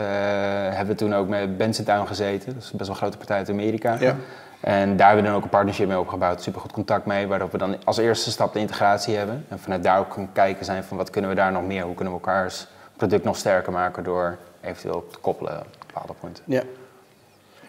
hebben 0.69 0.87
we 0.87 0.95
toen 0.95 1.15
ook 1.15 1.27
met 1.27 1.57
Benson 1.57 1.85
Town 1.85 2.07
gezeten. 2.07 2.53
Dat 2.53 2.63
is 2.63 2.71
best 2.71 2.79
wel 2.79 2.89
een 2.89 2.95
grote 2.95 3.17
partij 3.17 3.37
uit 3.37 3.49
Amerika. 3.49 3.97
Ja. 3.99 4.15
En 4.61 4.97
daar 4.97 5.07
hebben 5.07 5.23
we 5.23 5.29
dan 5.29 5.37
ook 5.37 5.43
een 5.43 5.49
partnership 5.49 5.87
mee 5.87 5.99
opgebouwd, 5.99 6.41
super 6.41 6.61
goed 6.61 6.71
contact 6.71 7.05
mee, 7.05 7.27
waarop 7.27 7.51
we 7.51 7.57
dan 7.57 7.75
als 7.83 7.97
eerste 7.97 8.31
stap 8.31 8.53
de 8.53 8.59
integratie 8.59 9.15
hebben. 9.15 9.45
En 9.49 9.59
vanuit 9.59 9.83
daar 9.83 9.99
ook 9.99 10.09
kunnen 10.09 10.31
kijken 10.33 10.65
zijn 10.65 10.83
van 10.83 10.97
wat 10.97 11.09
kunnen 11.09 11.29
we 11.29 11.35
daar 11.35 11.51
nog 11.51 11.63
meer, 11.63 11.83
hoe 11.83 11.95
kunnen 11.95 12.13
we 12.13 12.19
elkaars 12.19 12.67
product 12.95 13.23
nog 13.23 13.35
sterker 13.35 13.71
maken 13.71 14.03
door 14.03 14.37
eventueel 14.61 15.07
te 15.11 15.19
koppelen 15.19 15.59
op 15.59 15.85
bepaalde 15.87 16.13
punten. 16.19 16.43
Ja. 16.47 16.61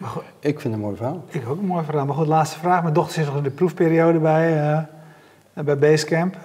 Goed, 0.01 0.23
ik 0.39 0.59
vind 0.59 0.63
het 0.63 0.73
een 0.73 0.79
mooi 0.79 0.95
verhaal. 0.95 1.23
Ik 1.27 1.49
ook 1.49 1.59
een 1.59 1.65
mooi 1.65 1.85
verhaal. 1.85 2.05
Maar 2.05 2.15
goed, 2.15 2.27
laatste 2.27 2.59
vraag. 2.59 2.81
Mijn 2.81 2.93
dochter 2.93 3.13
zit 3.13 3.25
nog 3.25 3.35
in 3.35 3.43
de 3.43 3.49
proefperiode 3.49 4.19
bij, 4.19 4.53
uh, 5.53 5.63
bij 5.63 5.77
Basecamp. 5.77 6.35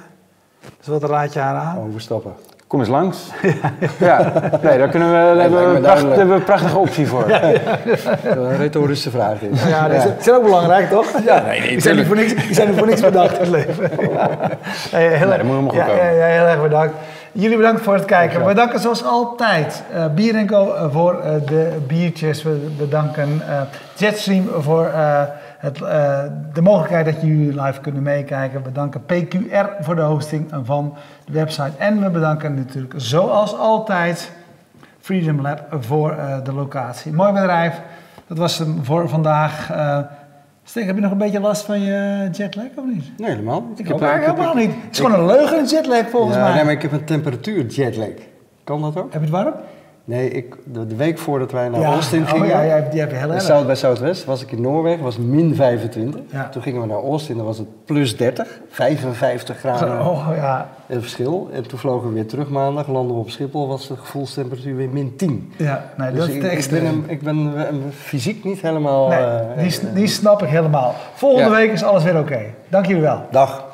Dus 0.79 0.87
wat 0.87 1.03
raad 1.03 1.33
je 1.33 1.39
haar 1.39 1.57
aan? 1.57 1.79
Overstappen. 1.79 2.35
Kom 2.67 2.81
eens 2.81 2.89
langs. 2.89 3.31
ja. 3.99 4.33
Nee, 4.63 4.79
daar, 4.79 4.89
kunnen 4.89 5.09
we, 5.09 5.15
daar 5.15 5.37
hebben, 5.37 5.75
we 5.75 5.81
pracht, 5.81 6.03
hebben 6.03 6.29
we 6.29 6.35
een 6.35 6.45
prachtige 6.45 6.79
optie 6.79 7.07
voor. 7.07 7.29
Ja, 7.37 7.47
ja. 7.47 7.59
Een 8.25 8.57
retorische 8.57 9.11
vraag 9.11 9.41
is. 9.41 9.65
Ja, 9.65 9.89
dat 9.89 10.13
is, 10.21 10.31
ook 10.31 10.43
belangrijk, 10.43 10.91
toch? 10.91 11.07
Ja, 11.25 11.43
nee, 11.43 11.61
nee, 11.61 11.69
die, 11.69 11.81
zijn 11.81 11.97
niet 11.97 12.07
voor 12.07 12.17
niks, 12.17 12.35
die 12.35 12.55
zijn 12.55 12.69
er 12.69 12.75
voor 12.75 12.87
niks 12.87 13.01
bedacht 13.01 13.33
in 13.33 13.41
het 13.41 13.49
leven. 13.49 13.91
Hey, 14.91 15.09
heel, 15.19 15.29
nee, 15.29 15.37
dat 15.37 15.47
moet 15.47 15.57
helemaal 15.57 15.87
goed 15.87 15.97
ja, 15.97 16.11
ja, 16.11 16.25
heel 16.27 16.47
erg 16.47 16.63
bedankt. 16.63 16.95
Jullie 17.39 17.57
bedankt 17.57 17.83
voor 17.83 17.95
het 17.95 18.05
kijken. 18.05 18.41
We 18.41 18.47
bedanken 18.47 18.81
zoals 18.81 19.05
altijd 19.05 19.83
uh, 19.93 20.07
Bier 20.15 20.45
Co 20.45 20.89
voor 20.91 21.15
uh, 21.25 21.47
de 21.47 21.77
biertjes. 21.87 22.43
We 22.43 22.75
bedanken 22.79 23.29
uh, 23.49 23.61
Jetstream 23.97 24.49
voor 24.59 24.91
het, 25.59 25.79
de 26.53 26.63
mogelijkheid 26.63 27.05
dat 27.05 27.21
jullie 27.21 27.63
live 27.63 27.81
kunnen 27.81 28.03
meekijken. 28.03 28.59
We 28.59 28.65
bedanken 28.65 29.03
PQR 29.05 29.69
voor 29.81 29.95
de 29.95 30.03
hosting 30.03 30.53
van 30.63 30.97
de 31.27 31.33
website. 31.33 31.73
En 31.79 32.03
we 32.03 32.11
bedanken 32.11 32.55
natuurlijk 32.55 32.95
zoals 32.97 33.59
altijd 33.59 34.33
Freedom 35.01 35.41
Lab 35.41 35.67
voor 35.81 36.17
de 36.45 36.53
locatie. 36.53 37.13
Mooi 37.13 37.33
bedrijf. 37.33 37.81
Dat 38.27 38.39
was 38.39 38.59
hem 38.59 38.85
voor 38.85 39.09
vandaag. 39.09 39.71
Steek, 40.69 40.87
heb 40.87 40.95
je 40.95 41.01
nog 41.01 41.11
een 41.11 41.19
beetje 41.19 41.41
last 41.41 41.65
van 41.65 41.81
je 41.81 42.29
jetlag 42.33 42.67
of 42.77 42.85
niet? 42.85 43.19
Nee, 43.19 43.31
helemaal 43.31 43.67
niet. 43.69 43.79
Ik 43.79 43.89
heb, 43.89 44.01
helemaal 44.01 44.55
niet. 44.55 44.71
Het 44.71 44.93
is 44.93 44.99
gewoon 44.99 45.21
een 45.21 45.27
leugen, 45.27 45.59
een 45.59 45.65
jetlag 45.65 46.09
volgens 46.09 46.37
mij. 46.37 46.55
Nee, 46.55 46.65
maar 46.65 46.73
ik 46.73 46.83
heb 46.83 46.93
een 46.93 47.05
temperatuur 47.05 47.67
jetlag. 47.67 48.09
Kan 48.65 48.81
dat 48.81 48.97
ook? 48.97 49.13
Heb 49.13 49.13
je 49.13 49.19
het 49.19 49.31
warm? 49.31 49.55
Nee, 50.07 50.31
ik, 50.31 50.55
de, 50.65 50.97
week 50.97 51.19
voordat 51.19 51.53
wij 51.53 51.69
naar 51.69 51.81
ja. 51.81 51.93
Austin 51.93 52.23
oh, 52.23 52.29
gingen, 52.29 52.49
ja, 52.49 52.83
heel 52.91 53.33
erg. 53.33 53.43
South 53.43 53.67
bij 53.67 53.75
Southwest 53.75 54.25
was 54.25 54.43
ik 54.43 54.53
in 54.53 54.61
Noorwegen, 54.61 55.05
was 55.05 55.17
min 55.19 55.55
25. 55.55 56.21
Ja. 56.31 56.49
Toen 56.49 56.63
gingen 56.63 56.81
we 56.81 56.87
naar 56.87 57.03
Austin, 57.03 57.37
dan 57.37 57.47
was 57.47 57.59
het 57.59 57.67
plus 57.85 58.17
30, 58.17 58.61
55 58.69 59.59
graden 59.59 60.07
oh, 60.07 60.29
ja. 60.37 60.69
het 60.87 61.01
verschil. 61.01 61.49
En 61.53 61.69
toen 61.69 61.79
vlogen 61.79 62.09
we 62.09 62.15
weer 62.15 62.27
terug 62.27 62.49
maandag, 62.49 62.89
landen 62.89 63.15
we 63.15 63.21
op 63.21 63.31
Schiphol, 63.31 63.69
was 63.69 63.89
de 63.89 63.97
gevoelstemperatuur 63.97 64.77
weer 64.77 64.89
min 64.89 65.17
10. 65.17 65.53
Ja, 65.57 65.85
nee, 65.97 66.11
dus 66.11 66.19
dat 66.19 66.29
is 66.29 66.35
ik, 66.35 66.53
ik, 66.53 66.71
ben, 66.71 67.05
ik 67.07 67.23
ben 67.23 67.53
fysiek 67.95 68.45
niet 68.45 68.61
helemaal... 68.61 69.09
Nee, 69.09 69.21
uh, 69.21 69.81
die, 69.81 69.93
die 69.93 70.07
snap 70.07 70.43
ik 70.43 70.49
helemaal. 70.49 70.95
Volgende 71.15 71.51
week 71.51 71.73
is 71.73 71.83
alles 71.83 72.03
weer 72.03 72.19
oké. 72.19 72.33
Okay. 72.33 72.55
Dank 72.69 72.87
jullie 72.87 73.03
wel. 73.03 73.23
Dag. 73.31 73.66